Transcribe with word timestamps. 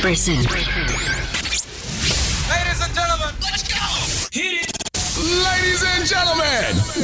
Present. 0.00 0.93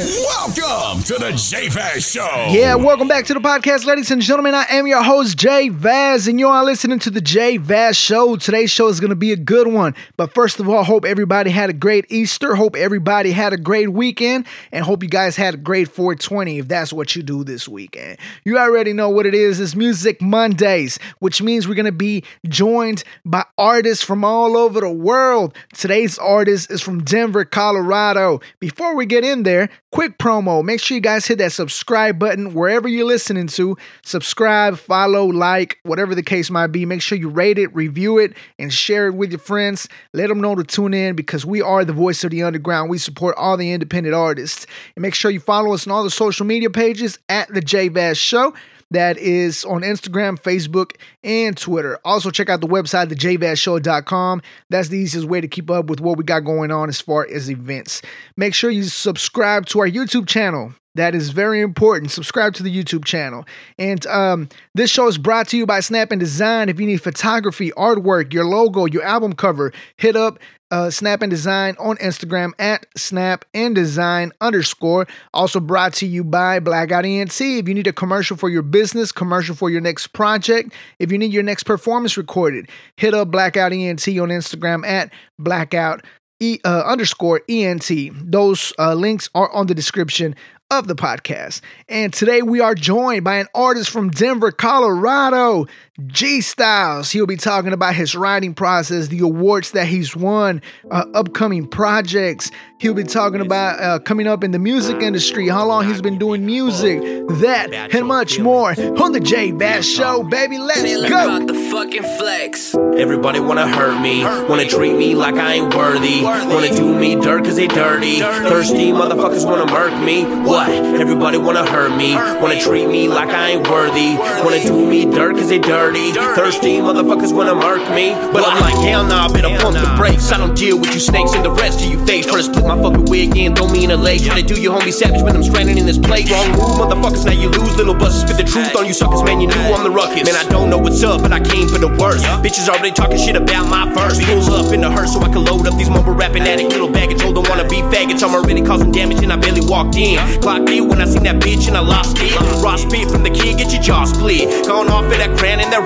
Welcome 0.01 1.03
to 1.03 1.13
the 1.13 1.31
J 1.35 1.67
Vaz 1.69 2.11
Show. 2.11 2.47
Yeah, 2.49 2.75
welcome 2.75 3.07
back 3.07 3.25
to 3.25 3.33
the 3.33 3.39
podcast, 3.39 3.85
ladies 3.85 4.09
and 4.09 4.21
gentlemen. 4.21 4.55
I 4.55 4.65
am 4.69 4.87
your 4.87 5.03
host, 5.03 5.37
Jay 5.37 5.69
Vaz, 5.69 6.27
and 6.27 6.39
you 6.39 6.47
are 6.47 6.63
listening 6.65 6.97
to 6.99 7.09
the 7.09 7.21
Jay 7.21 7.57
Vaz 7.57 7.95
Show. 7.97 8.35
Today's 8.35 8.71
show 8.71 8.87
is 8.87 8.99
going 8.99 9.11
to 9.11 9.15
be 9.15 9.31
a 9.31 9.35
good 9.35 9.67
one. 9.67 9.93
But 10.17 10.33
first 10.33 10.59
of 10.59 10.67
all, 10.67 10.83
hope 10.83 11.05
everybody 11.05 11.51
had 11.51 11.69
a 11.69 11.73
great 11.73 12.05
Easter. 12.09 12.55
Hope 12.55 12.75
everybody 12.75 13.31
had 13.31 13.53
a 13.53 13.57
great 13.57 13.93
weekend, 13.93 14.47
and 14.71 14.83
hope 14.83 15.03
you 15.03 15.09
guys 15.09 15.35
had 15.35 15.53
a 15.53 15.57
great 15.57 15.87
420 15.87 16.59
if 16.59 16.67
that's 16.67 16.91
what 16.91 17.15
you 17.15 17.21
do 17.21 17.43
this 17.43 17.67
weekend. 17.67 18.17
You 18.43 18.57
already 18.57 18.93
know 18.93 19.09
what 19.09 19.25
it 19.25 19.35
is. 19.35 19.59
It's 19.59 19.75
Music 19.75 20.21
Mondays, 20.21 20.97
which 21.19 21.41
means 21.41 21.67
we're 21.67 21.75
going 21.75 21.85
to 21.85 21.91
be 21.91 22.23
joined 22.47 23.03
by 23.23 23.45
artists 23.57 24.03
from 24.03 24.23
all 24.23 24.57
over 24.57 24.81
the 24.81 24.89
world. 24.89 25.55
Today's 25.73 26.17
artist 26.17 26.71
is 26.71 26.81
from 26.81 27.03
Denver, 27.03 27.45
Colorado. 27.45 28.41
Before 28.59 28.95
we 28.95 29.05
get 29.05 29.23
in 29.23 29.43
there, 29.43 29.69
quick 29.91 30.17
promo. 30.17 30.63
Make 30.63 30.79
sure 30.79 30.95
you 30.95 31.01
guys 31.01 31.25
hit 31.25 31.37
that 31.39 31.51
subscribe 31.51 32.17
button 32.17 32.53
wherever 32.53 32.87
you're 32.87 33.05
listening 33.05 33.47
to. 33.47 33.77
Subscribe, 34.03 34.77
follow, 34.77 35.25
like, 35.25 35.79
whatever 35.83 36.15
the 36.15 36.23
case 36.23 36.49
might 36.49 36.67
be. 36.67 36.85
Make 36.85 37.01
sure 37.01 37.17
you 37.17 37.29
rate 37.29 37.57
it, 37.57 37.73
review 37.75 38.17
it, 38.17 38.33
and 38.57 38.73
share 38.73 39.07
it 39.07 39.15
with 39.15 39.31
your 39.31 39.39
friends. 39.39 39.87
Let 40.13 40.29
them 40.29 40.41
know 40.41 40.55
to 40.55 40.63
tune 40.63 40.93
in 40.93 41.15
because 41.15 41.45
we 41.45 41.61
are 41.61 41.85
the 41.85 41.93
voice 41.93 42.23
of 42.23 42.31
the 42.31 42.43
underground. 42.43 42.89
We 42.89 42.97
support 42.97 43.35
all 43.37 43.57
the 43.57 43.71
independent 43.71 44.15
artists. 44.15 44.65
And 44.95 45.03
make 45.03 45.13
sure 45.13 45.29
you 45.29 45.39
follow 45.39 45.73
us 45.73 45.85
on 45.85 45.93
all 45.93 46.03
the 46.03 46.09
social 46.09 46.45
media 46.45 46.69
pages 46.69 47.19
at 47.29 47.53
the 47.53 47.61
J 47.61 47.89
Vaz 47.89 48.17
Show. 48.17 48.53
That 48.91 49.17
is 49.17 49.65
on 49.65 49.81
Instagram, 49.81 50.39
Facebook, 50.39 50.95
and 51.23 51.57
Twitter. 51.57 51.97
Also, 52.05 52.29
check 52.29 52.49
out 52.49 52.61
the 52.61 52.67
website, 52.67 53.07
thejvazshow.com. 53.07 54.41
That's 54.69 54.89
the 54.89 54.97
easiest 54.97 55.27
way 55.27 55.41
to 55.41 55.47
keep 55.47 55.71
up 55.71 55.87
with 55.87 55.99
what 55.99 56.17
we 56.17 56.23
got 56.23 56.41
going 56.41 56.71
on 56.71 56.89
as 56.89 57.01
far 57.01 57.27
as 57.27 57.49
events. 57.49 58.01
Make 58.37 58.53
sure 58.53 58.69
you 58.69 58.83
subscribe 58.83 59.65
to 59.67 59.79
our 59.79 59.87
YouTube 59.87 60.27
channel. 60.27 60.73
That 60.95 61.15
is 61.15 61.29
very 61.29 61.61
important. 61.61 62.11
Subscribe 62.11 62.53
to 62.55 62.63
the 62.63 62.83
YouTube 62.83 63.05
channel. 63.05 63.45
And 63.79 64.05
um, 64.07 64.49
this 64.75 64.91
show 64.91 65.07
is 65.07 65.17
brought 65.17 65.47
to 65.49 65.57
you 65.57 65.65
by 65.65 65.79
Snap 65.79 66.11
and 66.11 66.19
Design. 66.19 66.67
If 66.67 66.81
you 66.81 66.85
need 66.85 67.01
photography, 67.01 67.71
artwork, 67.71 68.33
your 68.33 68.45
logo, 68.45 68.85
your 68.85 69.03
album 69.03 69.33
cover, 69.33 69.71
hit 69.95 70.17
up 70.17 70.37
uh, 70.71 70.89
Snap 70.89 71.21
and 71.21 71.29
Design 71.29 71.75
on 71.77 71.97
Instagram 71.97 72.51
at 72.57 72.85
Snap 72.97 73.45
and 73.53 73.75
Design 73.75 74.31
underscore. 74.41 75.07
Also 75.33 75.59
brought 75.59 75.93
to 75.95 76.07
you 76.07 76.23
by 76.23 76.59
Blackout 76.59 77.05
ENT. 77.05 77.39
If 77.39 77.67
you 77.67 77.73
need 77.73 77.87
a 77.87 77.93
commercial 77.93 78.37
for 78.37 78.49
your 78.49 78.63
business, 78.63 79.11
commercial 79.11 79.53
for 79.53 79.69
your 79.69 79.81
next 79.81 80.07
project, 80.07 80.73
if 80.97 81.11
you 81.11 81.17
need 81.17 81.33
your 81.33 81.43
next 81.43 81.63
performance 81.63 82.17
recorded, 82.17 82.69
hit 82.97 83.13
up 83.13 83.29
Blackout 83.29 83.73
ENT 83.73 84.07
on 84.07 84.29
Instagram 84.29 84.85
at 84.85 85.11
Blackout 85.37 86.03
E, 86.39 86.59
uh, 86.65 86.83
underscore 86.87 87.41
ENT. 87.47 87.91
Those 88.13 88.73
uh, 88.79 88.95
links 88.95 89.29
are 89.35 89.51
on 89.51 89.67
the 89.67 89.75
description 89.75 90.35
of 90.71 90.87
the 90.87 90.95
podcast. 90.95 91.61
And 91.89 92.11
today 92.13 92.41
we 92.41 92.61
are 92.61 92.73
joined 92.73 93.23
by 93.25 93.35
an 93.35 93.47
artist 93.53 93.89
from 93.89 94.09
Denver, 94.09 94.51
Colorado, 94.51 95.67
G-Stylez. 96.07 97.11
He'll 97.11 97.25
be 97.25 97.35
talking 97.35 97.73
about 97.73 97.95
his 97.95 98.15
writing 98.15 98.53
process, 98.53 99.07
the 99.07 99.19
awards 99.19 99.71
that 99.71 99.87
he's 99.87 100.15
won, 100.15 100.61
uh, 100.89 101.05
upcoming 101.13 101.67
projects. 101.67 102.51
He'll 102.79 102.93
be 102.95 103.03
talking 103.03 103.41
about 103.41 103.79
uh, 103.79 103.99
coming 103.99 104.25
up 104.25 104.43
in 104.43 104.51
the 104.51 104.59
music 104.59 105.01
industry, 105.01 105.47
how 105.47 105.65
long 105.67 105.87
he's 105.87 106.01
been 106.01 106.17
doing 106.17 106.45
music, 106.45 106.99
that 107.41 107.69
and 107.93 108.07
much 108.07 108.39
more 108.39 108.71
on 108.71 109.11
the 109.11 109.19
J 109.19 109.51
Vaz 109.51 109.87
Show, 109.87 110.23
baby. 110.23 110.57
Let's 110.57 110.81
go. 111.09 111.45
the 111.45 111.53
fucking 111.71 112.01
flex. 112.17 112.73
Everybody 112.97 113.39
wanna 113.39 113.67
hurt 113.67 114.01
me, 114.01 114.23
wanna 114.23 114.65
treat 114.65 114.95
me 114.95 115.13
like 115.13 115.35
I 115.35 115.53
ain't 115.53 115.75
worthy, 115.75 116.23
wanna 116.23 116.69
do 116.75 116.97
me 116.97 117.15
dirt 117.15 117.45
cause 117.45 117.55
they 117.55 117.67
dirty. 117.67 118.19
Thirsty 118.19 118.91
motherfuckers 118.91 119.45
wanna 119.45 119.71
murk 119.71 119.93
me. 120.03 120.23
What? 120.23 120.69
Everybody 120.69 121.37
wanna 121.37 121.69
hurt 121.69 121.95
me, 121.95 122.15
wanna 122.15 122.59
treat 122.59 122.87
me 122.87 123.07
like 123.07 123.29
I 123.29 123.51
ain't 123.51 123.69
worthy, 123.69 124.15
wanna 124.43 124.63
do 124.63 124.85
me 124.87 125.05
dirt 125.05 125.35
cause 125.35 125.49
they 125.49 125.59
dirty. 125.59 125.90
Thirsty 125.91 126.79
motherfuckers 126.79 127.35
wanna 127.35 127.53
murk 127.53 127.83
me. 127.91 128.15
But 128.31 128.47
I'm 128.47 128.61
like, 128.61 128.75
hell 128.87 129.03
nah, 129.03 129.27
I 129.27 129.33
better 129.33 129.51
pump 129.59 129.75
the 129.75 129.93
brakes. 129.97 130.31
I 130.31 130.37
don't 130.37 130.55
deal 130.55 130.79
with 130.79 130.93
you 130.93 131.01
snakes 131.01 131.33
and 131.33 131.43
the 131.43 131.51
rest 131.51 131.83
of 131.83 131.91
you 131.91 131.99
face. 132.05 132.25
Try 132.25 132.37
to 132.37 132.43
split 132.43 132.63
my 132.63 132.81
fucking 132.81 133.05
wig 133.05 133.35
and 133.35 133.57
throw 133.57 133.67
me 133.67 133.83
in 133.83 133.91
a 133.91 133.97
lake. 133.97 134.23
Try 134.23 134.41
to 134.41 134.47
do 134.47 134.59
your 134.59 134.79
homie 134.79 134.93
savage 134.93 135.21
when 135.21 135.35
I'm 135.35 135.43
stranded 135.43 135.77
in 135.77 135.85
this 135.85 135.97
plate. 135.97 136.31
Wrong 136.31 136.47
move, 136.51 136.79
motherfuckers, 136.79 137.25
now 137.25 137.33
you 137.33 137.49
lose. 137.49 137.75
Little 137.75 137.93
buses 137.93 138.21
spit 138.21 138.37
the 138.37 138.43
truth 138.43 138.73
on 138.75 138.85
you 138.85 138.93
suckers, 138.93 139.23
man. 139.23 139.41
You 139.41 139.47
knew 139.47 139.75
I'm 139.75 139.83
the 139.83 139.91
ruckus. 139.91 140.23
Man, 140.23 140.35
I 140.35 140.47
don't 140.49 140.69
know 140.69 140.77
what's 140.77 141.03
up, 141.03 141.21
but 141.21 141.33
I 141.33 141.41
came 141.41 141.67
for 141.67 141.77
the 141.77 141.89
worst. 141.99 142.23
Bitches 142.39 142.69
already 142.69 142.91
talking 142.91 143.17
shit 143.17 143.35
about 143.35 143.67
my 143.67 143.83
verse. 143.93 144.23
Pull 144.23 144.55
up 144.55 144.73
in 144.73 144.79
the 144.79 144.89
hearse 144.89 145.11
so 145.13 145.19
I 145.19 145.27
can 145.27 145.43
load 145.43 145.67
up 145.67 145.75
these 145.75 145.89
mumble 145.89 146.13
rapping 146.13 146.43
addict 146.43 146.69
little 146.69 146.89
baggage. 146.89 147.21
Old 147.23 147.35
don't 147.35 147.49
wanna 147.49 147.67
be 147.67 147.83
faggots. 147.91 148.23
I'm 148.23 148.33
already 148.33 148.61
causing 148.61 148.91
damage 148.91 149.21
and 149.23 149.33
I 149.33 149.35
barely 149.35 149.65
walked 149.65 149.97
in. 149.97 150.15
Clocked 150.39 150.69
in 150.69 150.87
when 150.87 151.01
I 151.01 151.05
seen 151.05 151.23
that 151.23 151.41
bitch 151.43 151.67
and 151.67 151.75
I 151.75 151.81
lost 151.81 152.17
it. 152.21 152.31
Raw 152.63 152.77
spit 152.77 153.11
from 153.11 153.23
the 153.23 153.29
kid, 153.29 153.57
get 153.57 153.73
your 153.73 153.81
jaw 153.81 154.05
split. 154.05 154.47
Gone 154.65 154.87
off 154.87 155.03
of 155.03 155.17
that 155.17 155.35
crown 155.37 155.59
and 155.59 155.71
that 155.73 155.80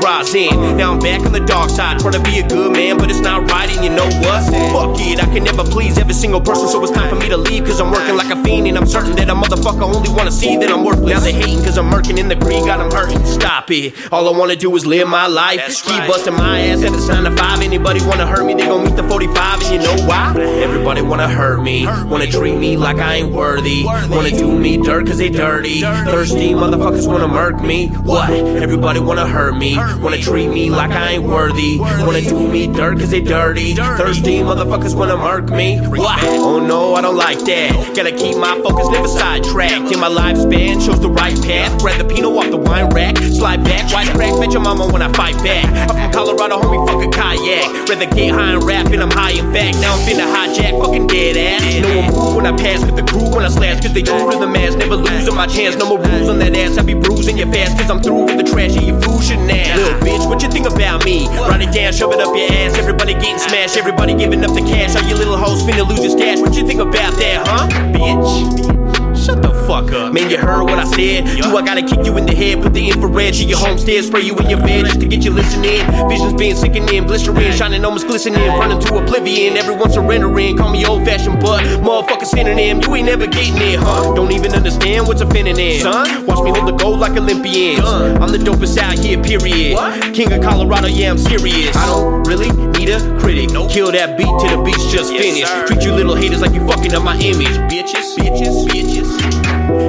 Now 0.76 0.94
I'm 0.94 1.00
back 1.00 1.22
on 1.22 1.32
the 1.32 1.40
dark 1.40 1.70
side, 1.70 2.00
trying 2.00 2.14
to 2.14 2.20
be 2.20 2.40
a 2.40 2.48
good 2.48 2.72
man, 2.74 2.98
but 2.98 3.10
it's 3.10 3.20
not 3.20 3.50
right. 3.52 3.70
And 3.70 3.84
you 3.84 3.90
know 3.90 4.06
what? 4.06 4.44
Fuck 4.72 5.00
it, 5.00 5.24
I 5.24 5.26
can 5.34 5.44
never 5.44 5.64
please 5.64 5.98
every 5.98 6.14
single 6.14 6.42
person, 6.42 6.68
so 6.68 6.82
it's 6.84 6.92
time 6.92 7.10
for 7.10 7.16
me 7.16 7.30
to 7.30 7.38
leave. 7.38 7.66
Cause 7.66 7.80
I'm 7.80 7.92
working 7.92 8.16
like 8.16 8.32
a 8.32 8.42
fiend, 8.44 8.68
and 8.68 8.78
I'm 8.78 8.86
certain 8.86 9.16
that 9.16 9.30
a 9.30 9.34
motherfucker 9.34 9.82
only 9.84 10.10
wanna 10.10 10.32
see 10.32 10.58
that 10.58 10.70
I'm 10.70 10.84
worthless. 10.84 11.14
Now 11.14 11.20
they 11.20 11.34
hating 11.34 11.64
cause 11.64 11.78
I'm 11.78 11.90
murking 11.90 12.18
in 12.18 12.28
the 12.28 12.36
green, 12.36 12.66
got 12.66 12.78
them 12.78 12.92
hurting. 12.92 13.26
Stop 13.26 13.72
it. 13.72 13.94
All 14.12 14.34
I 14.34 14.38
wanna 14.38 14.56
do 14.56 14.76
is 14.76 14.86
live 14.86 15.08
my 15.08 15.28
life. 15.28 15.62
Keep 15.84 16.08
busting 16.08 16.34
my 16.34 16.60
ass 16.60 16.84
at 16.84 16.92
the 16.92 17.00
sign 17.00 17.26
of 17.26 17.38
five. 17.38 17.62
Anybody 17.62 18.06
wanna 18.06 18.28
hurt 18.28 18.46
me, 18.46 18.54
they 18.54 18.66
gon' 18.66 18.84
meet 18.84 18.96
the 18.96 19.04
45. 19.04 19.62
And 19.62 19.72
you 19.72 19.80
know 19.80 20.06
why? 20.06 20.36
Everybody 20.38 21.02
wanna 21.02 21.28
hurt 21.28 21.62
me, 21.62 21.86
wanna 21.86 22.28
treat 22.28 22.58
me 22.58 22.78
like 22.78 22.98
I 22.98 23.16
ain't 23.16 23.32
worthy, 23.32 23.86
wanna 23.86 24.32
do 24.32 24.58
me 24.58 24.78
dirt 24.78 25.08
cause 25.08 25.18
they 25.18 25.30
dirty. 25.30 25.82
Thirsty 25.82 26.54
motherfuckers 26.54 27.08
wanna 27.08 27.28
murk 27.28 27.62
me. 27.62 27.88
What? 27.88 28.30
Everybody 28.30 29.00
wanna 29.00 29.28
hurt 29.28 29.56
me, 29.56 29.75
wanna 30.02 30.18
treat 30.18 30.48
me 30.48 30.70
like 30.70 30.92
I 30.92 31.14
ain't 31.14 31.24
worthy, 31.24 31.80
wanna 31.80 32.22
do 32.22 32.48
me 32.48 32.68
dirt 32.68 33.00
cause 33.00 33.12
they 33.12 33.22
dirty. 33.22 33.76
Thirsty 33.76 34.40
motherfuckers 34.40 34.96
wanna 34.96 35.18
murk 35.18 35.50
me. 35.50 35.80
Oh 35.82 36.60
no, 36.60 36.96
I 36.96 37.02
don't 37.02 37.16
like 37.16 37.40
that. 37.40 37.96
Gotta 37.96 38.12
keep 38.12 38.38
my 38.38 38.60
focus, 38.62 38.90
never 38.90 39.08
sidetracked. 39.08 39.92
In 39.92 40.00
my 40.00 40.10
lifespan, 40.10 40.86
chose 40.86 41.00
the 41.00 41.10
right 41.10 41.36
path. 41.44 41.82
Grab 41.82 41.98
the 41.98 42.06
Pinot 42.06 42.32
off 42.32 42.50
the 42.52 42.58
wine 42.58 42.90
rack, 42.90 43.18
slide 43.18 43.64
back, 43.64 43.92
white 43.92 44.08
crack, 44.10 44.40
bet 44.40 44.52
your 44.52 44.62
mama 44.62 44.88
when 44.88 45.02
I 45.02 45.12
fight 45.14 45.36
back. 45.44 45.66
I'm 45.90 45.96
from 45.96 46.12
Colorado, 46.12 46.60
homie, 46.60 46.88
fuck 46.88 47.04
a 47.04 47.10
kayak. 47.56 47.90
Rather 47.90 48.06
get 48.06 48.32
high 48.34 48.54
and 48.54 48.64
rap, 48.64 48.88
and 48.92 49.02
I'm 49.02 49.12
high 49.12 49.32
in 49.32 49.52
fact. 49.54 49.78
Now 49.80 49.96
I'm 49.96 50.02
finna 50.04 50.26
hijack, 50.28 50.80
fucking 50.82 51.08
dead 51.08 51.38
ass. 51.38 51.64
No 51.82 51.90
one 51.96 52.08
move 52.12 52.36
when 52.36 52.46
I 52.46 52.56
pass 52.56 52.84
with 52.86 52.96
the 52.96 53.04
crew 53.04 53.30
when 53.34 53.46
I 53.46 53.50
slash, 53.50 53.82
cause 53.82 53.94
they 53.94 54.02
true 54.02 54.32
to 54.32 54.38
the 54.38 54.48
mass. 54.48 54.76
Never 54.76 54.96
losing 54.96 55.36
my 55.36 55.48
chance, 55.48 55.76
no 55.76 55.88
more 55.88 56.00
rules 56.00 56.30
on 56.30 56.40
that 56.40 56.56
ass. 56.56 56.78
I 56.78 56.84
be 56.84 56.94
bruising 56.94 57.38
your 57.38 57.52
fast, 57.52 57.78
cause 57.78 57.90
I'm 57.90 58.02
through 58.02 58.26
with 58.26 58.38
the 58.38 58.44
trash 58.44 58.76
and 58.76 58.86
your 58.86 59.00
food 59.02 59.24
shouldn't. 59.24 59.48
Little 59.48 60.00
bitch, 60.02 60.28
what 60.28 60.42
you 60.42 60.50
think 60.50 60.68
about 60.68 61.06
me? 61.06 61.28
Write 61.28 61.62
it 61.62 61.74
down, 61.74 61.94
shove 61.94 62.14
it 62.14 62.20
up 62.20 62.36
your 62.36 62.52
ass. 62.52 62.78
Everybody 62.78 63.14
getting 63.14 63.40
smashed, 63.40 63.78
everybody 63.78 64.16
giving 64.16 64.44
up 64.44 64.54
the 64.54 64.62
cash. 64.62 64.96
All 64.96 65.04
you 65.08 65.16
little 65.16 65.38
hoes 65.38 65.64
finna 65.64 65.88
lose 65.88 66.02
your 66.02 66.12
stash. 66.12 66.40
What 66.40 66.56
you 66.56 66.66
think 66.66 66.82
about 66.82 67.14
that, 67.18 67.48
huh? 67.48 67.68
Bitch. 67.94 68.85
Shut 69.26 69.42
the 69.42 69.50
fuck 69.66 69.92
up. 69.92 70.14
Man, 70.14 70.30
you 70.30 70.38
heard 70.38 70.66
what 70.66 70.78
I 70.78 70.84
said. 70.84 71.26
Do 71.42 71.58
I 71.58 71.66
gotta 71.66 71.82
kick 71.82 72.06
you 72.06 72.16
in 72.18 72.28
the 72.28 72.36
head? 72.36 72.62
Put 72.62 72.76
the 72.76 72.90
infrared 72.92 73.34
to 73.34 73.44
your 73.44 73.58
homestead, 73.58 74.04
spray 74.04 74.22
you 74.22 74.38
in 74.38 74.48
your 74.52 74.60
bed 74.60 74.86
just 74.86 75.00
to 75.00 75.08
get 75.08 75.26
you 75.26 75.32
listening. 75.32 75.82
Visions 76.08 76.36
being 76.36 76.56
sickening, 76.56 77.08
blistering, 77.08 77.52
shining 77.54 77.84
almost 77.84 78.06
glistening, 78.06 78.48
running 78.60 78.80
to 78.80 78.98
oblivion. 78.98 79.58
Everyone 79.58 79.92
surrendering. 79.92 80.58
Call 80.58 80.72
me 80.72 80.86
old 80.86 81.06
fashioned, 81.06 81.40
but 81.42 81.64
motherfucker 81.82 82.26
synonym. 82.26 82.82
You 82.82 82.94
ain't 82.94 83.08
never 83.08 83.26
getting 83.26 83.58
it, 83.58 83.80
huh? 83.80 84.14
Don't 84.14 84.32
even 84.32 84.54
understand 84.54 85.08
what's 85.08 85.22
offending 85.22 85.58
in. 85.58 85.82
Son, 85.82 86.28
watch 86.28 86.44
me 86.44 86.52
hold 86.52 86.68
the 86.68 86.78
gold 86.78 87.00
like 87.00 87.18
Olympians. 87.18 87.80
I'm 87.80 88.32
the 88.32 88.38
dopest 88.38 88.78
out 88.78 88.94
here, 89.00 89.20
period. 89.24 90.14
King 90.14 90.34
of 90.34 90.44
Colorado, 90.44 90.86
yeah, 90.86 91.10
I'm 91.10 91.18
serious. 91.18 91.76
I 91.76 91.88
don't 91.88 92.28
really 92.28 92.50
a 92.90 93.20
critic. 93.20 93.50
Kill 93.70 93.92
that 93.92 94.18
beat 94.18 94.26
till 94.26 94.58
the 94.58 94.64
beat's 94.64 94.92
just 94.92 95.12
finished. 95.12 95.52
Treat 95.68 95.84
you 95.84 95.92
little 95.94 96.16
haters 96.16 96.42
like 96.42 96.54
you 96.54 96.66
fucking 96.68 96.94
up 96.94 97.04
my 97.04 97.16
image. 97.18 97.56
Bitches, 97.70 98.16
bitches, 98.16 98.68
bitches. 98.68 99.46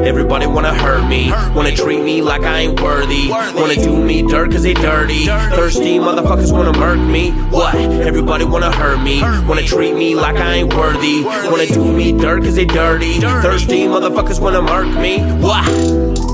Everybody 0.06 0.46
wanna 0.46 0.72
hurt 0.72 1.06
me, 1.08 1.30
wanna 1.54 1.74
treat 1.74 2.02
me 2.02 2.22
like 2.22 2.42
I 2.42 2.60
ain't 2.60 2.80
worthy, 2.80 3.28
wanna 3.28 3.74
do 3.74 3.96
me 3.96 4.22
dirt 4.22 4.52
cause 4.52 4.62
they 4.62 4.74
dirty. 4.74 5.26
Thirsty 5.26 5.98
motherfuckers 5.98 6.52
wanna 6.52 6.72
murk 6.78 6.98
me. 6.98 7.32
What? 7.50 7.74
Everybody 7.74 8.44
wanna 8.44 8.72
hurt 8.72 9.02
me, 9.02 9.20
wanna 9.46 9.62
treat 9.62 9.94
me 9.94 10.14
like 10.14 10.36
I 10.36 10.54
ain't 10.54 10.74
worthy, 10.74 11.24
wanna 11.24 11.66
do 11.66 11.84
me 11.92 12.12
dirt 12.12 12.44
cause 12.44 12.54
they 12.54 12.64
dirty. 12.64 13.20
Thirsty 13.20 13.84
motherfuckers 13.84 14.40
wanna 14.40 14.62
murk 14.62 14.88
me. 14.98 15.18
What? 15.42 16.25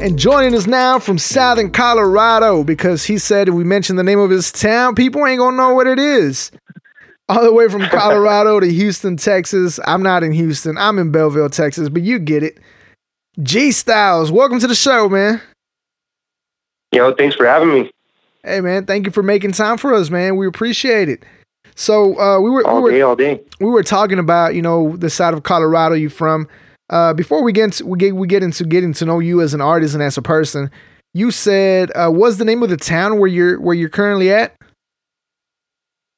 And 0.00 0.18
joining 0.18 0.54
us 0.54 0.66
now 0.66 0.98
from 0.98 1.18
Southern 1.18 1.70
Colorado 1.70 2.64
because 2.64 3.04
he 3.04 3.18
said 3.18 3.48
if 3.48 3.54
we 3.54 3.64
mention 3.64 3.96
the 3.96 4.02
name 4.02 4.18
of 4.18 4.30
his 4.30 4.50
town, 4.50 4.94
people 4.94 5.26
ain't 5.26 5.38
gonna 5.38 5.56
know 5.58 5.74
what 5.74 5.86
it 5.86 5.98
is. 5.98 6.50
all 7.28 7.42
the 7.44 7.52
way 7.52 7.68
from 7.68 7.82
Colorado 7.90 8.60
to 8.60 8.66
Houston, 8.72 9.16
Texas. 9.18 9.78
I'm 9.86 10.02
not 10.02 10.22
in 10.24 10.32
Houston. 10.32 10.78
I'm 10.78 10.98
in 10.98 11.12
Bellville, 11.12 11.50
Texas, 11.50 11.90
but 11.90 12.00
you 12.02 12.18
get 12.18 12.42
it. 12.42 12.58
G-Stylez, 13.42 14.30
welcome 14.30 14.58
to 14.60 14.66
the 14.66 14.74
show, 14.74 15.08
man. 15.08 15.40
Yo, 16.92 17.12
thanks 17.14 17.36
for 17.36 17.46
having 17.46 17.72
me. 17.72 17.90
Hey, 18.42 18.60
man, 18.62 18.86
thank 18.86 19.04
you 19.04 19.12
for 19.12 19.22
making 19.22 19.52
time 19.52 19.76
for 19.76 19.92
us, 19.94 20.08
man. 20.08 20.36
We 20.36 20.46
appreciate 20.46 21.08
it. 21.10 21.22
So 21.74 22.18
uh, 22.18 22.40
we 22.40 22.50
were 22.50 22.66
All 22.66 22.76
we 22.76 22.82
were 22.82 22.90
day, 22.90 23.02
all 23.02 23.16
day. 23.16 23.40
we 23.60 23.66
were 23.70 23.82
talking 23.82 24.18
about 24.18 24.54
you 24.54 24.62
know 24.62 24.96
the 24.96 25.08
side 25.10 25.34
of 25.34 25.42
Colorado 25.42 25.94
you 25.94 26.08
from. 26.08 26.48
Uh, 26.90 27.14
before 27.14 27.42
we 27.42 27.52
get 27.52 27.64
into, 27.64 27.86
we 27.86 27.96
get 27.98 28.14
we 28.16 28.26
get 28.26 28.42
into 28.42 28.64
getting 28.64 28.92
to 28.94 29.04
know 29.06 29.18
you 29.20 29.40
as 29.40 29.54
an 29.54 29.60
artist 29.60 29.94
and 29.94 30.02
as 30.02 30.18
a 30.18 30.22
person, 30.22 30.70
you 31.14 31.30
said 31.30 31.90
uh, 31.94 32.10
what's 32.10 32.36
the 32.36 32.44
name 32.44 32.62
of 32.62 32.68
the 32.68 32.76
town 32.76 33.18
where 33.18 33.28
you're 33.28 33.60
where 33.60 33.74
you're 33.74 33.88
currently 33.88 34.32
at? 34.32 34.56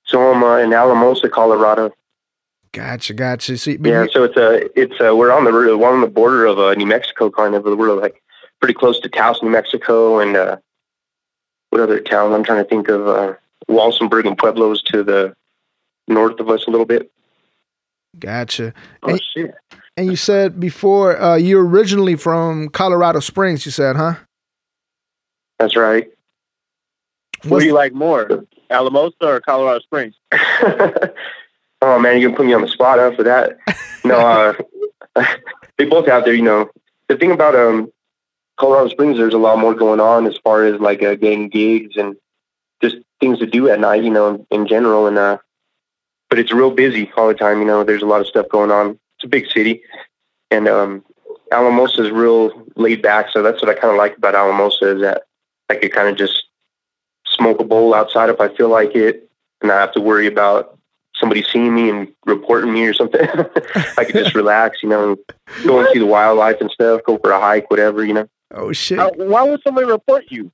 So 0.05 0.33
I'm 0.33 0.43
uh, 0.43 0.57
in 0.59 0.73
Alamosa, 0.73 1.29
Colorado. 1.29 1.91
Gotcha, 2.73 3.13
gotcha. 3.13 3.59
So, 3.59 3.71
Yeah, 3.73 4.05
you- 4.05 4.11
so 4.11 4.25
it's 4.25 4.37
a 4.37 4.81
it's 4.81 4.95
uh, 5.01 5.15
we're 5.15 5.31
on 5.31 5.45
the 5.45 5.53
we're 5.77 5.93
on 5.93 6.01
the 6.01 6.07
border 6.07 6.47
of 6.47 6.59
uh, 6.59 6.73
New 6.75 6.87
Mexico, 6.87 7.31
kind 7.31 7.55
of. 7.55 7.65
We're 7.65 7.93
like 8.01 8.23
pretty 8.61 8.75
close 8.75 8.99
to 9.01 9.09
Taos, 9.09 9.43
New 9.43 9.51
Mexico, 9.51 10.21
and 10.21 10.37
uh, 10.37 10.57
what 11.71 11.81
other 11.83 12.01
town? 12.01 12.33
I'm 12.33 12.45
trying 12.45 12.63
to 12.65 12.69
think 12.69 12.89
of. 12.89 13.07
Uh, 13.07 13.35
Walsenburg 13.71 14.27
and 14.27 14.37
Pueblos 14.37 14.83
to 14.85 15.05
the 15.05 15.35
north 16.09 16.41
of 16.41 16.51
us 16.51 16.67
a 16.67 16.71
little 16.71 16.85
bit. 16.85 17.11
gotcha. 18.19 18.75
Oh 19.03 19.11
And- 19.11 19.21
shit! 19.35 19.55
And 19.97 20.06
you 20.06 20.17
said 20.17 20.59
before 20.59 21.21
uh, 21.21 21.37
you're 21.37 21.67
originally 21.67 22.17
from 22.17 22.69
Colorado 22.71 23.21
Springs. 23.21 23.67
You 23.67 23.73
said, 23.73 23.97
huh? 23.97 24.15
That's 25.59 25.77
right. 25.77 26.09
What 27.43 27.50
What's- 27.50 27.65
do 27.65 27.69
you 27.69 27.75
like 27.75 27.93
more, 27.93 28.44
Alamosa 28.71 29.17
or 29.21 29.41
Colorado 29.41 29.81
Springs? 29.81 30.15
oh 31.83 31.99
man, 31.99 32.21
you're 32.21 32.31
gonna 32.31 32.37
put 32.37 32.47
me 32.47 32.55
on 32.55 32.62
the 32.62 32.69
spot 32.69 32.99
huh, 32.99 33.12
for 33.17 33.23
that. 33.25 33.59
No, 34.05 34.17
uh, 34.17 35.25
they 35.79 35.85
both 35.85 36.06
have 36.06 36.25
their. 36.25 36.35
You 36.35 36.43
know, 36.43 36.71
the 37.09 37.17
thing 37.17 37.33
about 37.33 37.55
um 37.55 37.93
Colorado 38.59 38.88
Springs, 38.88 39.19
there's 39.19 39.35
a 39.35 39.38
lot 39.38 39.59
more 39.59 39.75
going 39.75 40.00
on 40.00 40.27
as 40.27 40.38
far 40.38 40.65
as 40.65 40.81
like 40.81 41.03
uh, 41.03 41.17
getting 41.17 41.49
gigs 41.49 41.97
and 41.97 42.17
just 42.81 42.97
things 43.21 43.38
to 43.41 43.47
do 43.47 43.69
at 43.69 43.81
night. 43.81 44.05
You 44.05 44.11
know, 44.11 44.29
in, 44.29 44.47
in 44.62 44.67
general, 44.67 45.06
and 45.06 45.19
uh, 45.19 45.38
but 46.31 46.38
it's 46.38 46.53
real 46.53 46.71
busy 46.71 47.11
all 47.17 47.29
the 47.29 47.35
time. 47.35 47.59
You 47.59 47.67
know, 47.67 47.85
there's 47.85 48.03
a 48.03 48.06
lot 48.06 48.21
of 48.21 48.27
stuff 48.27 48.49
going 48.49 48.71
on. 48.71 48.99
It's 49.23 49.29
a 49.29 49.29
big 49.29 49.49
city, 49.49 49.83
and 50.51 50.67
um, 50.67 51.05
Alamosa 51.53 52.05
is 52.05 52.11
real 52.11 52.51
laid 52.75 53.03
back. 53.03 53.29
So 53.33 53.41
that's 53.41 53.63
what 53.63 53.71
I 53.71 53.75
kind 53.79 53.93
of 53.93 53.97
like 53.97 54.17
about 54.17 54.35
Alamosa 54.35 54.97
is 54.97 55.01
that 55.03 55.23
I 55.71 55.77
could 55.77 55.93
kind 55.93 56.09
of 56.09 56.17
just 56.17 56.45
smoke 57.25 57.61
a 57.61 57.65
bowl 57.65 57.95
outside 57.95 58.31
if 58.31 58.41
I 58.41 58.49
feel 58.49 58.69
like 58.69 58.97
it, 58.97 59.31
and 59.61 59.69
not 59.69 59.81
have 59.81 59.93
to 59.93 60.01
worry 60.01 60.27
about 60.27 60.77
somebody 61.15 61.45
seeing 61.45 61.73
me 61.73 61.89
and 61.89 62.09
reporting 62.27 62.73
me 62.73 62.85
or 62.85 62.95
something. 62.95 63.21
I 63.97 64.05
could 64.05 64.17
just 64.17 64.35
relax, 64.35 64.83
you 64.83 64.89
know, 64.89 65.13
and 65.13 65.19
go 65.65 65.79
and 65.79 65.89
see 65.93 66.01
the 66.01 66.07
wildlife 66.07 66.61
and 66.61 66.71
stuff, 66.71 67.03
go 67.07 67.17
for 67.19 67.31
a 67.31 67.41
hike, 67.41 67.71
whatever, 67.71 68.05
you 68.05 68.15
know. 68.15 68.29
Oh 68.53 68.73
shit! 68.73 68.99
How, 68.99 69.13
why 69.13 69.45
would 69.45 69.63
somebody 69.63 69.87
report 69.87 70.25
you? 70.31 70.51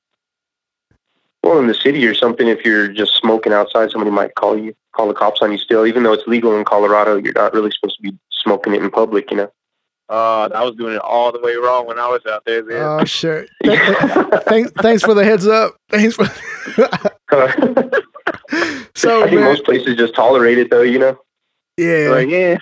Well, 1.43 1.59
in 1.59 1.69
the 1.69 1.75
city 1.75 2.07
or 2.07 2.15
something, 2.15 2.49
if 2.49 2.65
you're 2.67 2.89
just 2.89 3.15
smoking 3.15 3.55
outside, 3.55 3.91
somebody 3.91 4.11
might 4.11 4.35
call 4.35 4.59
you, 4.59 4.75
call 4.93 5.09
the 5.09 5.15
cops 5.15 5.41
on 5.41 5.53
you 5.53 5.57
still. 5.57 5.87
Even 5.87 6.03
though 6.03 6.13
it's 6.13 6.27
legal 6.27 6.55
in 6.55 6.65
Colorado, 6.65 7.17
you're 7.17 7.33
not 7.33 7.55
really 7.55 7.71
supposed 7.71 7.97
to 7.97 8.03
be 8.03 8.19
smoking 8.43 8.75
it 8.75 8.83
in 8.83 8.91
public, 8.91 9.31
you 9.31 9.37
know. 9.39 9.51
Uh, 10.11 10.49
I 10.55 10.65
was 10.65 10.75
doing 10.77 10.95
it 10.95 11.01
all 11.03 11.33
the 11.33 11.41
way 11.41 11.55
wrong 11.57 11.87
when 11.87 11.99
I 11.99 12.07
was 12.09 12.23
out 12.27 12.43
there. 12.47 12.65
Man. 12.65 12.81
Oh 12.83 13.05
shit! 13.05 13.51
Th- 13.63 13.79
th- 13.79 14.43
thanks, 14.45 14.71
thanks 14.81 15.03
for 15.03 15.13
the 15.13 15.23
heads 15.23 15.47
up. 15.47 15.77
Thanks 15.91 16.15
for. 16.17 16.25
so 18.95 19.23
I 19.23 19.29
think 19.29 19.41
man, 19.41 19.45
most 19.45 19.65
places 19.65 19.97
just 19.97 20.15
tolerate 20.15 20.59
it, 20.59 20.71
though, 20.71 20.83
you 20.83 20.99
know. 20.99 21.19
yeah, 21.77 22.09
Like, 22.11 22.29
yeah, 22.29 22.57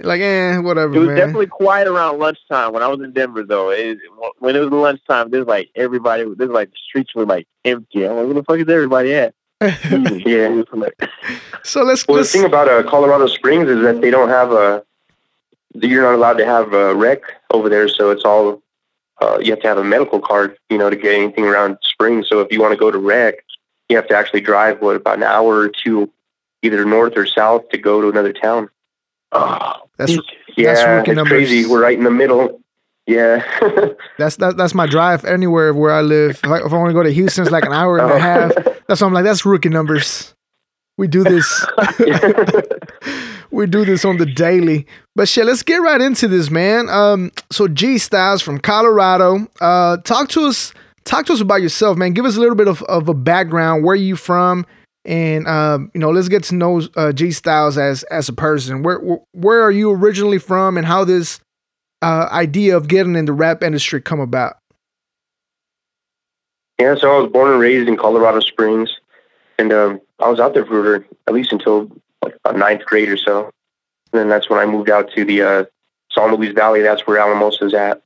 like 0.00 0.20
eh, 0.20 0.58
whatever, 0.58 0.94
it 0.94 0.98
was 0.98 1.08
man. 1.08 1.16
definitely 1.16 1.46
quiet 1.48 1.88
around 1.88 2.18
lunchtime 2.18 2.72
when 2.72 2.82
I 2.82 2.88
was 2.88 3.00
in 3.00 3.12
Denver. 3.12 3.42
Though, 3.42 3.70
it, 3.70 3.98
when 4.38 4.54
it 4.56 4.60
was 4.60 4.70
lunchtime, 4.70 5.30
there's 5.30 5.46
like 5.46 5.70
everybody. 5.74 6.24
There's 6.36 6.50
like 6.50 6.70
the 6.70 6.76
streets 6.88 7.14
were 7.14 7.26
like 7.26 7.46
empty. 7.64 8.06
I'm 8.06 8.16
like, 8.16 8.24
where 8.26 8.34
the 8.34 8.44
fuck 8.44 8.58
is 8.60 8.68
everybody 8.68 9.14
at? 9.14 9.34
Yeah. 9.60 10.48
It 10.50 10.54
was 10.56 10.66
like- 10.72 11.10
so 11.64 11.82
let's 11.84 12.06
Well, 12.06 12.16
the 12.16 12.20
let's 12.22 12.32
thing 12.32 12.44
about 12.44 12.68
uh, 12.68 12.82
Colorado 12.88 13.26
Springs 13.26 13.68
is 13.68 13.82
that 13.82 14.00
they 14.00 14.10
don't 14.10 14.28
have 14.28 14.52
a. 14.52 14.84
You're 15.74 16.02
not 16.02 16.14
allowed 16.14 16.38
to 16.38 16.44
have 16.44 16.72
a 16.72 16.94
rec 16.94 17.20
over 17.52 17.68
there, 17.68 17.88
so 17.88 18.10
it's 18.10 18.24
all. 18.24 18.62
Uh, 19.20 19.38
you 19.38 19.50
have 19.52 19.60
to 19.60 19.68
have 19.68 19.78
a 19.78 19.84
medical 19.84 20.18
card, 20.20 20.56
you 20.68 20.76
know, 20.76 20.90
to 20.90 20.96
get 20.96 21.14
anything 21.14 21.44
around 21.44 21.78
spring. 21.82 22.24
So 22.26 22.40
if 22.40 22.50
you 22.50 22.60
want 22.60 22.72
to 22.72 22.76
go 22.78 22.90
to 22.90 22.98
rec, 22.98 23.36
you 23.88 23.94
have 23.96 24.08
to 24.08 24.16
actually 24.16 24.40
drive 24.40 24.80
what 24.82 24.96
about 24.96 25.18
an 25.18 25.22
hour 25.22 25.58
or 25.58 25.68
two, 25.68 26.10
either 26.62 26.84
north 26.84 27.12
or 27.16 27.24
south, 27.26 27.68
to 27.68 27.78
go 27.78 28.00
to 28.00 28.08
another 28.08 28.32
town. 28.32 28.68
oh, 29.30 29.74
that's 29.96 30.12
Yeah, 30.56 30.96
rookie 30.96 31.12
it's 31.12 31.16
numbers. 31.16 31.30
crazy. 31.48 31.66
We're 31.66 31.82
right 31.82 31.96
in 31.96 32.02
the 32.04 32.10
middle. 32.10 32.60
Yeah. 33.06 33.44
that's 34.18 34.36
that, 34.36 34.56
that's 34.56 34.74
my 34.74 34.86
drive 34.86 35.24
anywhere 35.24 35.72
where 35.72 35.92
I 35.92 36.00
live. 36.00 36.40
If 36.42 36.44
I, 36.50 36.58
if 36.64 36.72
I 36.72 36.76
want 36.78 36.90
to 36.90 36.94
go 36.94 37.02
to 37.04 37.12
Houston, 37.12 37.42
it's 37.44 37.52
like 37.52 37.64
an 37.64 37.72
hour 37.72 37.98
and 37.98 38.10
a 38.12 38.18
half. 38.18 38.52
That's 38.88 39.00
why 39.00 39.06
I'm 39.06 39.12
like, 39.12 39.24
that's 39.24 39.44
rookie 39.46 39.68
numbers. 39.68 40.34
We 40.98 41.06
do 41.06 41.22
this. 41.22 41.64
we 43.52 43.66
do 43.66 43.84
this 43.84 44.04
on 44.04 44.16
the 44.16 44.26
daily. 44.26 44.86
But 45.14 45.28
shit, 45.28 45.44
let's 45.46 45.62
get 45.62 45.76
right 45.76 46.00
into 46.00 46.26
this, 46.28 46.50
man. 46.50 46.88
Um, 46.88 47.30
so 47.50 47.68
G-Stylez 47.68 48.42
from 48.42 48.58
Colorado. 48.58 49.46
Uh, 49.60 49.98
talk 49.98 50.28
to 50.30 50.46
us. 50.46 50.72
Talk 51.04 51.26
to 51.26 51.32
us 51.32 51.40
about 51.40 51.62
yourself, 51.62 51.98
man. 51.98 52.12
Give 52.12 52.24
us 52.24 52.36
a 52.36 52.40
little 52.40 52.54
bit 52.54 52.68
of, 52.68 52.82
of 52.84 53.08
a 53.08 53.14
background. 53.14 53.84
Where 53.84 53.96
you 53.96 54.14
from? 54.16 54.64
And 55.04 55.48
um, 55.48 55.90
you 55.94 56.00
know, 56.00 56.10
let's 56.10 56.28
get 56.28 56.44
to 56.44 56.54
know 56.54 56.80
uh, 56.96 57.12
G-Stylez 57.12 57.76
as 57.76 58.04
as 58.04 58.28
a 58.28 58.32
person. 58.32 58.82
Where 58.82 58.98
where- 59.00 59.20
where 59.32 59.62
are 59.62 59.72
you 59.72 59.90
originally 59.90 60.38
from, 60.38 60.76
and 60.76 60.86
how 60.86 61.04
this 61.04 61.40
uh, 62.02 62.28
idea 62.30 62.76
of 62.76 62.86
getting 62.86 63.16
in 63.16 63.24
the 63.24 63.32
rap 63.32 63.62
industry 63.64 64.00
come 64.00 64.20
about? 64.20 64.58
Yeah, 66.80 66.94
so 66.94 67.10
I 67.16 67.20
was 67.20 67.32
born 67.32 67.50
and 67.50 67.60
raised 67.60 67.88
in 67.88 67.96
Colorado 67.96 68.40
Springs, 68.40 68.96
and 69.58 69.72
um, 69.72 70.00
I 70.20 70.28
was 70.28 70.38
out 70.40 70.54
there 70.54 70.64
for 70.64 71.04
at 71.26 71.34
least 71.34 71.52
until 71.52 71.90
like 72.22 72.36
about 72.44 72.58
ninth 72.58 72.84
grade 72.84 73.08
or 73.08 73.16
so. 73.16 73.50
And 74.12 74.20
then 74.20 74.28
that's 74.28 74.48
when 74.48 74.58
I 74.58 74.66
moved 74.66 74.90
out 74.90 75.10
to 75.12 75.24
the 75.24 75.42
uh, 75.42 75.64
San 76.10 76.34
Luis 76.34 76.52
Valley. 76.54 76.82
That's 76.82 77.06
where 77.06 77.18
Alamosa 77.18 77.66
is 77.66 77.74
at. 77.74 78.02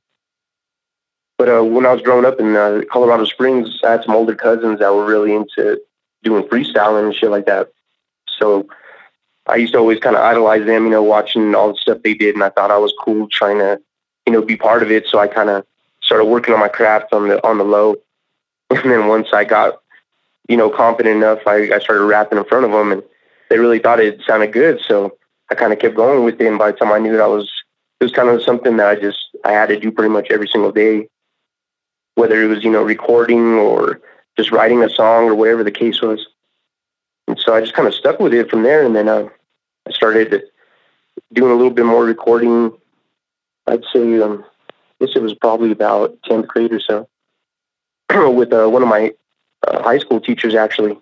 But 1.37 1.49
uh, 1.49 1.63
when 1.63 1.85
I 1.85 1.93
was 1.93 2.01
growing 2.01 2.25
up 2.25 2.39
in 2.39 2.55
uh, 2.55 2.81
Colorado 2.91 3.25
Springs, 3.25 3.79
I 3.83 3.91
had 3.91 4.03
some 4.03 4.15
older 4.15 4.33
cousins 4.33 4.79
that 4.79 4.93
were 4.93 5.05
really 5.05 5.33
into 5.33 5.79
doing 6.23 6.43
freestyling 6.43 7.05
and 7.05 7.15
shit 7.15 7.29
like 7.29 7.45
that. 7.45 7.71
So 8.39 8.67
I 9.47 9.57
used 9.57 9.73
to 9.73 9.79
always 9.79 9.99
kind 9.99 10.15
of 10.15 10.23
idolize 10.23 10.65
them, 10.65 10.85
you 10.85 10.89
know, 10.89 11.03
watching 11.03 11.53
all 11.53 11.73
the 11.73 11.77
stuff 11.77 11.99
they 12.03 12.15
did, 12.15 12.35
and 12.35 12.43
I 12.43 12.49
thought 12.49 12.71
I 12.71 12.77
was 12.77 12.93
cool 12.99 13.27
trying 13.27 13.59
to, 13.59 13.79
you 14.25 14.33
know, 14.33 14.41
be 14.41 14.57
part 14.57 14.81
of 14.81 14.91
it. 14.91 15.07
So 15.07 15.19
I 15.19 15.27
kind 15.27 15.49
of 15.49 15.65
started 16.01 16.25
working 16.25 16.53
on 16.53 16.59
my 16.59 16.67
craft 16.67 17.13
on 17.13 17.27
the 17.27 17.45
on 17.45 17.57
the 17.57 17.65
low. 17.65 17.95
And 18.69 18.91
then 18.91 19.07
once 19.07 19.29
I 19.31 19.45
got, 19.45 19.79
you 20.49 20.57
know, 20.57 20.69
confident 20.69 21.15
enough, 21.15 21.39
I, 21.47 21.73
I 21.73 21.79
started 21.79 22.03
rapping 22.03 22.37
in 22.37 22.43
front 22.43 22.65
of 22.65 22.71
them, 22.71 22.91
and 22.91 23.03
they 23.49 23.59
really 23.59 23.79
thought 23.79 23.99
it 23.99 24.21
sounded 24.25 24.53
good. 24.53 24.79
So 24.85 25.17
I 25.49 25.55
kind 25.55 25.73
of 25.73 25.79
kept 25.79 25.95
going 25.95 26.23
with 26.23 26.41
it. 26.41 26.47
And 26.47 26.57
by 26.57 26.71
the 26.71 26.77
time 26.77 26.91
I 26.91 26.99
knew 26.99 27.13
it, 27.13 27.21
I 27.21 27.27
was, 27.27 27.51
it 27.99 28.03
was 28.03 28.13
kind 28.13 28.29
of 28.29 28.43
something 28.43 28.77
that 28.77 28.87
I 28.87 28.95
just 28.95 29.19
I 29.43 29.51
had 29.51 29.69
to 29.69 29.79
do 29.79 29.91
pretty 29.91 30.09
much 30.09 30.27
every 30.29 30.47
single 30.47 30.71
day, 30.71 31.07
whether 32.15 32.41
it 32.41 32.47
was 32.47 32.63
you 32.63 32.71
know 32.71 32.83
recording 32.83 33.55
or 33.55 34.01
just 34.37 34.51
writing 34.51 34.83
a 34.83 34.89
song 34.89 35.25
or 35.25 35.35
whatever 35.35 35.63
the 35.63 35.71
case 35.71 36.01
was. 36.01 36.27
And 37.27 37.39
so 37.39 37.53
I 37.53 37.61
just 37.61 37.73
kind 37.73 37.87
of 37.87 37.93
stuck 37.93 38.19
with 38.19 38.33
it 38.33 38.49
from 38.49 38.63
there. 38.63 38.85
And 38.85 38.95
then 38.95 39.09
uh, 39.09 39.27
I 39.87 39.91
started 39.91 40.43
doing 41.33 41.51
a 41.51 41.55
little 41.55 41.71
bit 41.71 41.85
more 41.85 42.05
recording. 42.05 42.71
I'd 43.67 43.83
say, 43.91 44.21
um, 44.21 44.45
I 44.69 45.05
guess 45.05 45.15
it 45.15 45.21
was 45.21 45.33
probably 45.33 45.71
about 45.71 46.17
tenth 46.23 46.47
grade 46.47 46.71
or 46.71 46.79
so. 46.79 47.09
with 48.31 48.53
uh, 48.53 48.67
one 48.67 48.81
of 48.81 48.87
my 48.87 49.11
uh, 49.67 49.83
high 49.83 49.97
school 49.97 50.21
teachers 50.21 50.55
actually. 50.55 50.97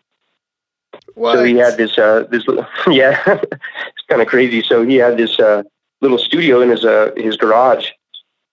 So 1.37 1.43
he 1.43 1.55
had 1.55 1.77
this 1.77 1.97
uh, 1.97 2.25
this 2.29 2.43
yeah, 2.87 3.21
it's 3.27 4.05
kind 4.09 4.21
of 4.21 4.27
crazy. 4.27 4.61
So 4.61 4.85
he 4.85 4.95
had 4.95 5.17
this 5.17 5.39
uh, 5.39 5.63
little 6.01 6.17
studio 6.17 6.61
in 6.61 6.69
his 6.69 6.85
uh, 6.85 7.11
his 7.15 7.37
garage, 7.37 7.89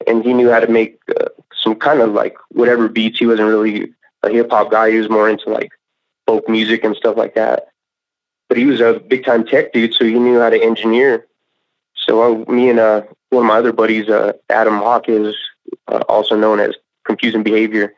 and 0.07 0.25
he 0.25 0.33
knew 0.33 0.51
how 0.51 0.61
to 0.61 0.69
make 0.69 0.99
uh, 1.21 1.29
some 1.55 1.75
kind 1.75 2.01
of 2.01 2.13
like 2.13 2.37
whatever 2.51 2.89
beats. 2.89 3.19
He 3.19 3.27
wasn't 3.27 3.49
really 3.49 3.93
a 4.23 4.31
hip 4.31 4.51
hop 4.51 4.71
guy. 4.71 4.91
He 4.91 4.99
was 4.99 5.11
more 5.11 5.29
into 5.29 5.51
like 5.51 5.71
folk 6.27 6.49
music 6.49 6.85
and 6.85 6.97
stuff 6.97 7.17
like 7.17 7.35
that. 7.35 7.69
But 8.49 8.59
he 8.59 8.67
was 8.67 8.81
a 8.81 9.01
big 9.01 9.25
time 9.25 9.47
tech 9.47 9.73
dude, 9.73 9.95
so 9.95 10.05
he 10.05 10.15
knew 10.15 10.41
how 10.41 10.51
to 10.51 10.63
engineer. 10.63 11.27
So 11.95 12.23
uh, 12.23 12.51
me 12.51 12.69
and 12.69 12.79
uh, 12.79 13.03
one 13.31 13.45
of 13.45 13.49
my 13.49 13.59
other 13.59 13.73
buddies, 13.73 14.09
uh, 14.09 14.33
Adam 14.51 14.79
Hawkins, 14.79 15.35
uh, 15.89 16.03
also 16.09 16.37
known 16.37 16.61
as 16.61 16.75
Confusing 17.05 17.43
Behavior, 17.43 17.95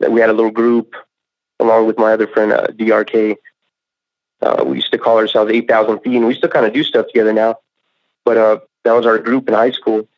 that 0.00 0.12
we 0.12 0.20
had 0.20 0.30
a 0.30 0.32
little 0.32 0.50
group 0.50 0.94
along 1.58 1.86
with 1.86 1.98
my 1.98 2.12
other 2.12 2.26
friend 2.26 2.52
uh, 2.52 2.66
DRK. 2.68 3.36
Uh, 4.46 4.64
we 4.64 4.76
used 4.76 4.92
to 4.92 4.98
call 4.98 5.18
ourselves 5.18 5.50
8,000 5.52 6.00
feet, 6.00 6.16
and 6.16 6.26
we 6.26 6.34
still 6.34 6.48
kind 6.48 6.66
of 6.66 6.72
do 6.72 6.84
stuff 6.84 7.06
together 7.08 7.32
now. 7.32 7.56
But 8.24 8.36
uh, 8.36 8.58
that 8.84 8.92
was 8.92 9.06
our 9.06 9.18
group 9.18 9.48
in 9.48 9.54
high 9.54 9.72
school. 9.72 10.08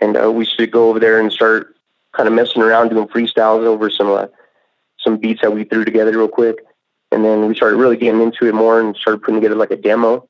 And 0.00 0.16
uh, 0.16 0.32
we 0.32 0.40
used 0.44 0.58
to 0.58 0.66
go 0.66 0.88
over 0.88 0.98
there 0.98 1.20
and 1.20 1.30
start 1.30 1.76
kind 2.12 2.26
of 2.26 2.34
messing 2.34 2.62
around 2.62 2.88
doing 2.88 3.06
freestyles 3.08 3.64
over 3.64 3.90
some 3.90 4.10
uh, 4.10 4.26
some 4.98 5.16
beats 5.16 5.42
that 5.42 5.52
we 5.52 5.64
threw 5.64 5.84
together 5.84 6.12
real 6.12 6.28
quick. 6.28 6.58
And 7.12 7.24
then 7.24 7.46
we 7.46 7.54
started 7.54 7.76
really 7.76 7.96
getting 7.96 8.20
into 8.20 8.46
it 8.46 8.54
more 8.54 8.80
and 8.80 8.96
started 8.96 9.22
putting 9.22 9.40
together 9.40 9.56
like 9.56 9.70
a 9.70 9.76
demo 9.76 10.28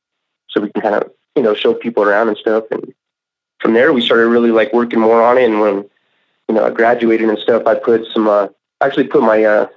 so 0.49 0.61
we 0.61 0.71
can 0.71 0.81
kind 0.81 0.95
of, 0.95 1.11
you 1.35 1.43
know, 1.43 1.53
show 1.53 1.73
people 1.73 2.03
around 2.03 2.27
and 2.29 2.37
stuff. 2.37 2.65
And 2.71 2.93
from 3.59 3.73
there, 3.73 3.93
we 3.93 4.01
started 4.01 4.27
really 4.27 4.51
like 4.51 4.73
working 4.73 4.99
more 4.99 5.21
on 5.21 5.37
it. 5.37 5.45
And 5.45 5.61
when, 5.61 5.89
you 6.47 6.55
know, 6.55 6.65
I 6.65 6.71
graduated 6.71 7.29
and 7.29 7.37
stuff, 7.37 7.63
I 7.67 7.75
put 7.75 8.05
some, 8.13 8.27
uh, 8.27 8.47
actually 8.81 9.07
put 9.07 9.21
my 9.21 9.43
uh, 9.43 9.67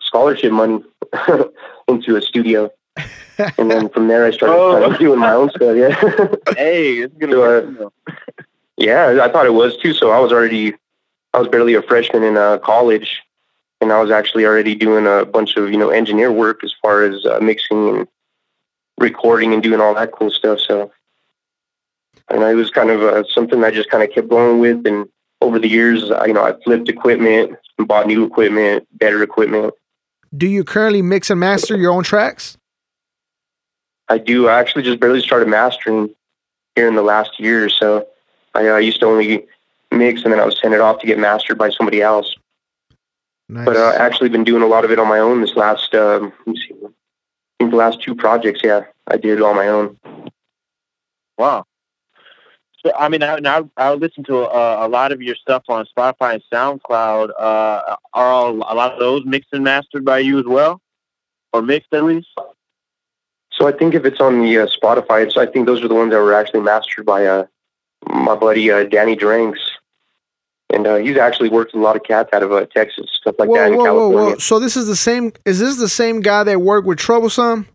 scholarship 0.00 0.52
money 0.52 0.82
into 1.88 2.16
a 2.16 2.22
studio. 2.22 2.70
and 3.58 3.70
then 3.70 3.88
from 3.88 4.08
there, 4.08 4.24
I 4.24 4.30
started 4.30 4.54
Oh. 4.56 4.80
kind 4.80 4.92
of 4.92 4.98
doing 4.98 5.18
my 5.18 5.32
own 5.32 5.50
stuff. 5.50 5.76
Yeah. 5.76 6.34
Hey, 6.56 6.98
it's 6.98 7.14
gonna 7.18 7.32
So, 7.32 7.42
uh, 7.42 7.84
work. 7.84 7.92
Yeah, 8.76 9.18
I 9.22 9.28
thought 9.30 9.46
it 9.46 9.54
was 9.54 9.76
too. 9.76 9.92
So 9.94 10.10
I 10.10 10.18
was 10.18 10.32
already, 10.32 10.74
I 11.32 11.38
was 11.38 11.48
barely 11.48 11.74
a 11.74 11.82
freshman 11.82 12.22
in 12.22 12.36
uh, 12.36 12.58
college, 12.58 13.22
and 13.80 13.92
I 13.92 14.00
was 14.00 14.10
actually 14.10 14.44
already 14.46 14.74
doing 14.74 15.06
a 15.06 15.24
bunch 15.24 15.56
of 15.56 15.70
you 15.70 15.76
know 15.76 15.90
engineer 15.90 16.30
work 16.32 16.62
as 16.64 16.74
far 16.82 17.02
as 17.04 17.24
uh, 17.26 17.38
mixing 17.40 17.88
and 17.88 18.08
recording 18.98 19.52
and 19.52 19.62
doing 19.62 19.80
all 19.80 19.94
that 19.94 20.12
cool 20.12 20.30
stuff. 20.30 20.60
So, 20.60 20.90
and 22.28 22.42
it 22.42 22.54
was 22.54 22.70
kind 22.70 22.90
of 22.90 23.02
uh, 23.02 23.24
something 23.32 23.62
I 23.64 23.70
just 23.70 23.90
kind 23.90 24.02
of 24.02 24.10
kept 24.12 24.28
going 24.28 24.60
with. 24.60 24.86
And 24.86 25.08
over 25.40 25.58
the 25.58 25.68
years, 25.68 26.10
I, 26.10 26.26
you 26.26 26.32
know, 26.32 26.44
I 26.44 26.54
flipped 26.64 26.88
equipment, 26.88 27.56
bought 27.78 28.06
new 28.06 28.24
equipment, 28.24 28.86
better 28.98 29.22
equipment. 29.22 29.74
Do 30.36 30.46
you 30.46 30.64
currently 30.64 31.02
mix 31.02 31.30
and 31.30 31.38
master 31.38 31.76
your 31.76 31.92
own 31.92 32.02
tracks? 32.02 32.56
I 34.08 34.18
do. 34.18 34.48
I 34.48 34.58
actually 34.58 34.82
just 34.82 35.00
barely 35.00 35.20
started 35.20 35.48
mastering 35.48 36.14
here 36.74 36.88
in 36.88 36.94
the 36.94 37.02
last 37.02 37.38
year 37.38 37.64
or 37.64 37.68
so. 37.68 38.06
I 38.54 38.68
uh, 38.68 38.76
used 38.76 39.00
to 39.00 39.06
only 39.06 39.46
mix 39.90 40.22
and 40.22 40.32
then 40.32 40.40
I 40.40 40.44
would 40.44 40.56
send 40.56 40.74
it 40.74 40.80
off 40.80 40.98
to 41.00 41.06
get 41.06 41.18
mastered 41.18 41.56
by 41.56 41.70
somebody 41.70 42.02
else. 42.02 42.34
Nice. 43.48 43.64
But 43.64 43.76
uh, 43.76 43.92
I 43.96 43.96
actually 43.96 44.28
been 44.30 44.44
doing 44.44 44.62
a 44.62 44.66
lot 44.66 44.84
of 44.84 44.90
it 44.90 44.98
on 44.98 45.08
my 45.08 45.18
own 45.18 45.40
this 45.40 45.54
last, 45.54 45.94
um, 45.94 46.32
let 46.46 46.46
me 46.46 46.56
see, 46.56 46.74
I 46.82 46.88
think 47.58 47.70
the 47.70 47.76
last 47.76 48.02
two 48.02 48.14
projects. 48.14 48.60
Yeah, 48.64 48.84
I 49.06 49.16
did 49.16 49.38
it 49.38 49.42
on 49.42 49.54
my 49.54 49.68
own. 49.68 49.98
Wow. 51.38 51.64
So 52.84 52.92
I 52.94 53.08
mean, 53.08 53.22
I, 53.22 53.38
now 53.38 53.70
I 53.76 53.94
listen 53.94 54.24
to 54.24 54.42
uh, 54.42 54.78
a 54.82 54.88
lot 54.88 55.10
of 55.10 55.22
your 55.22 55.36
stuff 55.36 55.62
on 55.68 55.86
Spotify 55.96 56.34
and 56.34 56.42
SoundCloud. 56.52 57.30
Uh, 57.30 57.96
are 58.12 58.30
all, 58.30 58.56
a 58.56 58.74
lot 58.74 58.92
of 58.92 58.98
those 58.98 59.24
mixed 59.24 59.52
and 59.52 59.64
mastered 59.64 60.04
by 60.04 60.18
you 60.18 60.38
as 60.38 60.44
well, 60.44 60.82
or 61.52 61.62
mixed 61.62 61.92
at 61.94 62.04
least? 62.04 62.28
So 63.50 63.66
I 63.66 63.72
think 63.72 63.94
if 63.94 64.04
it's 64.04 64.20
on 64.20 64.42
the 64.42 64.58
uh, 64.58 64.66
Spotify, 64.66 65.24
it's, 65.24 65.36
I 65.36 65.46
think 65.46 65.66
those 65.66 65.82
are 65.82 65.88
the 65.88 65.94
ones 65.94 66.10
that 66.10 66.18
were 66.18 66.34
actually 66.34 66.60
mastered 66.60 67.06
by 67.06 67.24
uh, 67.24 67.46
my 68.06 68.34
buddy 68.34 68.70
uh, 68.70 68.84
Danny 68.84 69.16
Dranks. 69.16 69.60
And 70.72 70.86
uh, 70.86 70.96
he's 70.96 71.16
actually 71.16 71.50
worked 71.50 71.72
with 71.72 71.80
a 71.80 71.84
lot 71.84 71.94
of 71.94 72.02
cats 72.02 72.30
out 72.32 72.42
of 72.42 72.52
uh, 72.52 72.66
Texas, 72.66 73.06
stuff 73.12 73.36
like 73.38 73.48
that 73.50 73.68
in 73.68 73.74
whoa, 73.74 73.78
whoa, 73.78 73.84
California. 73.84 74.30
whoa! 74.32 74.38
So 74.38 74.58
this 74.58 74.76
is 74.76 74.88
the 74.88 74.96
same? 74.96 75.32
Is 75.44 75.60
this 75.60 75.78
the 75.78 75.88
same 75.88 76.20
guy 76.20 76.42
that 76.42 76.60
worked 76.60 76.86
with 76.86 76.98
Troublesome? 76.98 77.68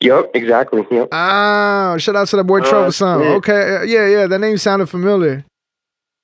Yep, 0.00 0.30
exactly. 0.34 0.86
Yep. 0.90 1.08
Ah, 1.12 1.96
shout 1.98 2.14
out 2.16 2.28
to 2.28 2.36
that 2.36 2.44
boy 2.44 2.60
Oh, 2.60 2.70
Troublesome. 2.70 3.20
shit. 3.22 3.30
Okay, 3.38 3.76
uh, 3.76 3.82
yeah, 3.82 4.06
yeah, 4.06 4.26
that 4.26 4.38
name 4.38 4.56
sounded 4.56 4.86
familiar. 4.88 5.44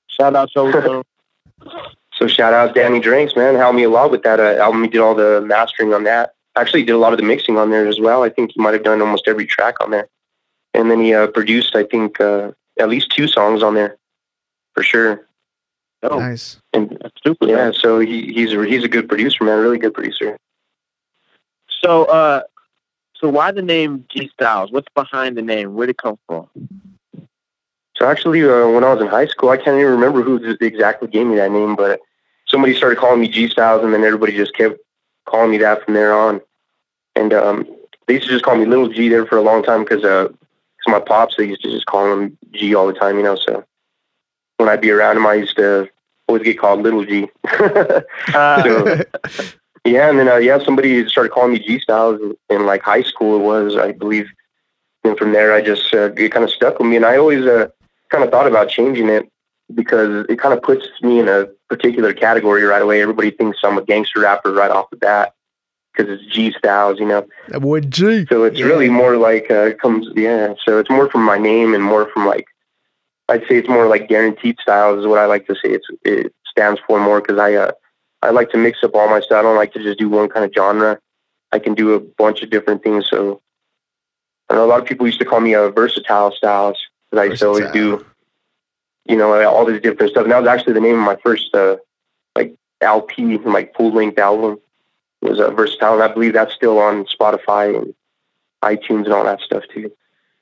Shout 0.06 0.36
out 0.36 0.48
to 0.54 1.02
So 2.14 2.28
shout 2.28 2.54
out 2.54 2.74
Danny 2.76 3.00
Drinks, 3.00 3.34
man. 3.34 3.56
Helped 3.56 3.74
me 3.74 3.82
a 3.82 3.90
lot 3.90 4.12
with 4.12 4.22
that 4.22 4.38
uh, 4.38 4.62
album. 4.62 4.82
He 4.84 4.88
did 4.88 5.00
all 5.00 5.16
the 5.16 5.40
mastering 5.44 5.92
on 5.92 6.04
that. 6.04 6.34
Actually, 6.54 6.84
did 6.84 6.92
a 6.92 6.98
lot 6.98 7.12
of 7.12 7.18
the 7.18 7.24
mixing 7.24 7.58
on 7.58 7.70
there 7.70 7.88
as 7.88 7.98
well. 7.98 8.22
I 8.22 8.28
think 8.28 8.52
he 8.54 8.60
might 8.60 8.74
have 8.74 8.84
done 8.84 9.00
almost 9.00 9.24
every 9.26 9.44
track 9.46 9.74
on 9.80 9.90
there. 9.90 10.06
And 10.72 10.88
then 10.88 11.00
he 11.00 11.12
uh, 11.12 11.26
produced, 11.26 11.74
I 11.74 11.82
think, 11.82 12.20
uh, 12.20 12.52
at 12.78 12.88
least 12.88 13.10
two 13.10 13.26
songs 13.26 13.62
on 13.64 13.74
there, 13.74 13.96
for 14.74 14.84
sure. 14.84 15.26
Oh, 16.04 16.18
Nice. 16.20 16.58
And 16.72 16.96
super. 17.26 17.46
yeah, 17.48 17.72
so 17.72 17.98
he, 17.98 18.32
he's 18.32 18.52
a, 18.52 18.64
he's 18.64 18.84
a 18.84 18.88
good 18.88 19.08
producer, 19.08 19.42
man. 19.42 19.58
Really 19.58 19.78
good 19.78 19.94
producer. 19.94 20.36
So, 21.82 22.04
uh, 22.04 22.42
so 23.24 23.30
why 23.30 23.50
the 23.52 23.62
name 23.62 24.04
G-Stylez? 24.10 24.70
What's 24.70 24.88
behind 24.94 25.34
the 25.38 25.40
name? 25.40 25.72
Where 25.72 25.86
did 25.86 25.92
it 25.94 25.96
come 26.02 26.18
from? 26.26 26.46
So 27.96 28.06
actually, 28.06 28.42
uh, 28.44 28.68
when 28.68 28.84
I 28.84 28.92
was 28.92 29.00
in 29.00 29.06
high 29.06 29.24
school, 29.28 29.48
I 29.48 29.56
can't 29.56 29.78
even 29.78 29.92
remember 29.92 30.20
who 30.20 30.36
exactly 30.60 31.08
gave 31.08 31.26
me 31.26 31.36
that 31.36 31.50
name, 31.50 31.74
but 31.74 32.00
somebody 32.46 32.74
started 32.74 32.98
calling 32.98 33.20
me 33.22 33.28
G-Stylez, 33.28 33.82
and 33.82 33.94
then 33.94 34.04
everybody 34.04 34.36
just 34.36 34.54
kept 34.54 34.76
calling 35.26 35.50
me 35.52 35.56
that 35.56 35.82
from 35.82 35.94
there 35.94 36.12
on. 36.14 36.42
And 37.16 37.32
um, 37.32 37.66
they 38.06 38.14
used 38.14 38.26
to 38.26 38.32
just 38.32 38.44
call 38.44 38.56
me 38.56 38.66
Little 38.66 38.88
G 38.90 39.08
there 39.08 39.24
for 39.24 39.38
a 39.38 39.42
long 39.42 39.62
time 39.62 39.84
because 39.84 40.04
uh, 40.04 40.28
'cause 40.28 40.88
my 40.88 41.00
pops 41.00 41.36
they 41.38 41.44
used 41.46 41.62
to 41.62 41.70
just 41.70 41.86
call 41.86 42.12
him 42.12 42.36
G 42.52 42.74
all 42.74 42.86
the 42.86 42.92
time, 42.92 43.16
you 43.16 43.22
know. 43.22 43.36
So 43.36 43.64
when 44.58 44.68
I'd 44.68 44.82
be 44.82 44.90
around 44.90 45.16
him, 45.16 45.26
I 45.26 45.32
used 45.34 45.56
to 45.56 45.88
always 46.28 46.42
get 46.42 46.58
called 46.58 46.82
Little 46.82 47.06
G. 47.06 47.26
Uh, 47.48 48.00
So- 48.34 49.02
Yeah, 49.84 50.08
and 50.08 50.18
then 50.18 50.28
uh, 50.28 50.36
yeah, 50.36 50.58
somebody 50.64 51.06
started 51.08 51.30
calling 51.32 51.52
me 51.52 51.58
G-Stylez 51.58 52.20
in, 52.20 52.56
in 52.56 52.66
like 52.66 52.82
high 52.82 53.02
school. 53.02 53.36
It 53.36 53.42
was, 53.44 53.76
I 53.76 53.92
believe, 53.92 54.26
and 55.04 55.16
from 55.18 55.32
there, 55.32 55.52
I 55.52 55.60
just 55.60 55.92
uh, 55.92 56.12
it 56.16 56.30
kind 56.32 56.44
of 56.44 56.50
stuck 56.50 56.78
with 56.78 56.88
me, 56.88 56.96
and 56.96 57.04
I 57.04 57.16
always 57.18 57.44
uh, 57.44 57.68
kind 58.10 58.24
of 58.24 58.30
thought 58.30 58.46
about 58.46 58.70
changing 58.70 59.08
it 59.10 59.30
because 59.74 60.24
it 60.28 60.38
kind 60.38 60.54
of 60.54 60.62
puts 60.62 60.86
me 61.02 61.18
in 61.20 61.28
a 61.28 61.46
particular 61.68 62.14
category 62.14 62.62
right 62.62 62.80
away. 62.82 63.02
Everybody 63.02 63.30
thinks 63.30 63.58
I'm 63.62 63.76
a 63.78 63.84
gangster 63.84 64.20
rapper 64.20 64.52
right 64.52 64.70
off 64.70 64.88
the 64.90 64.96
bat 64.96 65.34
because 65.94 66.18
it's 66.18 66.34
G-Stylez, 66.34 66.98
you 66.98 67.06
know. 67.06 67.26
that 67.48 67.60
boy 67.60 67.80
G. 67.80 68.24
So 68.30 68.44
it's 68.44 68.58
Yeah. 68.58 68.66
really 68.66 68.88
more 68.88 69.16
like 69.18 69.50
uh, 69.50 69.72
comes, 69.74 70.06
yeah. 70.16 70.54
So 70.64 70.78
it's 70.78 70.90
more 70.90 71.10
from 71.10 71.22
my 71.24 71.36
name 71.38 71.74
and 71.74 71.84
more 71.84 72.08
from 72.12 72.26
like 72.26 72.46
I'd 73.28 73.42
say 73.48 73.56
it's 73.56 73.68
more 73.68 73.86
like 73.86 74.08
guaranteed 74.08 74.56
styles 74.60 75.00
is 75.00 75.06
what 75.06 75.18
I 75.18 75.26
like 75.26 75.46
to 75.46 75.54
say. 75.54 75.70
It's 75.72 75.86
it 76.04 76.34
stands 76.46 76.80
for 76.86 76.98
more 77.00 77.20
because 77.20 77.38
I 77.38 77.54
uh, 77.54 77.72
I 78.24 78.30
like 78.30 78.50
to 78.50 78.58
mix 78.58 78.82
up 78.82 78.94
all 78.94 79.08
my 79.08 79.20
stuff. 79.20 79.38
I 79.38 79.42
don't 79.42 79.56
like 79.56 79.72
to 79.74 79.82
just 79.82 79.98
do 79.98 80.08
one 80.08 80.28
kind 80.28 80.44
of 80.44 80.52
genre. 80.54 80.98
I 81.52 81.58
can 81.58 81.74
do 81.74 81.94
a 81.94 82.00
bunch 82.00 82.42
of 82.42 82.50
different 82.50 82.82
things. 82.82 83.08
So 83.08 83.40
I 84.48 84.54
know 84.54 84.64
a 84.64 84.66
lot 84.66 84.80
of 84.80 84.86
people 84.86 85.06
used 85.06 85.20
to 85.20 85.24
call 85.24 85.40
me 85.40 85.54
a 85.54 85.68
versatile 85.70 86.32
styles 86.32 86.78
because 87.10 87.22
I 87.22 87.30
used 87.30 87.40
to 87.40 87.48
always 87.48 87.70
do 87.72 88.04
you 89.06 89.16
know 89.16 89.46
all 89.46 89.64
this 89.64 89.80
different 89.82 90.12
stuff. 90.12 90.24
And 90.24 90.32
that 90.32 90.40
was 90.40 90.48
actually 90.48 90.72
the 90.72 90.80
name 90.80 90.98
of 90.98 91.04
my 91.04 91.16
first 91.16 91.54
uh, 91.54 91.76
like 92.36 92.54
LP, 92.80 93.38
like 93.38 93.74
full 93.76 93.92
length 93.92 94.18
album 94.18 94.58
was 95.20 95.40
uh, 95.40 95.50
versatile, 95.50 95.94
and 95.94 96.02
I 96.02 96.08
believe 96.08 96.32
that's 96.32 96.54
still 96.54 96.78
on 96.78 97.06
Spotify 97.06 97.76
and 97.76 97.94
iTunes 98.62 99.04
and 99.04 99.12
all 99.12 99.24
that 99.24 99.40
stuff 99.40 99.64
too. 99.72 99.90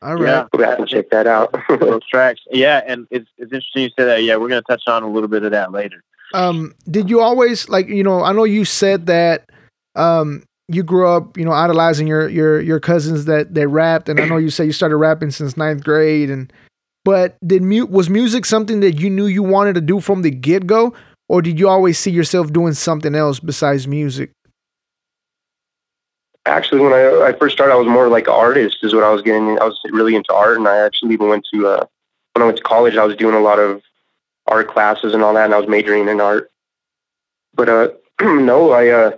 All 0.02 0.16
right. 0.16 0.22
yeah, 0.24 0.46
Go 0.50 0.58
back 0.58 0.78
and 0.78 0.88
check 0.88 1.10
that 1.10 1.26
out. 1.26 1.54
those 1.68 2.06
tracks. 2.08 2.40
Yeah, 2.50 2.82
and 2.86 3.06
it's 3.10 3.28
it's 3.38 3.52
interesting 3.52 3.82
you 3.82 3.90
say 3.90 4.04
that. 4.04 4.22
Yeah, 4.24 4.36
we're 4.36 4.48
gonna 4.48 4.62
touch 4.62 4.82
on 4.86 5.02
a 5.02 5.08
little 5.08 5.28
bit 5.28 5.44
of 5.44 5.52
that 5.52 5.72
later. 5.72 6.02
Um, 6.32 6.74
did 6.90 7.10
you 7.10 7.20
always 7.20 7.68
like 7.68 7.88
you 7.88 8.02
know? 8.02 8.22
I 8.22 8.32
know 8.32 8.44
you 8.44 8.64
said 8.64 9.06
that 9.06 9.50
um 9.94 10.42
you 10.68 10.82
grew 10.82 11.06
up 11.06 11.36
you 11.36 11.44
know 11.44 11.52
idolizing 11.52 12.06
your 12.06 12.28
your 12.28 12.60
your 12.60 12.80
cousins 12.80 13.26
that 13.26 13.54
that 13.54 13.68
rapped, 13.68 14.08
and 14.08 14.20
I 14.20 14.26
know 14.26 14.36
you 14.36 14.50
said 14.50 14.64
you 14.64 14.72
started 14.72 14.96
rapping 14.96 15.30
since 15.30 15.56
ninth 15.56 15.84
grade, 15.84 16.30
and 16.30 16.52
but 17.04 17.36
did 17.46 17.62
mu- 17.62 17.86
was 17.86 18.08
music 18.08 18.44
something 18.44 18.80
that 18.80 19.00
you 19.00 19.10
knew 19.10 19.26
you 19.26 19.42
wanted 19.42 19.74
to 19.74 19.80
do 19.80 20.00
from 20.00 20.22
the 20.22 20.30
get 20.30 20.66
go, 20.66 20.94
or 21.28 21.42
did 21.42 21.58
you 21.58 21.68
always 21.68 21.98
see 21.98 22.10
yourself 22.10 22.52
doing 22.52 22.72
something 22.72 23.14
else 23.14 23.40
besides 23.40 23.86
music? 23.86 24.30
actually, 26.46 26.80
when 26.80 26.92
I, 26.92 27.28
I 27.28 27.32
first 27.38 27.54
started, 27.54 27.72
I 27.72 27.76
was 27.76 27.86
more 27.86 28.08
like 28.08 28.26
an 28.26 28.34
artist, 28.34 28.78
is 28.82 28.94
what 28.94 29.04
I 29.04 29.10
was 29.10 29.22
getting. 29.22 29.58
I 29.60 29.64
was 29.64 29.80
really 29.90 30.14
into 30.14 30.32
art, 30.34 30.58
and 30.58 30.68
I 30.68 30.78
actually 30.78 31.14
even 31.14 31.28
went 31.28 31.46
to 31.52 31.66
uh, 31.66 31.86
when 32.34 32.42
I 32.42 32.46
went 32.46 32.58
to 32.58 32.62
college. 32.62 32.96
I 32.96 33.04
was 33.04 33.16
doing 33.16 33.34
a 33.34 33.40
lot 33.40 33.58
of 33.58 33.82
art 34.46 34.68
classes 34.68 35.14
and 35.14 35.22
all 35.22 35.34
that, 35.34 35.44
and 35.44 35.54
I 35.54 35.58
was 35.58 35.68
majoring 35.68 36.08
in 36.08 36.20
art. 36.20 36.50
But 37.54 37.68
uh, 37.68 37.88
no, 38.20 38.72
I 38.72 38.88
uh, 38.88 39.10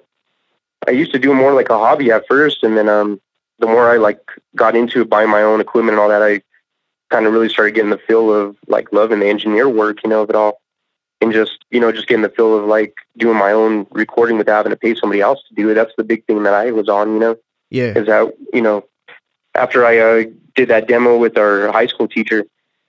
I 0.87 0.93
used 0.93 1.13
to 1.13 1.19
do 1.19 1.35
more 1.35 1.55
like 1.55 1.71
a 1.71 1.79
hobby 1.79 2.11
at 2.11 2.27
first, 2.29 2.63
and 2.63 2.77
then 2.77 2.89
um, 2.89 3.21
the 3.59 3.67
more 3.67 3.91
I 3.91 3.97
like 3.97 4.21
got 4.55 4.77
into 4.77 5.01
it, 5.03 5.11
buying 5.11 5.31
my 5.31 5.43
own 5.43 5.61
equipment 5.61 5.95
and 5.95 6.01
all 6.01 6.09
that, 6.09 6.23
I 6.23 6.43
kind 7.11 7.27
of 7.27 7.33
really 7.33 7.49
started 7.49 7.75
getting 7.75 7.91
the 7.91 7.99
feel 7.99 8.33
of 8.33 8.57
like 8.67 8.93
loving 8.93 9.21
the 9.21 9.29
engineer 9.29 9.69
work, 9.69 10.03
you 10.03 10.11
know, 10.11 10.23
of 10.23 10.31
it 10.31 10.37
all, 10.37 10.61
and 11.21 11.33
just 11.33 11.65
you 11.71 11.81
know 11.81 11.93
just 11.93 12.09
getting 12.09 12.23
the 12.23 12.29
feel 12.29 12.57
of 12.57 12.67
like 12.67 12.95
doing 13.17 13.39
my 13.39 13.53
own 13.53 13.87
recording 13.91 14.37
without 14.37 14.57
having 14.57 14.71
to 14.71 14.77
pay 14.77 14.95
somebody 14.95 15.21
else 15.21 15.41
to 15.49 15.55
do 15.55 15.69
it. 15.71 15.75
That's 15.75 15.95
the 15.97 16.05
big 16.05 16.25
thing 16.27 16.43
that 16.43 16.55
I 16.55 16.71
was 16.71 16.89
on, 16.89 17.15
you 17.15 17.21
know 17.21 17.37
Yeah. 17.71 17.97
is 17.99 18.07
that 18.07 18.35
you 18.53 18.63
know 18.63 18.85
after 19.55 19.85
I 19.87 19.99
uh, 19.99 20.25
did 20.55 20.69
that 20.69 20.89
demo 20.89 21.17
with 21.17 21.39
our 21.39 21.71
high 21.71 21.87
school 21.87 22.09
teacher, 22.09 22.45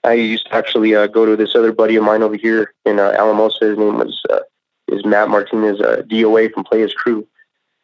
I 0.06 0.14
used 0.14 0.46
to 0.48 0.56
actually 0.56 0.96
uh, 0.96 1.08
go 1.08 1.26
to 1.26 1.36
this 1.36 1.56
other 1.56 1.72
buddy 1.72 1.96
of 1.96 2.04
mine 2.04 2.22
over 2.22 2.36
here 2.36 2.74
in 2.86 3.00
uh, 3.00 3.16
Alamosa. 3.18 3.66
His 3.66 3.78
name 3.78 3.98
was 3.98 4.22
uh, 4.30 4.40
is 4.88 5.04
Matt 5.04 5.30
Martinez, 5.30 5.82
uh, 5.82 6.04
DOA 6.08 6.54
from 6.54 6.64
Play 6.64 6.82
His 6.82 6.94
Crew, 6.94 7.28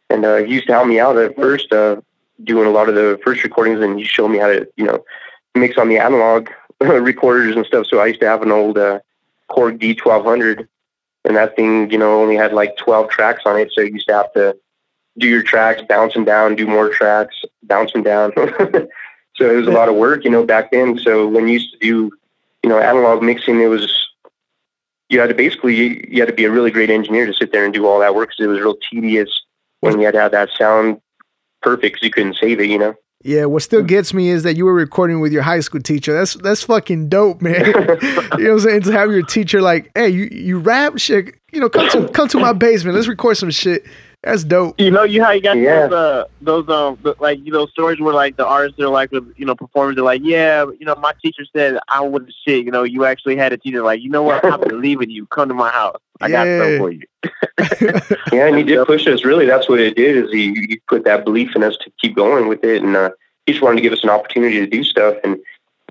and 0.10 0.24
uh, 0.24 0.38
he 0.38 0.54
used 0.54 0.68
to 0.68 0.74
help 0.74 0.88
me 0.88 1.00
out 1.00 1.18
at 1.18 1.36
first 1.36 1.74
uh, 1.74 2.00
doing 2.44 2.68
a 2.68 2.72
lot 2.72 2.90
of 2.90 2.96
the 2.96 3.20
first 3.24 3.44
recordings, 3.44 3.82
and 3.82 3.98
he 3.98 4.06
showed 4.06 4.30
me 4.30 4.38
how 4.38 4.48
to 4.48 4.68
you 4.78 4.86
know 4.86 5.04
mix 5.56 5.78
on 5.78 5.90
the 5.90 5.98
analog 5.98 6.50
recorders 6.80 7.56
and 7.56 7.66
stuff. 7.66 7.88
So 7.88 8.00
I 8.00 8.08
used 8.08 8.22
to 8.22 8.28
have 8.28 8.44
an 8.44 8.52
old 8.52 8.78
uh, 8.78 9.00
Korg 9.50 9.80
D1200, 9.80 10.68
and 11.26 11.36
that 11.36 11.56
thing 11.56 11.90
you 11.90 11.98
know 11.98 12.22
only 12.22 12.36
had 12.36 12.54
like 12.54 12.78
12 12.78 13.10
tracks 13.10 13.42
on 13.46 13.60
it, 13.60 13.72
so 13.74 13.82
you 13.82 13.94
used 13.94 14.08
to 14.08 14.14
have 14.14 14.34
to 14.34 14.56
do 15.18 15.28
your 15.28 15.44
tracks, 15.44 15.82
bounce 15.90 16.14
them 16.14 16.24
down, 16.24 16.56
do 16.56 16.68
more 16.68 16.90
tracks, 16.90 17.42
bounce 17.64 17.92
them 17.94 18.04
down. 18.04 18.32
so 19.42 19.50
it 19.50 19.56
was 19.56 19.68
a 19.68 19.72
lot 19.72 19.90
of 19.90 19.96
work, 19.96 20.24
you 20.24 20.30
know, 20.30 20.46
back 20.46 20.72
then. 20.72 21.00
So 21.00 21.28
when 21.28 21.48
you 21.48 21.56
used 21.56 21.74
to 21.74 21.80
do, 21.80 22.12
you 22.64 22.70
know, 22.70 22.80
analog 22.80 23.24
mixing, 23.24 23.60
it 23.60 23.68
was 23.68 24.08
you 25.10 25.20
had 25.20 25.30
to 25.30 25.36
basically 25.36 26.08
you 26.14 26.22
had 26.22 26.28
to 26.28 26.34
be 26.34 26.46
a 26.46 26.52
really 26.52 26.70
great 26.70 26.92
engineer 26.92 27.26
to 27.26 27.34
sit 27.34 27.52
there 27.52 27.66
and 27.66 27.74
do 27.74 27.88
all 27.88 28.00
that 28.00 28.14
work 28.14 28.30
because 28.30 28.46
it 28.46 28.48
was 28.48 28.60
real 28.60 28.78
tedious 28.92 29.30
when 29.80 30.00
you 30.00 30.06
had 30.06 30.14
to 30.14 30.22
have 30.22 30.32
that 30.32 30.50
sound 30.58 31.02
perfect 31.64 31.96
because 31.96 32.06
you 32.06 32.12
couldn't 32.12 32.38
save 32.40 32.60
it. 32.60 32.70
You 32.70 32.78
know. 32.78 32.96
Yeah, 33.24 33.46
what 33.46 33.64
still 33.64 33.84
gets 33.84 34.14
me 34.14 34.30
is 34.30 34.44
that 34.44 34.56
you 34.56 34.66
were 34.66 34.74
recording 34.74 35.22
with 35.22 35.32
your 35.32 35.44
high 35.44 35.60
school 35.60 35.82
teacher. 35.82 36.14
That's 36.14 36.36
that's 36.36 36.64
fucking 36.64 37.10
dope, 37.10 37.42
man. 37.42 37.66
you 37.66 37.74
know 37.74 37.98
what 38.30 38.42
I'm 38.42 38.60
saying? 38.60 38.82
To 38.84 38.92
have 38.92 39.12
your 39.12 39.24
teacher 39.24 39.62
like, 39.62 39.92
hey, 39.96 40.10
you, 40.10 40.30
you 40.32 40.60
rap 40.60 40.98
shit, 40.98 41.36
you 41.52 41.60
know, 41.60 41.70
come 41.70 41.90
to 41.90 42.08
come 42.10 42.28
to 42.30 42.40
my 42.40 42.54
basement. 42.54 42.96
Let's 42.96 43.08
record 43.08 43.38
some 43.38 43.52
shit. 43.52 43.86
That's 44.24 44.44
dope. 44.44 44.80
You 44.80 44.92
know, 44.92 45.02
you 45.04 45.24
how 45.24 45.32
you 45.32 45.42
got 45.42 45.58
Yeah. 45.58 45.88
those, 45.88 45.94
uh, 45.94 46.24
those 46.42 46.70
um, 46.70 46.98
the- 47.02 47.16
like 47.20 47.40
you 47.44 47.52
know, 47.52 47.66
stories 47.66 48.00
where 48.00 48.14
like 48.14 48.38
the 48.38 48.46
artists 48.46 48.80
are 48.80 48.88
like, 48.88 49.12
with, 49.12 49.34
you 49.36 49.46
know, 49.48 49.56
performers 49.56 49.98
are 49.98 50.04
like, 50.04 50.22
yeah, 50.24 50.64
you 50.80 50.86
know, 50.86 50.94
my 50.96 51.14
teacher 51.24 51.44
said 51.56 51.80
I 51.90 52.02
wasn't 52.02 52.34
shit. 52.48 52.64
You 52.64 52.72
know, 52.72 52.84
you 52.84 53.06
actually 53.06 53.36
had 53.36 53.52
a 53.52 53.58
teacher 53.58 53.82
like, 53.82 54.02
you 54.02 54.10
know 54.10 54.22
what, 54.22 54.46
I 54.46 54.58
believe 54.58 55.02
in 55.02 55.10
you. 55.10 55.26
Come 55.28 55.48
to 55.50 55.56
my 55.56 55.72
house. 55.72 55.98
I 56.22 56.30
got 56.30 56.46
Yeah. 56.46 56.60
something 56.60 56.78
for 56.80 56.92
you. 56.92 57.02
Yeah, 58.32 58.48
and 58.48 58.58
he 58.58 58.64
did 58.64 58.86
push 58.86 59.08
us. 59.08 59.26
Really, 59.26 59.46
that's 59.46 59.68
what 59.68 59.80
it 59.80 59.96
did. 59.96 60.16
Is 60.26 60.32
he, 60.32 60.54
he 60.54 60.82
put 60.88 61.04
that 61.06 61.26
belief 61.26 61.56
in 61.56 61.64
us 61.64 61.76
to 61.78 61.92
keep 62.00 62.16
going 62.16 62.48
with 62.48 62.64
it, 62.64 62.82
and 62.84 62.96
uh, 62.96 63.10
he 63.46 63.54
just 63.54 63.64
wanted 63.64 63.78
to 63.78 63.82
give 63.82 63.92
us 63.94 64.04
an 64.04 64.10
opportunity 64.10 64.60
to 64.60 64.68
do 64.68 64.84
stuff. 64.84 65.16
And 65.24 65.38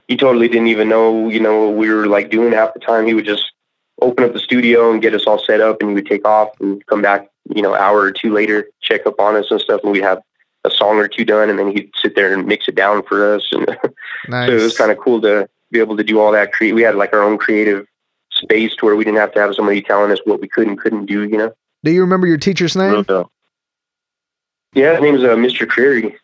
he 0.08 0.16
totally 0.16 0.48
didn't 0.48 0.68
even 0.68 0.88
know, 0.88 1.28
you 1.28 1.38
know, 1.40 1.66
what 1.66 1.76
we 1.76 1.90
were 1.90 2.06
like 2.06 2.30
doing 2.30 2.52
half 2.52 2.72
the 2.74 2.80
time. 2.80 3.06
He 3.06 3.14
would 3.14 3.26
just 3.26 3.52
open 4.00 4.24
up 4.24 4.32
the 4.32 4.38
studio 4.38 4.90
and 4.90 5.02
get 5.02 5.14
us 5.14 5.24
all 5.26 5.38
set 5.38 5.60
up, 5.60 5.80
and 5.80 5.90
he 5.90 5.94
would 5.94 6.06
take 6.06 6.26
off 6.26 6.48
and 6.60 6.84
come 6.86 7.02
back, 7.02 7.28
you 7.54 7.62
know, 7.62 7.74
hour 7.74 8.00
or 8.00 8.12
two 8.12 8.32
later, 8.32 8.68
check 8.82 9.06
up 9.06 9.18
on 9.20 9.36
us 9.36 9.50
and 9.50 9.60
stuff, 9.60 9.80
and 9.82 9.92
we'd 9.92 10.02
have 10.02 10.20
a 10.64 10.70
song 10.70 10.98
or 10.98 11.08
two 11.08 11.24
done, 11.24 11.48
and 11.48 11.58
then 11.58 11.70
he'd 11.74 11.90
sit 11.96 12.14
there 12.14 12.32
and 12.32 12.46
mix 12.46 12.68
it 12.68 12.74
down 12.74 13.02
for 13.02 13.34
us. 13.34 13.48
And 13.52 13.66
Nice. 14.28 14.48
so 14.48 14.52
it 14.56 14.62
was 14.62 14.76
kind 14.76 14.90
of 14.90 14.98
cool 14.98 15.20
to 15.22 15.48
be 15.70 15.78
able 15.80 15.96
to 15.96 16.04
do 16.04 16.20
all 16.20 16.32
that. 16.32 16.52
Create. 16.52 16.74
We 16.74 16.82
had 16.82 16.96
like 16.96 17.12
our 17.12 17.22
own 17.22 17.38
creative 17.38 17.86
space 18.30 18.74
to 18.76 18.86
where 18.86 18.96
we 18.96 19.04
didn't 19.04 19.18
have 19.18 19.32
to 19.32 19.40
have 19.40 19.54
somebody 19.54 19.80
telling 19.82 20.10
us 20.12 20.18
what 20.24 20.40
we 20.40 20.48
could 20.48 20.66
and 20.66 20.78
couldn't 20.78 21.06
do. 21.06 21.24
You 21.24 21.38
know. 21.38 21.52
Do 21.82 21.90
you 21.90 22.02
remember 22.02 22.26
your 22.26 22.36
teacher's 22.36 22.76
name? 22.76 23.02
dope. 23.04 23.32
Yeah, 24.74 24.92
his 24.92 25.00
name's 25.00 25.24
uh, 25.24 25.34
Mr. 25.34 25.66
Creary. 25.66 26.14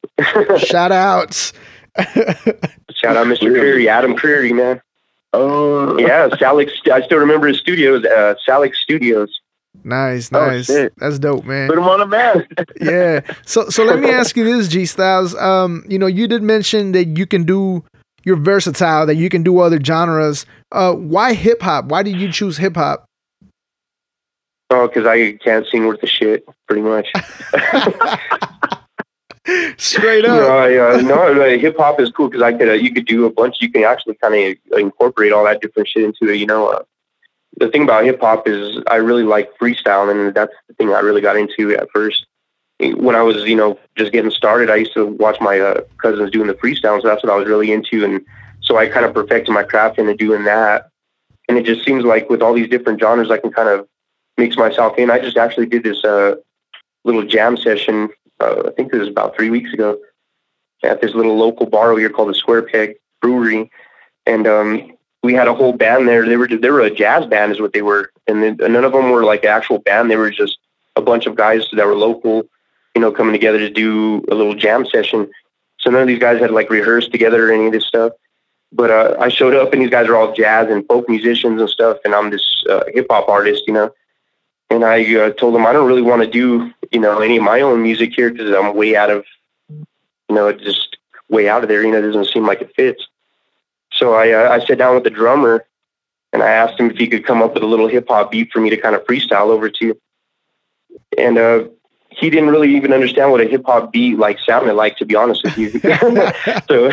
Shout 0.59 0.93
outs. 0.93 1.53
Shout 2.95 3.17
out 3.17 3.27
Mr. 3.27 3.51
Creary, 3.51 3.89
Adam 3.89 4.15
Creary, 4.15 4.53
man. 4.53 4.81
Oh, 5.33 5.99
Yeah, 5.99 6.29
Salix. 6.39 6.73
I 6.93 7.03
still 7.03 7.19
remember 7.19 7.49
his 7.49 7.59
studios, 7.59 8.05
uh, 8.05 8.35
Salix 8.45 8.79
Studios. 8.79 9.41
Nice, 9.85 10.31
Oh, 10.33 10.47
nice. 10.47 10.67
shit. 10.67 10.93
That's 10.97 11.19
dope, 11.19 11.45
man. 11.45 11.69
put 11.69 11.79
him 11.79 11.85
on 11.85 12.01
the 12.01 12.07
map. 12.07 12.39
yeah. 12.81 13.21
So 13.45 13.69
so 13.69 13.85
let 13.85 13.99
me 14.01 14.11
ask 14.11 14.37
you 14.37 14.45
this, 14.45 14.69
G-Stylez. 14.69 15.41
Um, 15.41 15.85
you 15.89 15.99
know, 15.99 16.07
you 16.07 16.27
did 16.27 16.43
mention 16.43 16.93
that 16.93 17.17
you 17.19 17.27
can 17.27 17.45
do 17.45 17.85
you're 18.25 18.37
versatile, 18.37 19.07
that 19.07 19.15
you 19.15 19.29
can 19.29 19.45
do 19.45 19.61
other 19.61 19.81
genres. 19.81 20.47
Uh, 20.73 20.93
why 20.95 21.33
hip 21.35 21.63
hop? 21.63 21.85
Why 21.87 22.03
did 22.03 22.17
you 22.21 22.33
choose 22.33 22.57
hip 22.57 22.75
hop? 22.77 23.05
Oh, 24.71 24.89
because 24.89 25.07
I 25.07 25.33
can't 25.45 25.65
sing 25.71 25.87
worth 25.87 26.03
a 26.03 26.09
shit, 26.09 26.45
pretty 26.67 26.83
much. 26.83 27.07
Straight 29.77 30.25
up. 30.25 30.51
I, 30.51 30.77
uh, 30.77 31.01
no, 31.03 31.33
hip 31.57 31.77
hop 31.79 32.01
is 32.01 32.11
cool 32.11 32.29
because 32.29 32.43
I 32.43 32.53
could, 32.53 32.69
uh, 32.69 32.73
you 32.73 32.93
could 32.93 33.07
do 33.07 33.27
a 33.27 33.31
bunch. 33.31 33.59
You 33.61 33.71
can 33.71 33.85
actually 33.85 34.15
kind 34.17 34.35
of 34.35 34.57
incorporate 34.77 35.33
all 35.33 35.45
that 35.45 35.61
different 35.63 35.87
shit 35.89 36.03
into 36.03 36.29
it. 36.33 36.39
You 36.39 36.47
know, 36.47 36.67
uh, 36.67 36.83
the 37.59 37.69
thing 37.69 37.83
about 37.83 38.05
hip 38.05 38.21
hop 38.21 38.47
is 38.47 38.79
I 38.87 38.97
really 38.97 39.23
like 39.23 39.51
freestyle, 39.59 40.11
and 40.11 40.35
that's 40.35 40.53
the 40.69 40.75
thing 40.75 40.91
I 40.91 41.01
really 41.01 41.21
got 41.21 41.37
into 41.37 41.75
at 41.77 41.89
first. 41.95 42.27
When 42.79 43.15
I 43.15 43.23
was, 43.23 43.45
you 43.45 43.57
know, 43.57 43.79
just 43.97 44.13
getting 44.13 44.31
started, 44.31 44.69
I 44.69 44.77
used 44.77 44.93
to 44.95 45.07
watch 45.07 45.41
my 45.41 45.59
uh, 45.59 45.81
cousins 45.97 46.31
doing 46.31 46.49
the 46.49 46.55
freestyle, 46.55 47.01
so 47.01 47.09
that's 47.09 47.23
what 47.23 47.33
I 47.33 47.37
was 47.37 47.49
really 47.49 47.73
into, 47.73 48.05
and 48.05 48.21
so 48.61 48.77
I 48.77 48.87
kind 48.89 49.07
of 49.07 49.15
perfected 49.15 49.55
my 49.55 49.63
craft 49.63 49.99
into 49.99 50.15
doing 50.15 50.45
that. 50.45 50.91
And 51.49 51.57
it 51.57 51.65
just 51.65 51.87
seems 51.87 52.05
like 52.05 52.29
with 52.29 52.43
all 52.43 52.53
these 52.53 52.69
different 52.69 53.01
genres, 53.01 53.31
I 53.31 53.39
can 53.39 53.53
kind 53.53 53.69
of 53.69 53.87
mix 54.37 54.57
myself 54.57 54.99
in. 54.99 55.11
I 55.11 55.21
just 55.21 55.37
actually 55.37 55.67
did 55.67 55.85
this 55.85 56.05
uh, 56.05 56.35
little 57.05 57.25
jam 57.25 57.57
session. 57.57 58.11
Uh, 58.41 58.65
I 58.67 58.71
think 58.73 58.93
it 58.93 58.99
was 58.99 59.09
about 59.09 59.37
three 59.37 59.49
weeks 59.49 59.73
ago 59.73 59.99
at 60.83 61.01
this 61.01 61.15
little 61.15 61.37
local 61.37 61.67
bar 61.67 61.93
over 61.93 62.01
here 62.01 62.11
called 62.11 62.29
the 62.29 62.35
Square 62.35 62.63
Peg 62.63 62.97
Brewery, 63.23 63.71
and 64.27 64.47
um, 64.47 64.96
we 65.27 65.35
had 65.35 65.49
a 65.49 65.55
whole 65.55 65.73
band 65.73 66.07
there. 66.07 66.25
They 66.25 66.37
were 66.37 66.47
they 66.47 66.71
were 66.71 66.81
a 66.81 66.91
jazz 66.91 67.27
band, 67.27 67.51
is 67.51 67.61
what 67.61 67.73
they 67.73 67.83
were, 67.83 68.13
and 68.29 68.43
then, 68.43 68.73
none 68.73 68.85
of 68.85 68.93
them 68.93 69.11
were 69.11 69.25
like 69.25 69.43
an 69.43 69.51
actual 69.51 69.79
band. 69.81 70.09
They 70.09 70.17
were 70.17 70.31
just 70.31 70.57
a 70.95 71.03
bunch 71.03 71.27
of 71.27 71.35
guys 71.35 71.67
that 71.73 71.85
were 71.85 71.97
local, 71.97 72.45
you 72.95 73.01
know, 73.01 73.11
coming 73.11 73.33
together 73.33 73.59
to 73.59 73.69
do 73.69 74.25
a 74.31 74.35
little 74.35 74.55
jam 74.55 74.87
session. 74.87 75.29
So 75.81 75.91
none 75.91 76.03
of 76.03 76.07
these 76.07 76.21
guys 76.21 76.41
had 76.41 76.53
like 76.53 76.71
rehearsed 76.71 77.11
together 77.11 77.49
or 77.49 77.53
any 77.53 77.67
of 77.67 77.73
this 77.73 77.87
stuff. 77.87 78.13
But 78.73 78.91
uh, 78.91 79.17
I 79.19 79.29
showed 79.29 79.55
up, 79.55 79.73
and 79.73 79.83
these 79.83 79.91
guys 79.91 80.09
are 80.09 80.17
all 80.17 80.33
jazz 80.33 80.71
and 80.71 80.87
folk 80.87 81.09
musicians 81.09 81.61
and 81.61 81.69
stuff, 81.69 81.99
and 82.05 82.15
I'm 82.15 82.31
this 82.31 82.47
uh, 82.71 82.85
hip 82.95 83.09
hop 83.11 83.29
artist, 83.29 83.65
you 83.67 83.75
know. 83.75 83.93
And 84.71 84.85
I 84.85 84.99
uh, 85.17 85.31
told 85.31 85.55
them 85.55 85.67
I 85.67 85.73
don't 85.73 85.89
really 85.89 86.03
want 86.03 86.23
to 86.23 86.31
do, 86.31 86.73
you 86.93 87.01
know, 87.01 87.19
any 87.19 87.37
of 87.37 87.43
my 87.43 87.61
own 87.63 87.83
music 87.83 88.13
here 88.15 88.31
because 88.31 88.55
I'm 88.55 88.77
way 88.77 88.95
out 88.95 89.11
of, 89.11 89.25
you 89.69 90.35
know, 90.37 90.53
just 90.53 90.97
way 91.29 91.49
out 91.49 91.65
of 91.65 91.69
there. 91.69 91.83
You 91.83 91.91
know, 91.91 91.99
it 91.99 92.13
doesn't 92.13 92.33
seem 92.33 92.47
like 92.47 92.61
it 92.61 92.73
fits. 92.77 93.07
So 93.97 94.15
I 94.15 94.33
uh, 94.33 94.51
I 94.51 94.65
sat 94.65 94.79
down 94.79 94.95
with 94.95 95.05
the 95.05 95.11
drummer, 95.11 95.67
and 96.33 96.43
I 96.43 96.51
asked 96.51 96.79
him 96.79 96.91
if 96.91 96.97
he 96.97 97.09
could 97.09 97.25
come 97.25 97.43
up 97.43 97.55
with 97.55 97.63
a 97.63 97.67
little 97.67 97.89
hip 97.89 98.07
hop 98.09 98.31
beat 98.31 98.53
for 98.53 98.61
me 98.61 98.71
to 98.71 98.77
kind 98.77 98.95
of 98.95 99.05
freestyle 99.05 99.49
over 99.49 99.71
to. 99.71 99.99
And 101.19 101.39
uh, 101.39 101.65
he 102.11 102.31
didn't 102.31 102.51
really 102.51 102.75
even 102.77 102.93
understand 102.93 103.31
what 103.31 103.41
a 103.41 103.47
hip 103.47 103.63
hop 103.67 103.93
beat 103.93 104.19
like 104.19 104.39
sounded 104.41 104.75
like, 104.75 104.97
to 104.99 105.05
be 105.05 105.15
honest 105.15 105.43
with 105.45 105.57
you. 105.59 105.71
so 106.69 106.91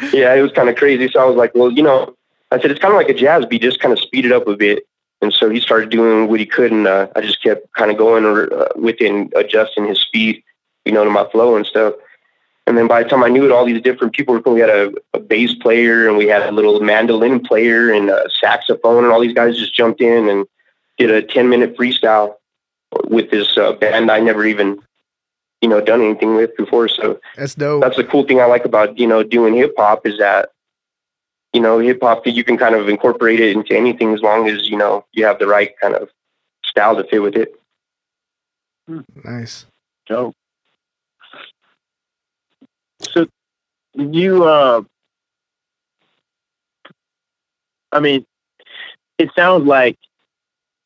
yeah, 0.12 0.34
it 0.34 0.42
was 0.42 0.52
kind 0.52 0.68
of 0.68 0.76
crazy. 0.76 1.08
So 1.10 1.20
I 1.20 1.24
was 1.24 1.36
like, 1.36 1.54
well, 1.54 1.70
you 1.70 1.82
know, 1.82 2.14
I 2.50 2.60
said 2.60 2.70
it's 2.70 2.80
kind 2.80 2.92
of 2.92 2.98
like 2.98 3.08
a 3.08 3.14
jazz 3.14 3.44
beat, 3.46 3.62
just 3.62 3.80
kind 3.80 3.92
of 3.92 3.98
speed 3.98 4.24
it 4.24 4.32
up 4.32 4.46
a 4.46 4.56
bit. 4.56 4.84
And 5.20 5.32
so 5.32 5.50
he 5.50 5.60
started 5.60 5.90
doing 5.90 6.28
what 6.28 6.38
he 6.38 6.46
could, 6.46 6.70
and 6.70 6.86
uh, 6.86 7.08
I 7.16 7.20
just 7.22 7.42
kept 7.42 7.72
kind 7.72 7.90
of 7.90 7.98
going 7.98 8.24
uh, 8.24 8.68
with 8.76 9.00
it 9.00 9.10
and 9.10 9.32
adjusting 9.34 9.86
his 9.86 10.00
speed, 10.00 10.44
you 10.84 10.92
know, 10.92 11.04
to 11.04 11.10
my 11.10 11.28
flow 11.30 11.56
and 11.56 11.66
stuff. 11.66 11.94
And 12.68 12.76
then 12.76 12.86
by 12.86 13.02
the 13.02 13.08
time 13.08 13.24
I 13.24 13.28
knew 13.28 13.46
it, 13.46 13.50
all 13.50 13.64
these 13.64 13.80
different 13.80 14.12
people 14.12 14.34
were. 14.34 14.42
Coming. 14.42 14.56
We 14.56 14.60
had 14.60 14.68
a, 14.68 14.92
a 15.14 15.20
bass 15.20 15.54
player, 15.54 16.06
and 16.06 16.18
we 16.18 16.26
had 16.26 16.42
a 16.42 16.52
little 16.52 16.80
mandolin 16.80 17.40
player, 17.40 17.90
and 17.90 18.10
a 18.10 18.28
saxophone, 18.28 19.04
and 19.04 19.12
all 19.12 19.20
these 19.20 19.32
guys 19.32 19.56
just 19.56 19.72
jumped 19.74 20.02
in 20.02 20.28
and 20.28 20.46
did 20.98 21.10
a 21.10 21.22
ten 21.22 21.48
minute 21.48 21.78
freestyle 21.78 22.34
with 23.04 23.30
this 23.30 23.56
uh, 23.56 23.72
band 23.72 24.10
I 24.10 24.20
never 24.20 24.44
even, 24.44 24.78
you 25.62 25.68
know, 25.70 25.80
done 25.80 26.02
anything 26.02 26.36
with 26.36 26.54
before. 26.58 26.88
So 26.88 27.18
That's 27.36 27.54
dope. 27.54 27.82
that's 27.82 27.96
the 27.96 28.04
cool 28.04 28.24
thing 28.24 28.38
I 28.38 28.44
like 28.44 28.66
about 28.66 28.98
you 28.98 29.06
know 29.06 29.22
doing 29.22 29.54
hip 29.54 29.72
hop 29.78 30.06
is 30.06 30.18
that 30.18 30.50
you 31.54 31.62
know 31.62 31.78
hip 31.78 32.00
hop 32.02 32.26
you 32.26 32.44
can 32.44 32.58
kind 32.58 32.74
of 32.74 32.86
incorporate 32.90 33.40
it 33.40 33.56
into 33.56 33.74
anything 33.74 34.12
as 34.12 34.20
long 34.20 34.46
as 34.46 34.68
you 34.68 34.76
know 34.76 35.06
you 35.12 35.24
have 35.24 35.38
the 35.38 35.46
right 35.46 35.72
kind 35.80 35.94
of 35.94 36.10
style 36.66 36.96
to 36.96 37.04
fit 37.04 37.22
with 37.22 37.34
it. 37.34 37.58
nice. 39.24 39.64
Dope. 40.06 40.34
So 43.00 43.26
you 43.94 44.44
uh 44.44 44.82
I 47.92 48.00
mean 48.00 48.26
it 49.18 49.30
sounds 49.36 49.66
like 49.66 49.98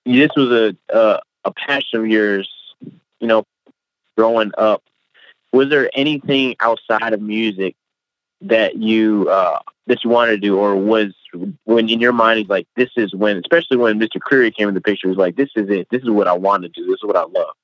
this 0.04 0.30
was 0.36 0.50
a 0.92 0.94
uh, 0.94 1.20
a 1.44 1.52
passion 1.52 2.00
of 2.00 2.06
yours, 2.06 2.48
you 3.20 3.26
know, 3.26 3.44
growing 4.16 4.52
up. 4.58 4.82
Was 5.52 5.68
there 5.68 5.90
anything 5.94 6.56
outside 6.60 7.12
of 7.12 7.20
music 7.20 7.76
that 8.40 8.76
you 8.76 9.28
uh 9.30 9.60
that 9.86 10.02
you 10.02 10.10
wanted 10.10 10.32
to 10.32 10.38
do 10.38 10.58
or 10.58 10.74
was 10.74 11.12
when 11.64 11.88
in 11.88 12.00
your 12.00 12.12
mind 12.12 12.40
it's 12.40 12.50
like 12.50 12.66
this 12.76 12.90
is 12.96 13.14
when 13.14 13.36
especially 13.38 13.76
when 13.76 14.00
Mr. 14.00 14.20
Creary 14.20 14.50
came 14.50 14.68
in 14.68 14.74
the 14.74 14.80
picture 14.80 15.08
was 15.08 15.16
like 15.16 15.36
this 15.36 15.50
is 15.54 15.68
it 15.70 15.86
this 15.90 16.02
is 16.02 16.10
what 16.10 16.26
I 16.26 16.32
want 16.32 16.62
to 16.64 16.68
do 16.68 16.86
this 16.86 16.94
is 16.94 17.04
what 17.04 17.16
I 17.16 17.22
love 17.22 17.54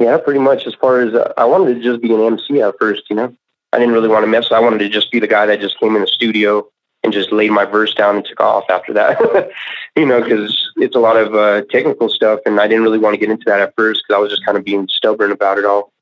Yeah, 0.00 0.16
pretty 0.16 0.40
much. 0.40 0.66
As 0.66 0.74
far 0.74 1.00
as 1.00 1.12
uh, 1.12 1.34
I 1.36 1.44
wanted 1.44 1.74
to 1.74 1.80
just 1.80 2.00
be 2.00 2.12
an 2.12 2.22
MC 2.22 2.62
at 2.62 2.74
first, 2.80 3.02
you 3.10 3.16
know, 3.16 3.36
I 3.72 3.78
didn't 3.78 3.92
really 3.92 4.08
want 4.08 4.24
to 4.24 4.26
mess. 4.26 4.50
I 4.50 4.58
wanted 4.58 4.78
to 4.78 4.88
just 4.88 5.12
be 5.12 5.20
the 5.20 5.26
guy 5.26 5.44
that 5.44 5.60
just 5.60 5.78
came 5.78 5.94
in 5.94 6.00
the 6.00 6.08
studio 6.08 6.66
and 7.04 7.12
just 7.12 7.30
laid 7.32 7.50
my 7.50 7.66
verse 7.66 7.92
down 7.94 8.16
and 8.16 8.24
took 8.24 8.40
off 8.40 8.64
after 8.70 8.94
that. 8.94 9.50
you 9.96 10.06
know, 10.06 10.22
because 10.22 10.70
it's 10.76 10.96
a 10.96 11.00
lot 11.00 11.18
of 11.18 11.34
uh, 11.34 11.62
technical 11.70 12.08
stuff, 12.08 12.40
and 12.46 12.58
I 12.58 12.66
didn't 12.66 12.82
really 12.82 12.98
want 12.98 13.12
to 13.12 13.20
get 13.20 13.30
into 13.30 13.44
that 13.46 13.60
at 13.60 13.74
first 13.76 14.02
because 14.02 14.18
I 14.18 14.22
was 14.22 14.30
just 14.30 14.44
kind 14.44 14.56
of 14.56 14.64
being 14.64 14.88
stubborn 14.88 15.32
about 15.32 15.58
it 15.58 15.66
all. 15.66 15.92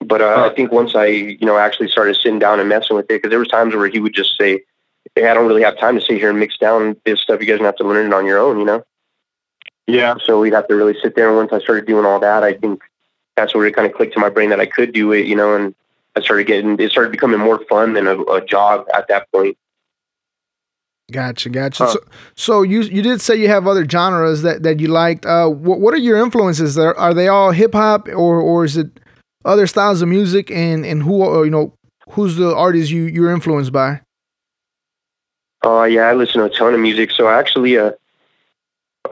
But 0.00 0.20
uh, 0.20 0.50
I 0.50 0.54
think 0.54 0.70
once 0.70 0.94
I, 0.94 1.06
you 1.06 1.46
know, 1.46 1.56
actually 1.56 1.88
started 1.88 2.16
sitting 2.16 2.38
down 2.38 2.60
and 2.60 2.68
messing 2.68 2.94
with 2.94 3.06
it, 3.06 3.22
because 3.22 3.30
there 3.30 3.38
was 3.38 3.48
times 3.48 3.74
where 3.74 3.88
he 3.88 4.00
would 4.00 4.12
just 4.12 4.36
say, 4.38 4.60
"Hey, 5.14 5.28
I 5.28 5.32
don't 5.32 5.48
really 5.48 5.62
have 5.62 5.78
time 5.78 5.98
to 5.98 6.04
sit 6.04 6.18
here 6.18 6.28
and 6.28 6.38
mix 6.38 6.58
down 6.58 6.96
this 7.06 7.22
stuff. 7.22 7.40
You 7.40 7.46
guys 7.46 7.60
have 7.60 7.76
to 7.76 7.84
learn 7.84 8.06
it 8.06 8.12
on 8.12 8.26
your 8.26 8.38
own," 8.38 8.58
you 8.58 8.66
know. 8.66 8.82
yeah 9.86 10.16
So 10.26 10.40
we'd 10.40 10.52
have 10.52 10.68
to 10.68 10.74
really 10.74 10.94
sit 11.02 11.16
there. 11.16 11.28
And 11.28 11.38
once 11.38 11.52
I 11.54 11.60
started 11.60 11.86
doing 11.86 12.04
all 12.04 12.20
that, 12.20 12.42
I 12.42 12.52
think 12.52 12.82
that's 13.36 13.54
where 13.54 13.66
it 13.66 13.74
kind 13.74 13.86
of 13.86 13.94
clicked 13.94 14.14
to 14.14 14.20
my 14.20 14.28
brain 14.28 14.50
that 14.50 14.60
I 14.60 14.66
could 14.66 14.92
do 14.92 15.12
it, 15.12 15.26
you 15.26 15.34
know, 15.34 15.54
and 15.54 15.74
I 16.16 16.20
started 16.20 16.46
getting, 16.46 16.78
it 16.78 16.90
started 16.90 17.10
becoming 17.10 17.40
more 17.40 17.64
fun 17.68 17.94
than 17.94 18.06
a, 18.06 18.20
a 18.22 18.44
job 18.44 18.86
at 18.94 19.08
that 19.08 19.30
point. 19.32 19.56
Gotcha, 21.12 21.50
gotcha. 21.50 21.84
Huh. 21.84 21.92
So, 21.92 21.98
so 22.34 22.62
you 22.62 22.80
you 22.80 23.02
did 23.02 23.20
say 23.20 23.36
you 23.36 23.48
have 23.48 23.66
other 23.66 23.86
genres 23.86 24.40
that, 24.40 24.62
that 24.62 24.80
you 24.80 24.88
liked. 24.88 25.26
Uh, 25.26 25.48
what 25.48 25.78
what 25.78 25.92
are 25.92 25.98
your 25.98 26.16
influences? 26.16 26.76
There 26.76 26.98
are 26.98 27.12
they 27.12 27.28
all 27.28 27.50
hip 27.50 27.74
hop 27.74 28.08
or 28.08 28.40
or 28.40 28.64
is 28.64 28.78
it 28.78 28.88
other 29.44 29.66
styles 29.66 30.00
of 30.00 30.08
music? 30.08 30.50
And 30.50 30.86
and 30.86 31.02
who 31.02 31.22
uh, 31.22 31.42
you 31.42 31.50
know 31.50 31.74
who's 32.12 32.36
the 32.36 32.56
artist 32.56 32.90
you 32.90 33.02
you're 33.02 33.30
influenced 33.30 33.70
by? 33.70 34.00
Uh, 35.64 35.84
yeah, 35.84 36.02
I 36.02 36.14
listen 36.14 36.40
to 36.40 36.44
a 36.44 36.50
ton 36.50 36.74
of 36.74 36.80
music. 36.80 37.10
So 37.10 37.26
I 37.26 37.38
actually, 37.38 37.78
uh, 37.78 37.92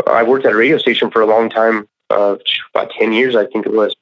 I 0.06 0.22
worked 0.22 0.44
at 0.44 0.52
a 0.52 0.56
radio 0.56 0.76
station 0.76 1.10
for 1.10 1.22
a 1.22 1.26
long 1.26 1.48
time 1.48 1.88
uh, 2.10 2.36
about 2.74 2.90
10 2.98 3.12
years, 3.12 3.34
I 3.34 3.46
think 3.46 3.64
it 3.64 3.72
was. 3.72 3.94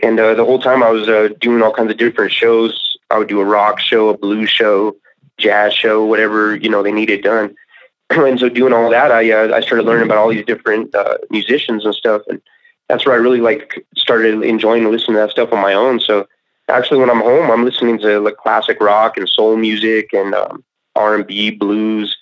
And 0.00 0.20
uh, 0.20 0.34
the 0.34 0.44
whole 0.44 0.58
time 0.58 0.82
I 0.82 0.90
was 0.90 1.08
uh, 1.08 1.30
doing 1.40 1.62
all 1.62 1.72
kinds 1.72 1.90
of 1.90 1.96
different 1.96 2.32
shows. 2.32 2.96
I 3.10 3.18
would 3.18 3.28
do 3.28 3.40
a 3.40 3.44
rock 3.44 3.80
show, 3.80 4.08
a 4.08 4.18
blues 4.18 4.50
show, 4.50 4.96
jazz 5.38 5.72
show, 5.72 6.04
whatever, 6.04 6.56
you 6.56 6.68
know, 6.68 6.82
they 6.82 6.92
needed 6.92 7.22
done. 7.22 7.54
and 8.10 8.38
so 8.38 8.48
doing 8.48 8.72
all 8.72 8.90
that, 8.90 9.10
I, 9.10 9.30
uh, 9.30 9.54
I 9.54 9.60
started 9.60 9.86
learning 9.86 10.06
about 10.06 10.18
all 10.18 10.28
these 10.28 10.44
different 10.44 10.94
uh, 10.94 11.18
musicians 11.30 11.84
and 11.84 11.94
stuff. 11.94 12.22
And 12.28 12.40
that's 12.88 13.06
where 13.06 13.14
I 13.14 13.18
really 13.18 13.40
like 13.40 13.84
started 13.96 14.42
enjoying 14.42 14.84
listening 14.90 15.16
to 15.16 15.20
that 15.20 15.30
stuff 15.30 15.52
on 15.52 15.60
my 15.60 15.72
own. 15.72 16.00
So 16.00 16.26
actually 16.68 16.98
when 16.98 17.10
I'm 17.10 17.20
home, 17.20 17.50
I'm 17.50 17.64
listening 17.64 17.98
to 18.00 18.20
like 18.20 18.36
classic 18.36 18.80
rock 18.80 19.16
and 19.16 19.28
soul 19.28 19.56
music 19.56 20.12
and 20.12 20.34
um, 20.34 20.64
R&B, 20.94 21.52
blues. 21.52 22.16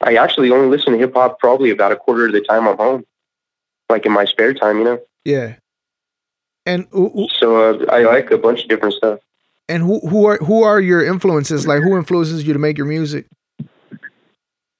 I 0.00 0.16
actually 0.16 0.50
only 0.50 0.68
listen 0.68 0.92
to 0.92 0.98
hip 0.98 1.14
hop 1.14 1.38
probably 1.38 1.70
about 1.70 1.92
a 1.92 1.96
quarter 1.96 2.26
of 2.26 2.32
the 2.32 2.40
time 2.40 2.66
I'm 2.66 2.76
home, 2.76 3.04
like 3.88 4.04
in 4.04 4.12
my 4.12 4.24
spare 4.24 4.54
time, 4.54 4.78
you 4.78 4.84
know. 4.84 4.98
Yeah. 5.24 5.54
And 6.66 6.86
who, 6.90 7.26
So 7.38 7.56
uh, 7.80 7.84
I 7.90 8.02
like 8.02 8.30
a 8.30 8.38
bunch 8.38 8.62
of 8.62 8.68
different 8.68 8.94
stuff. 8.94 9.18
and 9.68 9.82
who 9.82 10.00
who 10.08 10.26
are 10.26 10.38
who 10.38 10.62
are 10.62 10.80
your 10.80 11.04
influences? 11.04 11.66
Like 11.66 11.82
who 11.82 11.96
influences 11.96 12.46
you 12.46 12.52
to 12.52 12.58
make 12.58 12.76
your 12.78 12.86
music? 12.86 13.26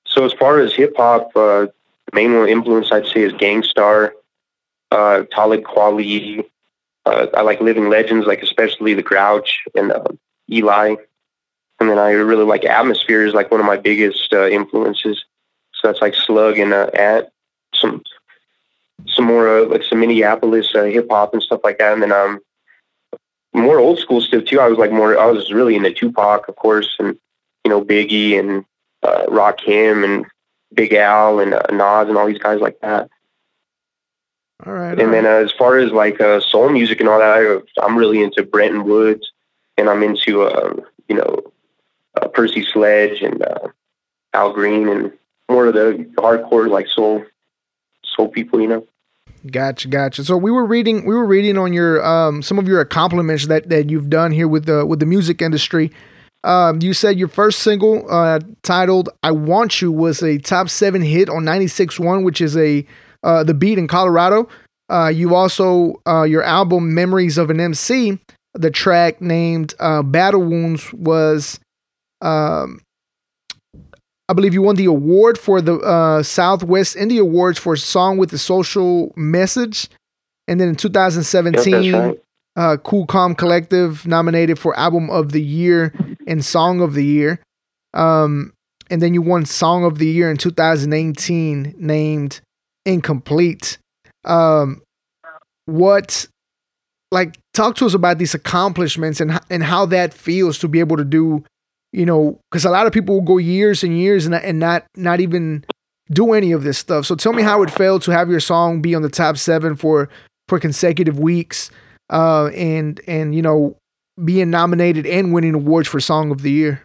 So 0.06 0.24
as 0.24 0.32
far 0.34 0.58
as 0.58 0.74
hip 0.74 0.94
hop, 0.96 1.30
uh, 1.36 1.66
the 1.66 2.12
main 2.12 2.34
one 2.38 2.48
influence 2.48 2.92
I'd 2.92 3.06
say 3.06 3.22
is 3.22 3.32
Gang 3.32 3.62
Starr, 3.62 4.12
uh, 4.90 5.22
Talib 5.32 5.62
Kweli. 5.62 6.44
Uh, 7.04 7.26
I 7.34 7.40
like 7.40 7.60
Living 7.60 7.88
Legends, 7.88 8.26
like 8.26 8.42
especially 8.42 8.94
the 8.94 9.02
Grouch 9.02 9.60
and 9.74 9.90
uh, 9.90 10.04
Eligh. 10.50 10.96
And 11.80 11.90
then 11.90 11.98
I 11.98 12.10
really 12.12 12.44
like 12.44 12.64
Atmosphere 12.64 13.26
is 13.26 13.34
like 13.34 13.50
one 13.50 13.58
of 13.58 13.66
my 13.66 13.76
biggest 13.76 14.32
uh, 14.32 14.46
influences. 14.48 15.24
So 15.74 15.88
that's 15.88 16.00
like 16.00 16.14
Slug 16.14 16.58
and 16.58 16.72
uh, 16.72 16.90
Ant, 16.94 17.26
some 17.74 18.04
some 19.22 19.28
more 19.28 19.58
uh, 19.58 19.66
like 19.66 19.84
some 19.84 20.00
Minneapolis 20.00 20.74
uh, 20.74 20.84
hip 20.84 21.06
hop 21.10 21.32
and 21.32 21.42
stuff 21.42 21.60
like 21.62 21.78
that. 21.78 21.92
And 21.92 22.02
then 22.02 22.12
um, 22.12 22.40
more 23.54 23.78
old 23.78 23.98
school 23.98 24.20
stuff 24.20 24.44
too. 24.44 24.60
I 24.60 24.68
was 24.68 24.78
like 24.78 24.90
more. 24.90 25.18
I 25.18 25.26
was 25.26 25.52
really 25.52 25.76
into 25.76 25.92
Tupac, 25.92 26.48
of 26.48 26.56
course, 26.56 26.96
and 26.98 27.16
you 27.64 27.70
know 27.70 27.84
Biggie 27.84 28.38
and 28.38 28.64
uh, 29.02 29.26
Rakim 29.28 30.04
and 30.04 30.26
Big 30.74 30.92
L 30.92 31.38
and 31.38 31.54
uh, 31.54 31.62
Nas 31.70 32.08
and 32.08 32.18
all 32.18 32.26
these 32.26 32.38
guys 32.38 32.60
like 32.60 32.80
that. 32.80 33.08
All 34.66 34.72
right. 34.72 34.98
And 34.98 35.12
then 35.12 35.26
uh, 35.26 35.44
as 35.44 35.52
far 35.52 35.78
as 35.78 35.92
like 35.92 36.20
uh, 36.20 36.40
soul 36.40 36.68
music 36.70 37.00
and 37.00 37.08
all 37.08 37.18
that, 37.18 37.62
I, 37.78 37.82
I'm 37.84 37.96
really 37.96 38.22
into 38.22 38.42
Brenton 38.42 38.84
Woods, 38.84 39.30
and 39.76 39.88
I'm 39.88 40.02
into 40.02 40.42
uh, 40.42 40.74
you 41.08 41.16
know 41.16 41.52
uh, 42.20 42.28
Percy 42.28 42.64
Sledge 42.64 43.22
and 43.22 43.42
uh, 43.42 43.68
Al 44.32 44.52
Green 44.52 44.88
and 44.88 45.12
more 45.48 45.66
of 45.66 45.74
the 45.74 46.06
hardcore 46.16 46.68
like 46.68 46.88
soul 46.88 47.24
soul 48.04 48.28
people, 48.28 48.60
you 48.60 48.68
know. 48.68 48.86
Gotcha, 49.50 49.88
gotcha. 49.88 50.24
So 50.24 50.36
we 50.36 50.52
were 50.52 50.64
reading, 50.64 51.04
we 51.04 51.14
were 51.14 51.26
reading 51.26 51.58
on 51.58 51.72
your 51.72 52.04
um, 52.04 52.42
some 52.42 52.58
of 52.58 52.68
your 52.68 52.80
accomplishments 52.80 53.46
that 53.48 53.68
that 53.70 53.90
you've 53.90 54.08
done 54.08 54.30
here 54.30 54.46
with 54.46 54.66
the 54.66 54.86
with 54.86 55.00
the 55.00 55.06
music 55.06 55.42
industry. 55.42 55.90
Um, 56.44 56.80
you 56.80 56.92
said 56.92 57.18
your 57.18 57.28
first 57.28 57.60
single, 57.60 58.06
uh, 58.10 58.40
titled 58.62 59.08
"I 59.22 59.32
Want 59.32 59.82
You," 59.82 59.90
was 59.90 60.22
a 60.22 60.38
top 60.38 60.68
seven 60.68 61.02
hit 61.02 61.28
on 61.28 61.44
96.1, 61.44 62.24
which 62.24 62.40
is 62.40 62.56
a 62.56 62.86
uh, 63.24 63.42
the 63.42 63.54
beat 63.54 63.78
in 63.78 63.88
Colorado. 63.88 64.48
Uh, 64.88 65.08
you 65.08 65.34
also 65.34 66.00
uh, 66.06 66.22
your 66.22 66.42
album 66.42 66.94
"Memoirs 66.94 67.36
of 67.36 67.50
an 67.50 67.58
Emcee," 67.58 68.20
the 68.54 68.70
track 68.70 69.20
named 69.20 69.74
uh, 69.80 70.02
"Battle 70.02 70.42
Wounds" 70.42 70.92
was. 70.92 71.58
Um, 72.20 72.80
I 74.32 74.34
believe 74.34 74.54
you 74.54 74.62
won 74.62 74.76
the 74.76 74.86
award 74.86 75.36
for 75.36 75.60
the 75.60 75.74
uh, 75.74 76.22
Southwest 76.22 76.96
Indie 76.96 77.20
Awards 77.20 77.58
for 77.58 77.76
Song 77.76 78.16
with 78.16 78.32
a 78.32 78.38
Social 78.38 79.12
Message. 79.14 79.90
And 80.48 80.58
then 80.58 80.68
in 80.68 80.74
2017, 80.74 81.92
that's 81.92 81.92
right. 81.92 82.18
uh, 82.56 82.78
Cool 82.78 83.04
Calm 83.04 83.34
Collective 83.34 84.06
nominated 84.06 84.58
for 84.58 84.74
Album 84.74 85.10
of 85.10 85.32
the 85.32 85.42
Year 85.42 85.92
and 86.26 86.42
Song 86.42 86.80
of 86.80 86.94
the 86.94 87.04
Year. 87.04 87.40
Um, 87.92 88.54
and 88.88 89.02
then 89.02 89.12
you 89.12 89.20
won 89.20 89.44
Song 89.44 89.84
of 89.84 89.98
the 89.98 90.06
Year 90.06 90.30
in 90.30 90.38
2018, 90.38 91.74
named 91.76 92.40
Incomplete. 92.86 93.76
Um, 94.24 94.80
what, 95.66 96.26
like, 97.10 97.36
talk 97.52 97.76
to 97.76 97.84
us 97.84 97.92
about 97.92 98.16
these 98.16 98.32
accomplishments 98.32 99.20
and 99.20 99.38
and 99.50 99.62
how 99.62 99.84
that 99.84 100.14
feels 100.14 100.56
to 100.60 100.68
be 100.68 100.80
able 100.80 100.96
to 100.96 101.04
do, 101.04 101.44
you 101.92 102.06
know, 102.06 102.40
because 102.50 102.64
a 102.64 102.70
lot 102.70 102.86
of 102.86 102.92
people 102.92 103.14
will 103.14 103.22
go 103.22 103.38
years 103.38 103.84
and 103.84 103.98
years 103.98 104.26
and 104.26 104.34
and 104.34 104.58
not 104.58 104.86
not 104.96 105.20
even 105.20 105.64
do 106.10 106.32
any 106.32 106.52
of 106.52 106.64
this 106.64 106.78
stuff. 106.78 107.06
So 107.06 107.14
tell 107.14 107.32
me 107.32 107.42
how 107.42 107.62
it 107.62 107.70
felt 107.70 108.02
to 108.02 108.10
have 108.10 108.28
your 108.28 108.40
song 108.40 108.82
be 108.82 108.94
on 108.94 109.02
the 109.02 109.08
top 109.08 109.36
seven 109.36 109.76
for 109.76 110.08
for 110.48 110.58
consecutive 110.58 111.18
weeks 111.18 111.70
uh, 112.10 112.46
and 112.48 113.00
and 113.06 113.34
you 113.34 113.42
know 113.42 113.76
being 114.22 114.50
nominated 114.50 115.06
and 115.06 115.32
winning 115.32 115.54
awards 115.54 115.88
for 115.88 116.00
Song 116.00 116.30
of 116.30 116.42
the 116.42 116.50
Year. 116.50 116.82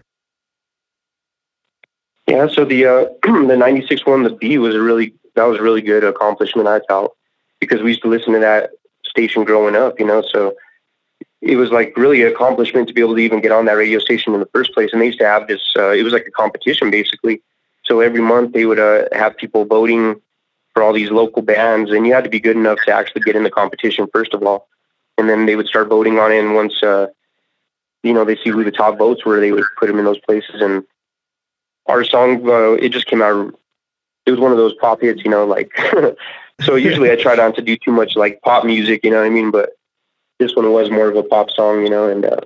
Yeah, 2.27 2.47
so 2.47 2.65
the 2.65 2.85
uh, 2.85 3.05
the 3.47 3.55
'96 3.57 4.05
one, 4.05 4.23
the 4.23 4.31
B 4.31 4.57
was 4.57 4.75
a 4.75 4.81
really 4.81 5.13
that 5.35 5.45
was 5.45 5.59
a 5.59 5.61
really 5.61 5.81
good 5.81 6.03
accomplishment. 6.03 6.67
I 6.67 6.81
felt 6.87 7.15
because 7.59 7.81
we 7.81 7.91
used 7.91 8.01
to 8.03 8.09
listen 8.09 8.33
to 8.33 8.39
that 8.39 8.71
station 9.05 9.43
growing 9.43 9.75
up, 9.75 9.99
you 9.99 10.05
know. 10.05 10.21
So 10.21 10.55
it 11.47 11.55
was 11.55 11.71
like 11.71 11.95
really 11.97 12.21
an 12.21 12.27
accomplishment 12.27 12.87
to 12.87 12.93
be 12.93 13.01
able 13.01 13.15
to 13.15 13.21
even 13.21 13.41
get 13.41 13.51
on 13.51 13.65
that 13.65 13.73
radio 13.73 13.99
station 13.99 14.33
in 14.33 14.39
the 14.39 14.49
first 14.53 14.73
place. 14.73 14.89
And 14.91 15.01
they 15.01 15.07
used 15.07 15.19
to 15.19 15.25
have 15.25 15.47
this. 15.47 15.61
Uh, 15.75 15.91
it 15.91 16.03
was 16.03 16.13
like 16.13 16.27
a 16.27 16.31
competition 16.31 16.91
basically. 16.91 17.41
So 17.85 18.01
every 18.01 18.21
month 18.21 18.53
they 18.53 18.65
would 18.65 18.79
uh, 18.79 19.05
have 19.13 19.37
people 19.37 19.65
voting 19.65 20.21
for 20.73 20.83
all 20.83 20.93
these 20.93 21.09
local 21.09 21.41
bands, 21.41 21.91
and 21.91 22.05
you 22.05 22.13
had 22.13 22.23
to 22.25 22.29
be 22.29 22.39
good 22.39 22.57
enough 22.57 22.79
to 22.85 22.91
actually 22.91 23.21
get 23.21 23.35
in 23.35 23.43
the 23.43 23.49
competition 23.49 24.07
first 24.13 24.33
of 24.33 24.43
all, 24.43 24.67
and 25.17 25.29
then 25.29 25.45
they 25.45 25.55
would 25.55 25.67
start 25.67 25.87
voting 25.87 26.19
on 26.19 26.31
it. 26.31 26.39
And 26.39 26.53
once 26.53 26.83
uh, 26.83 27.07
you 28.03 28.13
know 28.13 28.25
they 28.25 28.35
see 28.35 28.49
who 28.49 28.63
the 28.63 28.71
top 28.71 28.97
votes 28.97 29.25
were, 29.25 29.39
they 29.39 29.51
would 29.51 29.63
put 29.79 29.87
them 29.87 29.99
in 29.99 30.05
those 30.05 30.19
places 30.19 30.61
and 30.61 30.83
our 31.87 32.03
song 32.03 32.47
uh, 32.49 32.73
it 32.73 32.89
just 32.89 33.07
came 33.07 33.21
out 33.21 33.53
it 34.25 34.31
was 34.31 34.39
one 34.39 34.51
of 34.51 34.57
those 34.57 34.73
pop 34.75 35.01
hits 35.01 35.23
you 35.23 35.31
know 35.31 35.45
like 35.45 35.71
so 36.61 36.75
usually 36.75 37.11
i 37.11 37.15
try 37.15 37.35
not 37.35 37.55
to 37.55 37.61
do 37.61 37.77
too 37.77 37.91
much 37.91 38.15
like 38.15 38.41
pop 38.41 38.65
music 38.65 39.01
you 39.03 39.09
know 39.09 39.17
what 39.17 39.25
i 39.25 39.29
mean 39.29 39.51
but 39.51 39.71
this 40.39 40.55
one 40.55 40.71
was 40.71 40.89
more 40.89 41.07
of 41.07 41.15
a 41.15 41.23
pop 41.23 41.49
song 41.51 41.83
you 41.83 41.89
know 41.89 42.09
and 42.09 42.25
uh, 42.25 42.41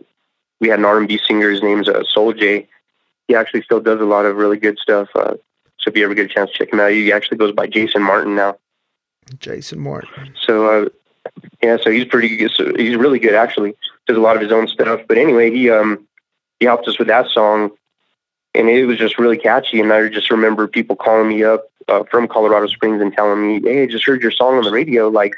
we 0.59 0.69
had 0.69 0.79
an 0.79 0.85
r&b 0.85 1.19
singer 1.25 1.49
his 1.49 1.63
name's 1.63 1.87
uh, 1.87 2.03
soul 2.03 2.33
j 2.33 2.67
he 3.27 3.35
actually 3.35 3.61
still 3.61 3.79
does 3.79 4.01
a 4.01 4.05
lot 4.05 4.25
of 4.25 4.35
really 4.35 4.57
good 4.57 4.77
stuff 4.77 5.07
uh, 5.15 5.33
so 5.77 5.89
if 5.89 5.97
you 5.97 6.03
ever 6.03 6.13
get 6.13 6.29
a 6.29 6.33
chance 6.33 6.51
to 6.51 6.57
check 6.57 6.73
him 6.73 6.79
out 6.79 6.91
he 6.91 7.11
actually 7.11 7.37
goes 7.37 7.51
by 7.51 7.67
jason 7.67 8.01
martin 8.01 8.35
now 8.35 8.55
Jason 9.39 9.79
Martin. 9.79 10.33
so 10.41 10.83
uh, 10.85 10.89
yeah, 11.61 11.77
so 11.81 11.91
he's 11.91 12.05
pretty 12.05 12.35
good. 12.37 12.51
So 12.51 12.73
he's 12.75 12.95
really 12.95 13.19
good 13.19 13.35
actually. 13.35 13.75
Does 14.07 14.17
a 14.17 14.21
lot 14.21 14.35
of 14.35 14.41
his 14.41 14.51
own 14.51 14.67
stuff. 14.67 15.01
But 15.07 15.17
anyway, 15.17 15.51
he 15.51 15.69
um 15.69 16.07
he 16.59 16.65
helped 16.65 16.87
us 16.87 16.97
with 16.97 17.07
that 17.07 17.29
song, 17.29 17.71
and 18.53 18.69
it 18.69 18.85
was 18.85 18.97
just 18.97 19.19
really 19.19 19.37
catchy. 19.37 19.79
And 19.79 19.93
I 19.93 20.07
just 20.09 20.31
remember 20.31 20.67
people 20.67 20.95
calling 20.95 21.29
me 21.29 21.43
up 21.43 21.65
uh, 21.87 22.03
from 22.09 22.27
Colorado 22.27 22.67
Springs 22.67 23.01
and 23.01 23.13
telling 23.13 23.47
me, 23.47 23.61
"Hey, 23.61 23.83
I 23.83 23.85
just 23.85 24.05
heard 24.05 24.21
your 24.21 24.31
song 24.31 24.57
on 24.57 24.63
the 24.63 24.71
radio." 24.71 25.09
Like, 25.09 25.35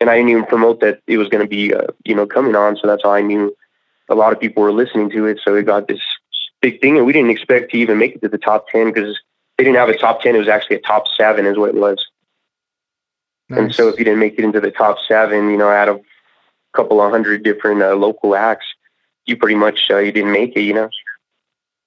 and 0.00 0.10
I 0.10 0.16
didn't 0.16 0.30
even 0.30 0.46
promote 0.46 0.80
that 0.80 1.00
it 1.06 1.18
was 1.18 1.28
going 1.28 1.44
to 1.44 1.48
be 1.48 1.74
uh, 1.74 1.88
you 2.04 2.14
know 2.14 2.26
coming 2.26 2.56
on. 2.56 2.76
So 2.76 2.86
that's 2.86 3.02
how 3.02 3.12
I 3.12 3.22
knew 3.22 3.54
a 4.08 4.14
lot 4.14 4.32
of 4.32 4.40
people 4.40 4.62
were 4.62 4.72
listening 4.72 5.10
to 5.10 5.26
it. 5.26 5.40
So 5.44 5.54
it 5.54 5.66
got 5.66 5.88
this 5.88 6.00
big 6.60 6.80
thing, 6.80 6.96
and 6.96 7.06
we 7.06 7.12
didn't 7.12 7.30
expect 7.30 7.70
to 7.72 7.78
even 7.78 7.98
make 7.98 8.16
it 8.16 8.22
to 8.22 8.28
the 8.28 8.38
top 8.38 8.68
ten 8.68 8.92
because 8.92 9.18
they 9.56 9.64
didn't 9.64 9.78
have 9.78 9.88
a 9.88 9.98
top 9.98 10.22
ten. 10.22 10.34
It 10.34 10.38
was 10.38 10.48
actually 10.48 10.76
a 10.76 10.80
top 10.80 11.04
seven, 11.16 11.46
is 11.46 11.58
what 11.58 11.70
it 11.70 11.74
was. 11.74 12.04
And 13.50 13.74
so 13.74 13.88
if 13.88 13.98
you 13.98 14.04
didn't 14.04 14.20
make 14.20 14.38
it 14.38 14.44
into 14.44 14.60
the 14.60 14.70
top 14.70 14.98
seven, 15.08 15.50
you 15.50 15.56
know, 15.56 15.68
out 15.68 15.88
of 15.88 15.96
a 15.96 16.76
couple 16.76 17.00
of 17.00 17.10
hundred 17.10 17.42
different 17.42 17.82
uh, 17.82 17.94
local 17.94 18.36
acts, 18.36 18.66
you 19.26 19.36
pretty 19.36 19.56
much 19.56 19.90
uh, 19.90 19.98
you 19.98 20.12
didn't 20.12 20.30
make 20.30 20.56
it, 20.56 20.62
you 20.62 20.72
know. 20.72 20.88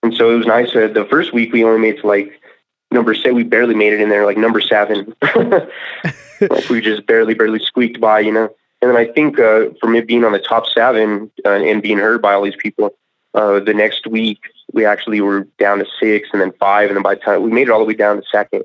And 0.03 0.13
so 0.13 0.29
it 0.29 0.37
was 0.37 0.45
nice. 0.45 0.75
Uh, 0.75 0.87
the 0.87 1.05
first 1.05 1.33
week 1.33 1.53
we 1.53 1.63
only 1.63 1.79
made 1.79 2.01
to 2.01 2.07
like 2.07 2.41
number 2.93 3.13
seven. 3.13 3.35
We 3.35 3.43
barely 3.43 3.75
made 3.75 3.93
it 3.93 4.01
in 4.01 4.09
there, 4.09 4.25
like 4.25 4.37
number 4.37 4.61
seven. 4.61 5.13
like 5.35 6.69
we 6.69 6.81
just 6.81 7.05
barely, 7.05 7.33
barely 7.33 7.59
squeaked 7.59 7.99
by, 7.99 8.21
you 8.21 8.31
know. 8.31 8.49
And 8.81 8.91
then 8.91 8.97
I 8.97 9.05
think 9.05 9.39
uh, 9.39 9.69
from 9.79 9.95
it 9.95 10.07
being 10.07 10.23
on 10.23 10.33
the 10.33 10.39
top 10.39 10.67
seven 10.67 11.31
uh, 11.45 11.49
and 11.49 11.81
being 11.81 11.97
heard 11.97 12.21
by 12.21 12.33
all 12.33 12.43
these 12.43 12.55
people, 12.55 12.93
uh, 13.33 13.59
the 13.59 13.73
next 13.73 14.07
week 14.07 14.39
we 14.71 14.85
actually 14.85 15.21
were 15.21 15.47
down 15.57 15.79
to 15.79 15.85
six 15.99 16.29
and 16.31 16.41
then 16.41 16.51
five, 16.59 16.89
and 16.89 16.95
then 16.95 17.03
by 17.03 17.15
the 17.15 17.21
time 17.21 17.43
we 17.43 17.51
made 17.51 17.63
it 17.63 17.69
all 17.69 17.79
the 17.79 17.85
way 17.85 17.93
down 17.93 18.17
to 18.17 18.23
second 18.31 18.63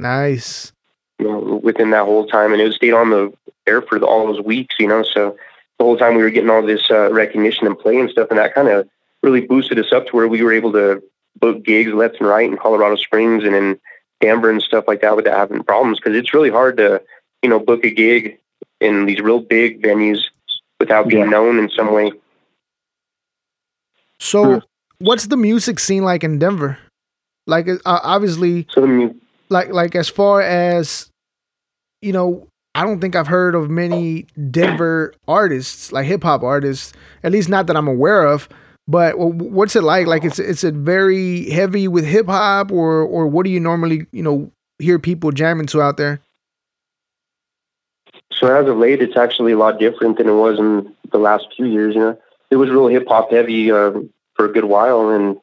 nice. 0.00 0.72
you 1.18 1.28
know, 1.28 1.60
within 1.62 1.90
that 1.90 2.04
whole 2.04 2.26
time, 2.26 2.52
and 2.52 2.60
it 2.60 2.72
stayed 2.72 2.92
on 2.92 3.10
the 3.10 3.32
air 3.66 3.82
for 3.82 3.98
the, 3.98 4.06
all 4.06 4.26
those 4.26 4.44
weeks, 4.44 4.74
you 4.78 4.88
know. 4.88 5.02
So 5.02 5.36
the 5.78 5.84
whole 5.84 5.96
time 5.96 6.16
we 6.16 6.22
were 6.22 6.30
getting 6.30 6.50
all 6.50 6.62
this 6.62 6.90
uh, 6.90 7.12
recognition 7.12 7.66
and 7.66 7.78
play 7.78 7.98
and 7.98 8.10
stuff, 8.10 8.28
and 8.30 8.38
that 8.38 8.54
kind 8.54 8.68
of 8.68 8.88
really 9.22 9.42
boosted 9.42 9.78
us 9.78 9.92
up 9.92 10.06
to 10.06 10.16
where 10.16 10.28
we 10.28 10.42
were 10.42 10.52
able 10.52 10.72
to 10.72 11.02
book 11.38 11.62
gigs 11.64 11.92
left 11.92 12.16
and 12.20 12.28
right 12.28 12.50
in 12.50 12.56
Colorado 12.56 12.96
Springs 12.96 13.44
and 13.44 13.54
in 13.54 13.80
Denver 14.20 14.50
and 14.50 14.62
stuff 14.62 14.84
like 14.86 15.00
that 15.02 15.16
without 15.16 15.36
having 15.36 15.62
problems. 15.62 15.98
Because 15.98 16.16
it's 16.16 16.34
really 16.34 16.50
hard 16.50 16.76
to, 16.78 17.02
you 17.42 17.48
know, 17.48 17.58
book 17.58 17.84
a 17.84 17.90
gig 17.90 18.38
in 18.80 19.06
these 19.06 19.20
real 19.20 19.40
big 19.40 19.82
venues 19.82 20.20
without 20.78 21.08
being 21.08 21.24
Yeah. 21.24 21.30
known 21.30 21.58
in 21.58 21.68
some 21.70 21.92
way. 21.92 22.12
So, 24.18 24.60
what's 24.98 25.26
the 25.26 25.36
music 25.36 25.78
scene 25.78 26.04
like 26.04 26.22
in 26.24 26.38
Denver? 26.38 26.78
Like, 27.46 27.68
uh, 27.68 27.78
obviously, 27.84 28.66
So 28.70 28.82
the 28.82 28.86
mu- 28.86 29.14
like 29.48 29.70
like 29.72 29.94
as 29.94 30.08
far 30.08 30.42
as 30.42 31.08
you 32.02 32.12
know, 32.12 32.46
I 32.74 32.84
don't 32.84 33.00
think 33.00 33.16
I've 33.16 33.26
heard 33.26 33.54
of 33.54 33.68
many 33.70 34.26
Denver 34.50 35.14
artists, 35.26 35.92
like 35.92 36.06
hip 36.06 36.22
hop 36.22 36.42
artists, 36.42 36.92
at 37.22 37.32
least 37.32 37.48
not 37.48 37.66
that 37.66 37.76
I'm 37.76 37.88
aware 37.88 38.24
of. 38.26 38.48
But 38.90 39.16
what's 39.16 39.76
it 39.76 39.84
like? 39.84 40.08
Like 40.08 40.24
it's 40.24 40.40
it's 40.40 40.64
a 40.64 40.72
very 40.72 41.48
heavy 41.48 41.86
with 41.86 42.04
hip 42.04 42.26
hop, 42.26 42.72
or 42.72 43.02
or 43.02 43.28
what 43.28 43.44
do 43.44 43.50
you 43.50 43.60
normally 43.60 44.06
you 44.10 44.22
know 44.22 44.50
hear 44.80 44.98
people 44.98 45.30
jamming 45.30 45.66
to 45.66 45.80
out 45.80 45.96
there? 45.96 46.20
So 48.32 48.52
as 48.52 48.66
of 48.66 48.78
late, 48.78 49.00
it's 49.00 49.16
actually 49.16 49.52
a 49.52 49.58
lot 49.58 49.78
different 49.78 50.18
than 50.18 50.28
it 50.28 50.32
was 50.32 50.58
in 50.58 50.92
the 51.12 51.18
last 51.18 51.46
few 51.56 51.66
years. 51.66 51.94
You 51.94 52.00
know, 52.00 52.18
it 52.50 52.56
was 52.56 52.68
real 52.68 52.88
hip 52.88 53.06
hop 53.06 53.30
heavy 53.30 53.70
uh, 53.70 53.92
for 54.34 54.46
a 54.46 54.52
good 54.52 54.64
while, 54.64 55.10
and 55.10 55.38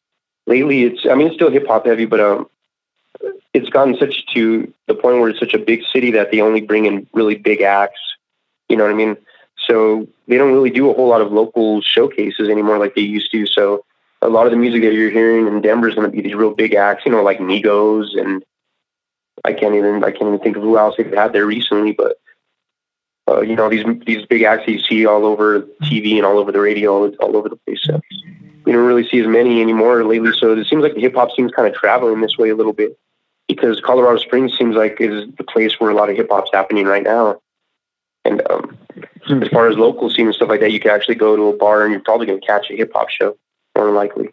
lately 0.46 0.84
it's 0.84 1.06
I 1.10 1.16
mean 1.16 1.28
it's 1.28 1.36
still 1.38 1.50
hip 1.50 1.68
hop 1.68 1.86
heavy, 1.86 2.06
but 2.06 2.20
um, 2.20 2.50
it's 3.54 3.70
gotten 3.70 3.96
such 3.98 4.26
to 4.34 4.74
the 4.88 4.94
point 4.94 5.22
where 5.22 5.30
it's 5.30 5.40
such 5.40 5.54
a 5.54 5.60
big 5.60 5.84
city 5.94 6.12
that 6.12 6.32
they 6.32 6.42
only 6.42 6.60
bring 6.60 6.86
in 6.86 7.08
really 7.14 7.36
big 7.36 7.62
acts. 7.62 8.02
You 8.68 8.76
know 8.76 8.84
what 8.84 8.92
I 8.92 8.96
mean? 8.96 9.16
So 9.68 10.08
they 10.28 10.38
don't 10.38 10.54
really 10.54 10.70
do 10.70 10.90
a 10.90 10.94
whole 10.94 11.08
lot 11.08 11.22
of 11.22 11.32
local 11.32 11.82
showcases 11.82 12.50
anymore 12.50 12.78
like 12.78 12.96
they 12.96 13.02
used 13.02 13.32
to. 13.32 13.46
So 13.46 13.84
a 14.22 14.30
lot 14.30 14.48
of 14.48 14.52
the 14.52 14.58
music 14.58 14.82
that 14.82 14.94
you're 14.94 15.12
hearing 15.12 15.48
in 15.48 15.62
Denver 15.62 15.90
is 15.90 15.96
going 15.96 16.10
to 16.10 16.16
be 16.16 16.22
these 16.22 16.36
real 16.36 16.54
big 16.54 16.74
acts, 16.74 17.06
you 17.06 17.12
know, 17.12 17.22
like 17.22 17.40
Migos 17.40 18.18
and 18.20 18.44
I 19.46 19.54
can't 19.54 19.76
even 19.76 20.04
I 20.04 20.12
can't 20.12 20.28
even 20.28 20.40
think 20.40 20.58
of 20.58 20.64
who 20.64 20.78
else 20.78 20.96
they've 20.98 21.14
had 21.14 21.34
there 21.34 21.46
recently, 21.46 21.92
but 21.92 22.18
uh, 23.30 23.42
you 23.42 23.56
know 23.56 23.70
these 23.70 23.86
these 24.06 24.26
big 24.26 24.44
acts 24.44 24.66
that 24.66 24.72
you 24.72 24.80
see 24.80 25.06
all 25.06 25.26
over 25.26 25.62
TV 25.84 26.16
and 26.16 26.26
all 26.26 26.40
over 26.40 26.52
the 26.52 26.60
radio, 26.60 27.12
all 27.18 27.36
over 27.36 27.50
the 27.50 27.58
place. 27.58 27.80
So 27.84 28.02
we 28.66 28.72
don't 28.72 28.86
really 28.86 29.08
see 29.08 29.20
as 29.20 29.28
many 29.28 29.62
anymore 29.62 30.04
lately. 30.04 30.32
So 30.34 30.54
it 30.58 30.68
seems 30.68 30.82
like 30.82 30.96
the 30.96 31.02
hip 31.02 31.16
hop 31.16 31.32
scene's 31.32 31.52
kind 31.52 31.68
of 31.68 31.74
traveling 31.76 32.22
this 32.22 32.38
way 32.38 32.50
a 32.50 32.56
little 32.56 32.74
bit 32.74 32.98
because 33.48 33.80
Colorado 33.80 34.18
Springs 34.18 34.58
seems 34.58 34.76
like 34.76 35.00
is 35.00 35.26
the 35.38 35.44
place 35.44 35.80
where 35.80 35.90
a 35.90 35.96
lot 35.96 36.10
of 36.10 36.18
hip 36.18 36.28
hop's 36.30 36.52
happening 36.54 36.86
right 36.86 37.04
now. 37.04 37.40
And 38.26 38.42
um, 38.50 38.77
as 39.30 39.48
far 39.50 39.68
as 39.68 39.78
local 39.78 40.10
scene 40.10 40.26
and 40.26 40.36
stuff 40.36 40.50
like 40.50 40.60
that, 40.62 40.72
you 40.72 40.80
can 40.80 40.92
actually 40.92 41.16
go 41.16 41.36
to 41.36 41.44
a 41.44 41.58
bar 41.58 41.84
and 41.84 41.92
you're 41.92 42.02
probably 42.02 42.26
going 42.26 42.40
to 42.40 42.46
catch 42.46 42.70
a 42.70 42.76
hip 42.76 42.92
hop 42.94 43.10
show 43.10 43.38
more 43.76 43.86
than 43.86 43.96
likely. 43.96 44.30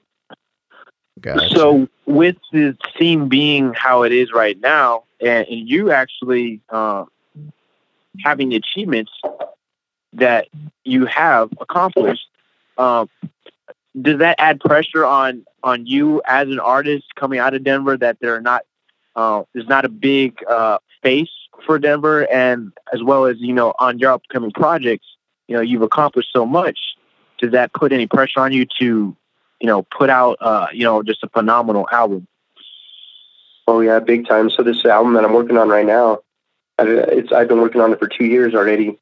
Gotcha. 1.20 1.54
So 1.54 1.88
with 2.07 2.37
the 2.52 2.76
scene 2.98 3.28
being 3.28 3.72
how 3.72 4.02
it 4.02 4.12
is 4.12 4.33
right 4.33 4.59
now, 4.61 5.04
and, 5.20 5.46
and 5.48 5.68
you 5.68 5.90
actually 5.90 6.61
uh, 6.68 7.04
having 8.22 8.50
the 8.50 8.57
achievements 8.57 9.12
that 10.12 10.48
you 10.85 11.07
have 11.07 11.50
accomplished, 11.61 12.28
um, 12.78 13.09
does 14.00 14.18
that 14.18 14.37
add 14.38 14.61
pressure 14.61 15.04
on 15.04 15.44
on 15.62 15.87
you 15.87 16.20
as 16.26 16.48
an 16.48 16.61
artist 16.61 17.14
coming 17.14 17.38
out 17.38 17.54
of 17.54 17.64
Denver 17.64 17.96
that 17.96 18.18
there 18.20 18.35
are 18.35 18.40
not 18.40 18.62
uh, 19.16 19.44
there's 19.52 19.68
not 19.68 19.85
a 19.85 19.88
big 19.88 20.42
uh, 20.48 20.78
face 21.02 21.30
for 21.64 21.78
Denver, 21.78 22.30
and 22.30 22.72
as 22.92 23.02
well 23.02 23.26
as 23.26 23.36
you 23.38 23.52
know 23.52 23.74
on 23.78 23.98
your 23.98 24.12
upcoming 24.12 24.50
projects, 24.50 25.06
you 25.48 25.56
know 25.56 25.62
you've 25.62 25.82
accomplished 25.82 26.30
so 26.32 26.46
much. 26.46 26.78
Does 27.38 27.52
that 27.52 27.72
put 27.72 27.92
any 27.92 28.06
pressure 28.06 28.40
on 28.40 28.52
you 28.52 28.66
to 28.78 29.16
you 29.60 29.66
know 29.66 29.82
put 29.82 30.10
out 30.10 30.38
uh, 30.40 30.66
you 30.72 30.84
know 30.84 31.02
just 31.02 31.22
a 31.22 31.28
phenomenal 31.28 31.88
album? 31.90 32.26
Oh 33.66 33.80
yeah, 33.80 33.98
big 34.00 34.28
time. 34.28 34.50
So 34.50 34.62
this 34.62 34.84
album 34.84 35.14
that 35.14 35.24
I'm 35.24 35.32
working 35.32 35.56
on 35.56 35.68
right 35.68 35.86
now, 35.86 36.20
it's 36.78 37.32
I've 37.32 37.48
been 37.48 37.60
working 37.60 37.80
on 37.80 37.92
it 37.92 37.98
for 37.98 38.08
two 38.08 38.24
years 38.24 38.54
already, 38.54 38.98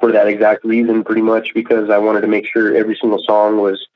for 0.00 0.12
that 0.12 0.28
exact 0.28 0.64
reason, 0.64 1.04
pretty 1.04 1.22
much 1.22 1.52
because 1.54 1.90
I 1.90 1.98
wanted 1.98 2.20
to 2.20 2.28
make 2.28 2.46
sure 2.46 2.74
every 2.74 2.96
single 3.00 3.22
song 3.24 3.58
was 3.58 3.86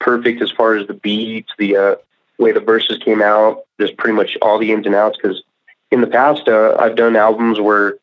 perfect 0.00 0.42
as 0.42 0.50
far 0.50 0.76
as 0.76 0.86
the 0.86 0.94
beats, 0.94 1.52
the 1.58 1.76
uh, 1.76 1.94
way 2.38 2.52
the 2.52 2.60
verses 2.60 2.98
came 2.98 3.22
out, 3.22 3.64
just 3.80 3.96
pretty 3.96 4.14
much 4.14 4.36
all 4.40 4.58
the 4.58 4.72
ins 4.72 4.86
and 4.86 4.94
outs. 4.94 5.18
Because 5.20 5.42
in 5.90 6.00
the 6.00 6.06
past, 6.06 6.48
uh, 6.48 6.76
I've 6.78 6.96
done 6.96 7.16
albums 7.16 7.60
where 7.60 7.96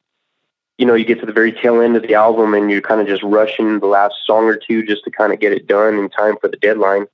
you 0.77 0.85
know 0.85 0.93
you 0.93 1.05
get 1.05 1.19
to 1.19 1.25
the 1.25 1.33
very 1.33 1.51
tail 1.51 1.81
end 1.81 1.95
of 1.95 2.03
the 2.03 2.15
album 2.15 2.53
and 2.53 2.71
you're 2.71 2.81
kind 2.81 3.01
of 3.01 3.07
just 3.07 3.23
rushing 3.23 3.79
the 3.79 3.87
last 3.87 4.15
song 4.25 4.45
or 4.45 4.55
two 4.55 4.83
just 4.83 5.03
to 5.03 5.11
kind 5.11 5.33
of 5.33 5.39
get 5.39 5.51
it 5.51 5.67
done 5.67 5.95
in 5.95 6.09
time 6.09 6.35
for 6.41 6.47
the 6.47 6.57
deadline. 6.57 7.05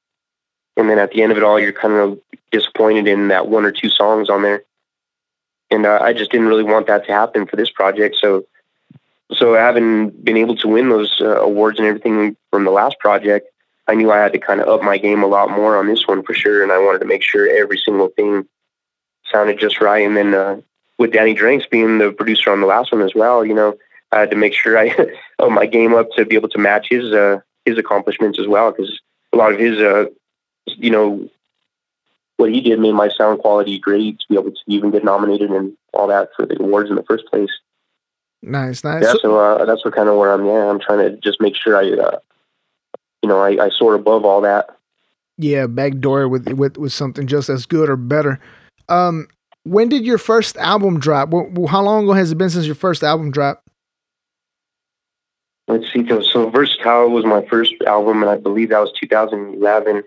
And 0.77 0.89
then 0.89 0.99
at 0.99 1.11
the 1.11 1.23
end 1.23 1.31
of 1.31 1.37
it 1.37 1.43
all, 1.43 1.59
you're 1.59 1.73
kind 1.73 1.95
of 1.95 2.19
disappointed 2.51 3.07
in 3.07 3.29
that 3.29 3.47
one 3.47 3.65
or 3.65 3.71
two 3.71 3.89
songs 3.89 4.29
on 4.29 4.43
there. 4.43 4.63
And 5.69 5.85
uh, 5.85 5.99
I 6.01 6.13
just 6.13 6.31
didn't 6.31 6.47
really 6.47 6.63
want 6.63 6.87
that 6.87 7.05
to 7.07 7.11
happen 7.11 7.45
for 7.45 7.55
this 7.55 7.71
project. 7.71 8.15
So, 8.21 8.45
so 9.33 9.55
having 9.55 10.11
been 10.11 10.37
able 10.37 10.55
to 10.57 10.67
win 10.67 10.89
those 10.89 11.19
uh, 11.19 11.41
awards 11.41 11.79
and 11.79 11.87
everything 11.87 12.37
from 12.51 12.63
the 12.63 12.71
last 12.71 12.99
project, 12.99 13.49
I 13.87 13.95
knew 13.95 14.11
I 14.11 14.19
had 14.19 14.33
to 14.33 14.39
kind 14.39 14.61
of 14.61 14.67
up 14.67 14.83
my 14.83 14.97
game 14.97 15.23
a 15.23 15.27
lot 15.27 15.49
more 15.49 15.77
on 15.77 15.87
this 15.87 16.07
one 16.07 16.23
for 16.23 16.33
sure. 16.33 16.63
And 16.63 16.71
I 16.71 16.77
wanted 16.77 16.99
to 16.99 17.05
make 17.05 17.23
sure 17.23 17.49
every 17.49 17.77
single 17.77 18.09
thing 18.09 18.47
sounded 19.31 19.59
just 19.59 19.81
right. 19.81 20.05
And 20.05 20.15
then 20.17 20.33
uh, 20.33 20.61
with 20.97 21.11
Danny 21.13 21.33
Drinks 21.33 21.65
being 21.65 21.97
the 21.97 22.11
producer 22.11 22.51
on 22.51 22.61
the 22.61 22.67
last 22.67 22.91
one 22.91 23.01
as 23.01 23.13
well, 23.15 23.45
you 23.45 23.53
know, 23.53 23.77
I 24.11 24.19
had 24.21 24.31
to 24.31 24.37
make 24.37 24.53
sure 24.53 24.77
I 24.77 24.87
up 25.39 25.51
my 25.51 25.65
game 25.65 25.93
up 25.93 26.09
to 26.15 26.25
be 26.25 26.35
able 26.35 26.49
to 26.49 26.57
match 26.59 26.87
his 26.89 27.11
uh, 27.13 27.39
his 27.65 27.77
accomplishments 27.77 28.39
as 28.39 28.47
well 28.47 28.71
because 28.71 28.99
a 29.33 29.37
lot 29.37 29.53
of 29.53 29.59
his 29.59 29.79
uh, 29.79 30.05
you 30.65 30.89
know, 30.89 31.29
what 32.37 32.51
he 32.51 32.61
did 32.61 32.79
made 32.79 32.93
my 32.93 33.09
sound 33.09 33.39
quality 33.39 33.79
great 33.79 34.19
to 34.19 34.25
be 34.29 34.35
able 34.35 34.51
to 34.51 34.57
even 34.67 34.91
get 34.91 35.03
nominated 35.03 35.49
and 35.51 35.73
all 35.93 36.07
that 36.07 36.29
for 36.35 36.45
the 36.45 36.55
awards 36.61 36.89
in 36.89 36.95
the 36.95 37.03
first 37.03 37.25
place. 37.27 37.49
Nice, 38.43 38.83
nice. 38.83 39.03
Yeah, 39.03 39.13
So- 39.13 39.19
so 39.23 39.39
uh, 39.39 39.65
that's 39.65 39.83
what 39.83 39.95
kind 39.95 40.07
of 40.07 40.15
where 40.17 40.31
I'm. 40.31 40.45
Yeah, 40.45 40.69
I'm 40.69 40.79
trying 40.79 40.99
to 40.99 41.17
just 41.17 41.41
make 41.41 41.55
sure 41.55 41.75
I, 41.75 41.91
uh, 41.91 42.19
you 43.23 43.29
know, 43.29 43.39
I, 43.41 43.65
I 43.65 43.69
soar 43.71 43.95
above 43.95 44.23
all 44.25 44.41
that. 44.41 44.69
yeah, 45.37 45.65
backdoor 45.67 46.27
with 46.27 46.47
with 46.53 46.77
with 46.77 46.93
something 46.93 47.25
just 47.27 47.49
as 47.49 47.65
good 47.65 47.89
or 47.89 47.95
better. 47.97 48.39
Um, 48.89 49.27
when 49.63 49.89
did 49.89 50.05
your 50.05 50.17
first 50.17 50.57
album 50.57 50.99
drop? 50.99 51.31
How 51.31 51.81
long 51.81 52.03
ago 52.03 52.13
has 52.13 52.31
it 52.31 52.37
been 52.37 52.49
since 52.49 52.65
your 52.65 52.75
first 52.75 53.03
album 53.03 53.31
dropped? 53.31 53.67
Let's 55.67 55.91
see. 55.91 56.07
So, 56.07 56.21
so 56.21 56.49
Versatile 56.49 57.09
was 57.09 57.25
my 57.25 57.45
first 57.45 57.73
album, 57.85 58.21
and 58.23 58.29
I 58.29 58.37
believe 58.37 58.69
that 58.69 58.79
was 58.79 58.93
2011. 58.99 60.03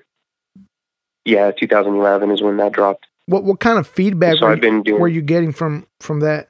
Yeah, 1.27 1.51
2011 1.51 2.31
is 2.31 2.43
when 2.43 2.57
that 2.57 2.73
dropped. 2.73 3.07
What 3.27 3.45
what 3.45 3.61
kind 3.61 3.79
of 3.79 3.87
feedback 3.87 4.39
so 4.39 4.47
were, 4.47 4.53
I've 4.53 4.59
you, 4.59 4.63
been 4.63 4.83
doing. 4.83 5.01
were 5.01 5.09
you 5.09 5.21
getting 5.21 5.53
from 5.53 5.87
from 6.01 6.21
that? 6.21 6.49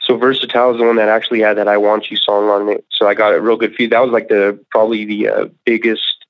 So 0.00 0.16
Versatile 0.16 0.72
is 0.72 0.78
the 0.78 0.84
one 0.84 0.96
that 0.96 1.08
actually 1.08 1.40
had 1.40 1.56
that 1.58 1.68
"I 1.68 1.76
Want 1.76 2.10
You" 2.10 2.16
song 2.16 2.48
on 2.48 2.68
it. 2.68 2.84
So 2.90 3.06
I 3.06 3.14
got 3.14 3.34
a 3.34 3.40
real 3.40 3.56
good 3.56 3.74
feed. 3.74 3.90
That 3.90 4.00
was 4.00 4.10
like 4.10 4.28
the 4.28 4.58
probably 4.70 5.04
the 5.04 5.28
uh, 5.28 5.46
biggest, 5.64 6.26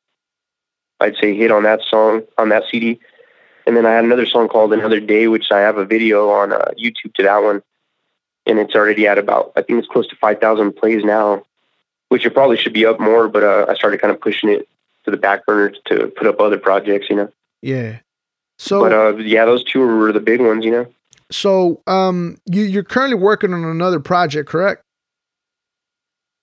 I'd 1.00 1.16
say, 1.16 1.34
hit 1.34 1.50
on 1.50 1.62
that 1.62 1.80
song 1.82 2.22
on 2.36 2.50
that 2.50 2.64
CD. 2.70 3.00
And 3.68 3.76
then 3.76 3.84
I 3.84 3.92
had 3.92 4.04
another 4.04 4.24
song 4.24 4.48
called 4.48 4.72
"Another 4.72 4.98
Day," 4.98 5.28
which 5.28 5.52
I 5.52 5.60
have 5.60 5.76
a 5.76 5.84
video 5.84 6.30
on 6.30 6.54
uh, 6.54 6.70
YouTube 6.82 7.12
to 7.16 7.22
that 7.24 7.42
one, 7.42 7.62
and 8.46 8.58
it's 8.58 8.74
already 8.74 9.06
at 9.06 9.18
about 9.18 9.52
I 9.56 9.62
think 9.62 9.78
it's 9.78 9.88
close 9.88 10.06
to 10.08 10.16
five 10.16 10.40
thousand 10.40 10.72
plays 10.72 11.04
now, 11.04 11.42
which 12.08 12.24
it 12.24 12.30
probably 12.30 12.56
should 12.56 12.72
be 12.72 12.86
up 12.86 12.98
more. 12.98 13.28
But 13.28 13.44
uh, 13.44 13.66
I 13.68 13.74
started 13.74 14.00
kind 14.00 14.10
of 14.10 14.22
pushing 14.22 14.48
it 14.48 14.66
to 15.04 15.10
the 15.10 15.18
back 15.18 15.44
burner 15.44 15.74
to 15.88 16.06
put 16.16 16.26
up 16.26 16.40
other 16.40 16.56
projects, 16.56 17.10
you 17.10 17.16
know. 17.16 17.30
Yeah. 17.60 17.98
So 18.56 18.80
but 18.80 18.92
uh, 18.94 19.16
yeah, 19.18 19.44
those 19.44 19.62
two 19.64 19.80
were 19.80 20.12
the 20.12 20.20
big 20.20 20.40
ones, 20.40 20.64
you 20.64 20.70
know. 20.70 20.86
so 21.30 21.82
um, 21.86 22.38
you 22.46 22.62
you're 22.62 22.84
currently 22.84 23.18
working 23.18 23.52
on 23.52 23.64
another 23.64 24.00
project, 24.00 24.48
correct? 24.48 24.82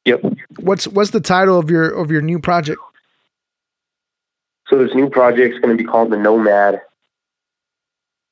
Yep. 0.05 0.21
What's 0.59 0.87
what's 0.87 1.09
the 1.09 1.21
title 1.21 1.57
of 1.57 1.71
your 1.71 1.89
of 1.89 2.11
your 2.11 2.21
new 2.21 2.37
project? 2.37 2.79
So 4.67 4.77
this 4.77 4.93
new 4.93 5.09
project's 5.09 5.57
going 5.57 5.75
to 5.75 5.83
be 5.83 5.87
called 5.87 6.11
the 6.11 6.17
Nomad, 6.17 6.81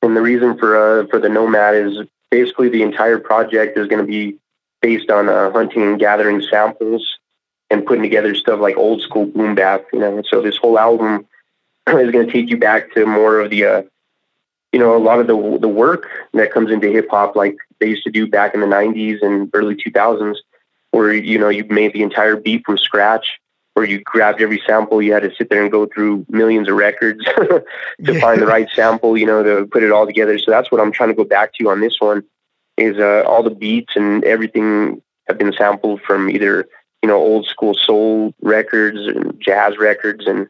and 0.04 0.16
the 0.16 0.22
reason 0.22 0.58
for 0.58 0.76
uh, 1.02 1.08
for 1.08 1.20
the 1.20 1.30
Nomad 1.30 1.76
is 1.76 1.98
basically 2.30 2.70
the 2.70 2.84
entire 2.84 3.18
project 3.18 3.78
is 3.78 3.88
going 3.88 4.06
to 4.06 4.08
be 4.08 4.38
based 4.82 5.10
on 5.10 5.30
uh, 5.30 5.52
hunting 5.52 5.82
and 5.82 6.00
gathering 6.00 6.42
samples 6.42 7.18
and 7.70 7.86
putting 7.86 8.04
together 8.04 8.36
stuff 8.36 8.60
like 8.60 8.76
old 8.76 9.02
school 9.02 9.26
boom 9.26 9.56
bap. 9.56 9.86
You 9.94 10.00
know, 10.00 10.22
so 10.30 10.42
this 10.42 10.58
whole 10.58 10.78
album 10.78 11.26
is 11.88 12.12
going 12.12 12.28
to 12.28 12.32
take 12.32 12.50
you 12.50 12.58
back 12.58 12.94
to 12.94 13.06
more 13.06 13.40
of 13.40 13.50
the, 13.50 13.66
uh, 13.66 13.82
you 14.72 14.80
know, 14.80 14.96
a 14.96 15.00
lot 15.00 15.20
of 15.20 15.28
the 15.28 15.58
the 15.60 15.70
work 15.70 16.10
that 16.34 16.52
comes 16.52 16.70
into 16.70 16.92
hip 16.92 17.08
hop, 17.10 17.36
like 17.36 17.56
they 17.80 17.88
used 17.88 18.04
to 18.04 18.12
do 18.12 18.28
back 18.28 18.54
in 18.54 18.60
the 18.60 18.68
'90s 18.68 19.22
and 19.22 19.50
early 19.54 19.76
2000s, 19.76 20.36
where 20.92 21.14
you 21.14 21.40
know 21.40 21.50
you 21.50 21.64
made 21.66 21.94
the 21.94 22.04
entire 22.04 22.36
beat 22.36 22.64
from 22.66 22.78
scratch 22.78 23.40
where 23.74 23.86
you 23.86 24.00
grabbed 24.02 24.42
every 24.42 24.62
sample, 24.68 25.02
you 25.02 25.14
had 25.14 25.24
to 25.24 25.34
sit 25.36 25.50
there 25.50 25.64
and 25.64 25.72
go 25.72 25.88
through 25.88 26.26
millions 26.30 26.70
of 26.70 26.76
records 26.76 27.24
to 27.36 27.64
Yeah. 28.00 28.20
find 28.22 28.42
the 28.42 28.46
right 28.46 28.68
sample, 28.74 29.18
you 29.18 29.26
know, 29.26 29.42
to 29.44 29.66
put 29.68 29.84
it 29.84 29.92
all 29.92 30.06
together. 30.06 30.38
So 30.38 30.52
that's 30.52 30.72
what 30.72 30.80
I'm 30.80 30.92
trying 30.92 31.10
to 31.10 31.16
go 31.16 31.24
back 31.24 31.54
to 31.56 31.70
on 31.70 31.82
this 31.82 32.00
one 32.00 32.24
is 32.78 32.98
uh, 32.98 33.24
all 33.26 33.44
the 33.44 33.50
beats 33.50 33.94
and 33.96 34.24
everything 34.24 35.02
have 35.28 35.38
been 35.38 35.54
sampled 35.54 36.02
from 36.02 36.30
either, 36.30 36.68
you 37.02 37.08
know, 37.08 37.18
old 37.18 37.48
school 37.48 37.74
soul 37.74 38.34
records 38.42 39.00
and 39.00 39.40
jazz 39.40 39.78
records. 39.78 40.28
And 40.28 40.48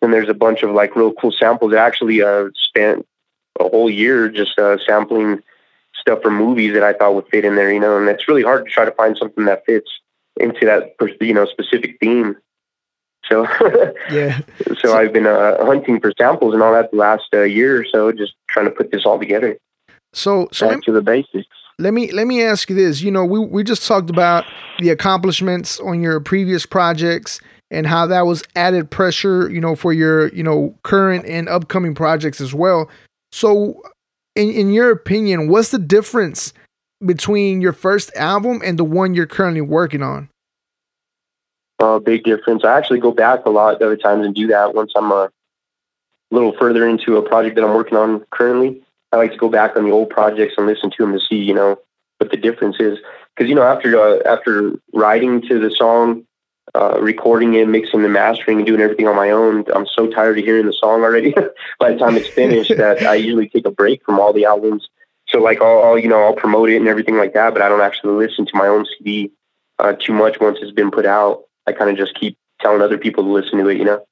then 0.00 0.10
there's 0.12 0.28
a 0.28 0.34
bunch 0.34 0.62
of 0.62 0.70
like 0.70 0.94
real 0.94 1.12
cool 1.12 1.32
samples. 1.32 1.72
I 1.74 1.78
actually 1.78 2.22
uh, 2.22 2.50
spent 2.54 3.06
a 3.58 3.68
whole 3.68 3.90
year 3.90 4.28
just 4.28 4.58
uh, 4.58 4.76
sampling 4.84 5.42
stuff 5.94 6.22
from 6.22 6.36
movies 6.36 6.74
that 6.74 6.82
I 6.82 6.92
thought 6.92 7.14
would 7.14 7.28
fit 7.28 7.44
in 7.44 7.56
there, 7.56 7.72
you 7.72 7.80
know, 7.80 7.96
and 7.98 8.08
it's 8.08 8.28
really 8.28 8.42
hard 8.42 8.64
to 8.66 8.70
try 8.70 8.84
to 8.84 8.90
find 8.92 9.16
something 9.16 9.44
that 9.46 9.64
fits 9.64 9.90
into 10.38 10.66
that, 10.66 10.94
you 11.20 11.34
know, 11.34 11.46
specific 11.46 11.96
theme. 12.00 12.36
So, 13.30 13.46
Yeah. 14.10 14.40
so 14.80 14.96
I've 14.96 15.12
been 15.12 15.26
uh, 15.26 15.64
hunting 15.64 16.00
for 16.00 16.12
samples 16.18 16.52
and 16.54 16.62
all 16.62 16.72
that 16.72 16.90
the 16.90 16.96
last 16.98 17.24
uh, 17.32 17.42
year 17.42 17.80
or 17.80 17.84
so, 17.90 18.12
just 18.12 18.34
trying 18.50 18.66
to 18.66 18.70
put 18.70 18.90
this 18.90 19.06
all 19.06 19.18
together. 19.18 19.56
So 20.12 20.48
so 20.52 20.68
Back 20.68 20.82
to 20.82 20.92
the 20.92 21.02
basics. 21.02 21.46
let 21.78 21.92
me 21.94 22.12
let 22.12 22.26
me 22.26 22.42
ask 22.42 22.68
you 22.70 22.76
this. 22.76 23.00
You 23.00 23.10
know, 23.10 23.24
we 23.24 23.38
we 23.40 23.64
just 23.64 23.86
talked 23.86 24.10
about 24.10 24.44
the 24.78 24.90
accomplishments 24.90 25.80
on 25.80 26.00
your 26.00 26.20
previous 26.20 26.66
projects 26.66 27.40
and 27.70 27.86
how 27.86 28.06
that 28.06 28.26
was 28.26 28.44
added 28.54 28.90
pressure, 28.90 29.50
you 29.50 29.60
know, 29.60 29.74
for 29.74 29.92
your, 29.92 30.28
you 30.28 30.42
know, 30.44 30.72
current 30.84 31.24
and 31.26 31.48
upcoming 31.48 31.94
projects 31.94 32.40
as 32.40 32.54
well. 32.54 32.88
So 33.32 33.82
in 34.36 34.50
in 34.50 34.70
your 34.72 34.90
opinion, 34.90 35.48
what's 35.48 35.70
the 35.70 35.78
difference 35.80 36.52
between 37.04 37.60
your 37.60 37.72
first 37.72 38.14
album 38.16 38.60
and 38.64 38.78
the 38.78 38.84
one 38.84 39.14
you're 39.14 39.26
currently 39.26 39.60
working 39.60 40.02
on? 40.02 40.28
A 41.80 42.00
big 42.00 42.24
difference. 42.24 42.64
I 42.64 42.78
actually 42.78 43.00
go 43.00 43.10
back 43.10 43.44
a 43.46 43.50
lot 43.50 43.74
of 43.74 43.82
other 43.82 43.96
times 43.96 44.24
and 44.24 44.34
do 44.34 44.46
that 44.48 44.74
once 44.74 44.92
I'm 44.96 45.12
a 45.12 45.30
little 46.30 46.54
further 46.58 46.88
into 46.88 47.16
a 47.16 47.22
project 47.22 47.56
that 47.56 47.64
I'm 47.64 47.74
working 47.74 47.98
on 47.98 48.24
currently. 48.30 48.82
I 49.12 49.16
like 49.16 49.32
to 49.32 49.38
go 49.38 49.48
back 49.48 49.76
on 49.76 49.84
the 49.84 49.90
old 49.90 50.10
projects 50.10 50.54
and 50.56 50.66
listen 50.66 50.90
to 50.90 50.96
them 50.98 51.12
to 51.12 51.20
see, 51.20 51.36
you 51.36 51.54
know, 51.54 51.78
what 52.18 52.30
the 52.30 52.36
difference 52.36 52.76
is. 52.80 52.98
Because 53.34 53.48
you 53.48 53.54
know, 53.54 53.62
after 53.62 53.98
uh, 53.98 54.18
after 54.26 54.72
writing 54.92 55.42
to 55.42 55.58
the 55.58 55.70
song, 55.70 56.24
uh, 56.74 56.98
recording 57.00 57.54
it, 57.54 57.68
mixing 57.68 58.04
and 58.04 58.12
mastering, 58.12 58.58
and 58.58 58.66
doing 58.66 58.80
everything 58.80 59.06
on 59.06 59.16
my 59.16 59.30
own, 59.30 59.64
I'm 59.74 59.86
so 59.86 60.08
tired 60.08 60.38
of 60.38 60.44
hearing 60.44 60.66
the 60.66 60.72
song 60.72 61.02
already. 61.02 61.34
By 61.78 61.92
the 61.92 61.98
time 61.98 62.16
it's 62.16 62.28
finished, 62.28 62.70
that 62.76 63.02
I 63.02 63.14
usually 63.14 63.48
take 63.48 63.66
a 63.66 63.70
break 63.70 64.04
from 64.04 64.18
all 64.18 64.32
the 64.32 64.44
albums. 64.44 64.88
So 65.34 65.40
like, 65.40 65.60
I'll, 65.60 65.82
I'll 65.82 65.98
you 65.98 66.08
know, 66.08 66.22
I'll 66.22 66.34
promote 66.34 66.70
it 66.70 66.76
and 66.76 66.86
everything 66.86 67.16
like 67.16 67.34
that, 67.34 67.52
but 67.52 67.60
I 67.60 67.68
don't 67.68 67.80
actually 67.80 68.24
listen 68.24 68.46
to 68.46 68.52
my 68.56 68.68
own 68.68 68.86
CD 68.86 69.32
uh, 69.80 69.94
too 69.94 70.12
much 70.12 70.38
once 70.40 70.58
it's 70.62 70.70
been 70.70 70.92
put 70.92 71.04
out. 71.04 71.42
I 71.66 71.72
kind 71.72 71.90
of 71.90 71.96
just 71.96 72.14
keep 72.14 72.38
telling 72.60 72.80
other 72.80 72.98
people 72.98 73.24
to 73.24 73.30
listen 73.30 73.58
to 73.58 73.68
it, 73.68 73.76
you 73.76 73.84
know. 73.84 74.06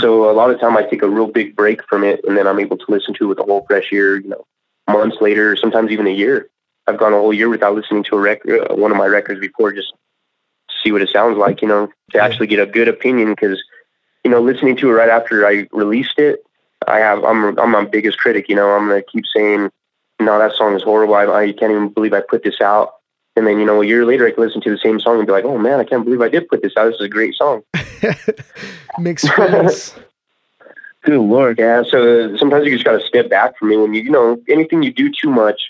So 0.00 0.30
a 0.30 0.32
lot 0.32 0.50
of 0.50 0.60
time 0.60 0.76
I 0.76 0.84
take 0.84 1.02
a 1.02 1.08
real 1.08 1.26
big 1.26 1.56
break 1.56 1.84
from 1.88 2.04
it, 2.04 2.20
and 2.26 2.36
then 2.38 2.46
I'm 2.46 2.60
able 2.60 2.78
to 2.78 2.84
listen 2.88 3.12
to 3.14 3.24
it 3.24 3.26
with 3.26 3.40
a 3.40 3.42
whole 3.42 3.66
fresh 3.66 3.92
ear. 3.92 4.16
You 4.16 4.28
know, 4.28 4.46
months 4.88 5.16
later, 5.20 5.56
sometimes 5.56 5.90
even 5.90 6.06
a 6.06 6.10
year. 6.10 6.48
I've 6.86 6.98
gone 6.98 7.12
a 7.12 7.18
whole 7.18 7.34
year 7.34 7.48
without 7.48 7.74
listening 7.74 8.04
to 8.04 8.16
a 8.16 8.20
record, 8.20 8.70
uh, 8.70 8.76
one 8.76 8.92
of 8.92 8.96
my 8.96 9.06
records 9.06 9.40
before, 9.40 9.72
just 9.72 9.92
to 10.68 10.74
see 10.82 10.92
what 10.92 11.02
it 11.02 11.08
sounds 11.08 11.36
like. 11.36 11.60
You 11.60 11.68
know, 11.68 11.88
to 12.12 12.20
actually 12.22 12.46
get 12.46 12.60
a 12.60 12.66
good 12.66 12.88
opinion 12.88 13.30
because, 13.30 13.62
you 14.22 14.30
know, 14.30 14.40
listening 14.40 14.76
to 14.76 14.90
it 14.90 14.92
right 14.92 15.10
after 15.10 15.46
I 15.46 15.66
released 15.72 16.18
it, 16.18 16.44
I 16.86 16.98
have 16.98 17.24
I'm 17.24 17.58
I'm 17.58 17.72
my 17.72 17.84
biggest 17.84 18.18
critic. 18.18 18.48
You 18.48 18.54
know, 18.54 18.70
I'm 18.70 18.88
gonna 18.88 19.02
keep 19.02 19.24
saying, 19.34 19.70
no, 20.20 20.38
that 20.38 20.52
song 20.56 20.74
is 20.74 20.82
horrible. 20.82 21.14
I, 21.14 21.26
I 21.26 21.52
can't 21.52 21.72
even 21.72 21.88
believe 21.88 22.12
I 22.12 22.20
put 22.20 22.42
this 22.44 22.60
out. 22.60 22.94
And 23.36 23.46
then, 23.46 23.58
you 23.58 23.64
know, 23.64 23.82
a 23.82 23.86
year 23.86 24.04
later, 24.04 24.26
I 24.26 24.30
can 24.30 24.44
listen 24.44 24.60
to 24.60 24.70
the 24.70 24.78
same 24.78 25.00
song 25.00 25.18
and 25.18 25.26
be 25.26 25.32
like, 25.32 25.44
oh 25.44 25.58
man, 25.58 25.80
I 25.80 25.84
can't 25.84 26.04
believe 26.04 26.20
I 26.20 26.28
did 26.28 26.48
put 26.48 26.62
this 26.62 26.76
out. 26.76 26.86
This 26.86 26.96
is 26.96 27.06
a 27.06 27.08
great 27.08 27.34
song. 27.34 27.62
Mixed 28.98 29.32
feelings. 29.34 29.94
Good 31.02 31.18
lord. 31.18 31.58
Yeah. 31.58 31.82
So 31.88 32.36
sometimes 32.36 32.64
you 32.64 32.72
just 32.72 32.84
got 32.84 32.98
to 32.98 33.06
step 33.06 33.28
back 33.28 33.58
from 33.58 33.72
it 33.72 33.76
when 33.76 33.92
you, 33.92 34.02
you 34.02 34.10
know, 34.10 34.40
anything 34.48 34.82
you 34.82 34.92
do 34.92 35.10
too 35.10 35.30
much, 35.30 35.60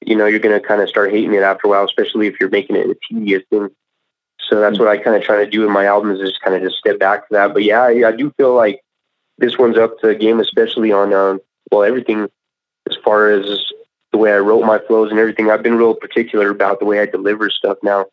you 0.00 0.16
know, 0.16 0.26
you're 0.26 0.38
going 0.38 0.58
to 0.58 0.66
kind 0.66 0.80
of 0.80 0.88
start 0.88 1.10
hating 1.10 1.34
it 1.34 1.42
after 1.42 1.66
a 1.66 1.70
while, 1.70 1.84
especially 1.84 2.26
if 2.26 2.40
you're 2.40 2.48
making 2.48 2.76
it 2.76 2.88
a 2.88 2.96
tedious 3.08 3.42
thing. 3.50 3.68
So 4.48 4.60
that's 4.60 4.78
what 4.78 4.88
I 4.88 4.96
kind 4.96 5.16
of 5.16 5.22
try 5.22 5.44
to 5.44 5.50
do 5.50 5.66
in 5.66 5.72
my 5.72 5.86
albums 5.86 6.20
is 6.20 6.30
just 6.30 6.42
kind 6.42 6.56
of 6.56 6.62
just 6.62 6.76
step 6.76 6.98
back 6.98 7.28
for 7.28 7.34
that. 7.34 7.52
But 7.52 7.64
yeah, 7.64 7.82
I, 7.82 8.08
I 8.08 8.12
do 8.12 8.32
feel 8.36 8.54
like 8.54 8.80
this 9.38 9.58
one's 9.58 9.76
up 9.76 9.98
to 10.00 10.06
the 10.06 10.14
game, 10.14 10.40
especially 10.40 10.92
on, 10.92 11.12
um, 11.12 11.40
well, 11.70 11.82
everything 11.82 12.28
as 12.88 12.96
far 13.04 13.30
as 13.30 13.72
the 14.12 14.18
way 14.18 14.32
I 14.32 14.38
wrote 14.38 14.64
my 14.64 14.78
flows 14.78 15.10
and 15.10 15.18
everything. 15.18 15.50
I've 15.50 15.62
been 15.62 15.76
real 15.76 15.94
particular 15.94 16.50
about 16.50 16.78
the 16.78 16.84
way 16.84 17.00
I 17.00 17.06
deliver 17.06 17.50
stuff 17.50 17.78
now, 17.82 18.06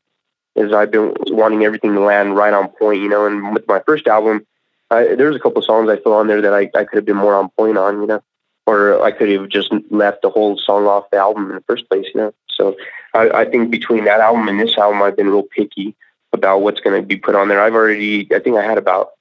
as 0.55 0.73
I've 0.73 0.91
been 0.91 1.13
wanting 1.27 1.63
everything 1.63 1.93
to 1.93 1.99
land 1.99 2.35
right 2.35 2.53
on 2.53 2.69
point, 2.69 3.01
you 3.01 3.09
know. 3.09 3.25
And 3.25 3.53
with 3.53 3.67
my 3.67 3.81
first 3.85 4.07
album, 4.07 4.45
I, 4.89 5.15
there's 5.15 5.35
a 5.35 5.39
couple 5.39 5.61
songs 5.61 5.89
I 5.89 5.97
feel 5.97 6.13
on 6.13 6.27
there 6.27 6.41
that 6.41 6.53
I, 6.53 6.69
I 6.75 6.85
could 6.85 6.95
have 6.95 7.05
been 7.05 7.17
more 7.17 7.35
on 7.35 7.49
point 7.57 7.77
on, 7.77 8.01
you 8.01 8.07
know, 8.07 8.23
or 8.65 9.03
I 9.03 9.11
could 9.11 9.29
have 9.29 9.49
just 9.49 9.73
left 9.91 10.21
the 10.21 10.29
whole 10.29 10.57
song 10.57 10.85
off 10.85 11.09
the 11.11 11.17
album 11.17 11.49
in 11.49 11.55
the 11.55 11.63
first 11.67 11.87
place, 11.89 12.05
you 12.13 12.21
know. 12.21 12.33
So 12.49 12.75
I, 13.13 13.29
I 13.29 13.45
think 13.45 13.69
between 13.69 14.05
that 14.05 14.21
album 14.21 14.47
and 14.47 14.59
this 14.59 14.77
album, 14.77 15.01
I've 15.01 15.17
been 15.17 15.29
real 15.29 15.43
picky 15.43 15.95
about 16.33 16.61
what's 16.61 16.79
going 16.79 16.99
to 16.99 17.05
be 17.05 17.17
put 17.17 17.35
on 17.35 17.49
there. 17.49 17.61
I've 17.61 17.73
already, 17.73 18.27
I 18.33 18.39
think 18.39 18.57
I 18.57 18.63
had 18.63 18.77
about 18.77 19.11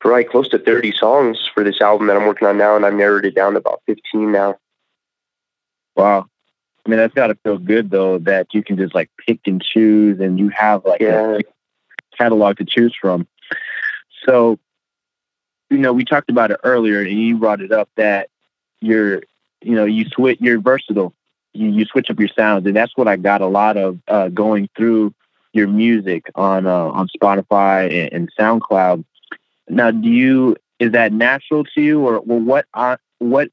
probably 0.00 0.24
close 0.24 0.48
to 0.48 0.58
30 0.58 0.92
songs 0.92 1.48
for 1.54 1.62
this 1.62 1.80
album 1.80 2.08
that 2.08 2.16
I'm 2.16 2.26
working 2.26 2.48
on 2.48 2.58
now, 2.58 2.76
and 2.76 2.84
I've 2.84 2.94
narrowed 2.94 3.24
it 3.24 3.34
down 3.34 3.52
to 3.52 3.58
about 3.58 3.82
15 3.86 4.32
now. 4.32 4.58
Wow. 5.96 6.26
I 6.84 6.88
mean, 6.88 6.98
that's 6.98 7.14
got 7.14 7.28
to 7.28 7.36
feel 7.36 7.58
good 7.58 7.90
though 7.90 8.18
that 8.18 8.48
you 8.52 8.62
can 8.62 8.76
just 8.76 8.94
like 8.94 9.10
pick 9.26 9.40
and 9.46 9.62
choose, 9.62 10.20
and 10.20 10.38
you 10.38 10.48
have 10.50 10.84
like 10.84 11.00
Yeah. 11.00 11.38
a 11.38 11.40
catalog 12.16 12.58
to 12.58 12.64
choose 12.64 12.94
from. 13.00 13.26
So, 14.26 14.58
you 15.70 15.78
know, 15.78 15.92
we 15.92 16.04
talked 16.04 16.30
about 16.30 16.50
it 16.50 16.60
earlier, 16.64 17.00
and 17.00 17.10
you 17.10 17.36
brought 17.38 17.60
it 17.60 17.72
up 17.72 17.88
that 17.96 18.28
you're, 18.80 19.22
you 19.62 19.74
know, 19.74 19.84
you 19.84 20.06
switch, 20.08 20.38
you're 20.40 20.60
versatile. 20.60 21.14
You 21.54 21.68
you 21.70 21.84
switch 21.84 22.10
up 22.10 22.18
your 22.18 22.28
sounds, 22.28 22.66
and 22.66 22.74
that's 22.74 22.96
what 22.96 23.08
I 23.08 23.16
got 23.16 23.42
a 23.42 23.46
lot 23.46 23.76
of 23.76 23.98
uh, 24.08 24.28
going 24.28 24.68
through 24.76 25.14
your 25.52 25.68
music 25.68 26.30
on 26.34 26.66
uh, 26.66 26.86
on 26.88 27.08
Spotify 27.16 27.84
and, 27.86 28.12
and 28.12 28.30
SoundCloud. 28.38 29.04
Now, 29.68 29.90
do 29.90 30.08
you 30.08 30.56
is 30.78 30.92
that 30.92 31.12
natural 31.12 31.64
to 31.64 31.80
you, 31.80 32.00
or 32.00 32.20
well, 32.20 32.40
what 32.40 32.66
uh, 32.74 32.96
what 33.18 33.50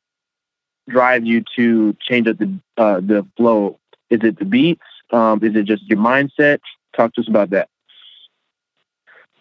drives 0.90 1.26
you 1.26 1.44
to 1.56 1.96
change 2.02 2.28
up 2.28 2.38
the 2.38 2.54
uh, 2.78 3.00
the 3.00 3.26
flow? 3.38 3.80
Is 4.10 4.22
it 4.24 4.40
the 4.40 4.46
beats? 4.46 4.82
Um, 5.12 5.44
is 5.44 5.56
it 5.56 5.64
just 5.64 5.84
your 5.88 6.00
mindset? 6.00 6.60
Talk 6.96 7.14
to 7.16 7.22
us 7.22 7.28
about 7.28 7.52
that. 7.52 7.70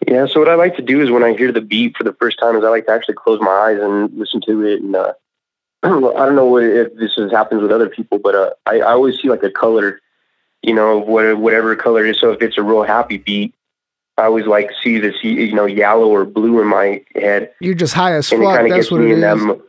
Yeah, 0.07 0.27
so 0.27 0.39
what 0.39 0.47
I 0.49 0.55
like 0.55 0.75
to 0.77 0.81
do 0.81 1.01
is 1.01 1.11
when 1.11 1.23
I 1.23 1.33
hear 1.33 1.51
the 1.51 1.61
beat 1.61 1.97
for 1.97 2.03
the 2.03 2.13
first 2.13 2.39
time 2.39 2.55
is 2.55 2.63
I 2.63 2.69
like 2.69 2.85
to 2.85 2.91
actually 2.91 3.15
close 3.15 3.39
my 3.41 3.51
eyes 3.51 3.77
and 3.81 4.17
listen 4.17 4.39
to 4.45 4.65
it. 4.65 4.81
And 4.81 4.95
uh, 4.95 5.13
I 5.83 5.89
don't 5.89 6.35
know 6.35 6.45
what, 6.45 6.63
if 6.63 6.95
this 6.95 7.11
is, 7.17 7.31
happens 7.31 7.61
with 7.61 7.71
other 7.71 7.89
people, 7.89 8.17
but 8.17 8.33
uh, 8.33 8.51
I, 8.65 8.79
I 8.79 8.91
always 8.93 9.19
see 9.21 9.29
like 9.29 9.43
a 9.43 9.51
color, 9.51 9.99
you 10.63 10.73
know, 10.73 10.99
what, 10.99 11.37
whatever 11.37 11.75
color 11.75 12.05
it 12.05 12.11
is. 12.11 12.19
So 12.19 12.31
if 12.31 12.41
it's 12.41 12.57
a 12.57 12.63
real 12.63 12.83
happy 12.83 13.17
beat, 13.17 13.53
I 14.17 14.23
always 14.23 14.45
like 14.45 14.71
see 14.81 14.99
this, 14.99 15.15
you 15.21 15.53
know, 15.53 15.65
yellow 15.65 16.07
or 16.07 16.25
blue 16.25 16.61
in 16.61 16.67
my 16.67 17.03
head. 17.15 17.51
You're 17.59 17.73
just 17.75 17.93
high 17.93 18.13
as 18.13 18.31
And 18.31 18.41
it 18.41 18.45
fuck. 18.45 18.55
kind 18.55 18.67
of 18.67 18.71
That's 18.71 18.85
gets 18.85 18.91
what 18.91 19.01
me 19.01 19.11
it 19.11 19.13
in 19.15 19.21
that. 19.21 19.61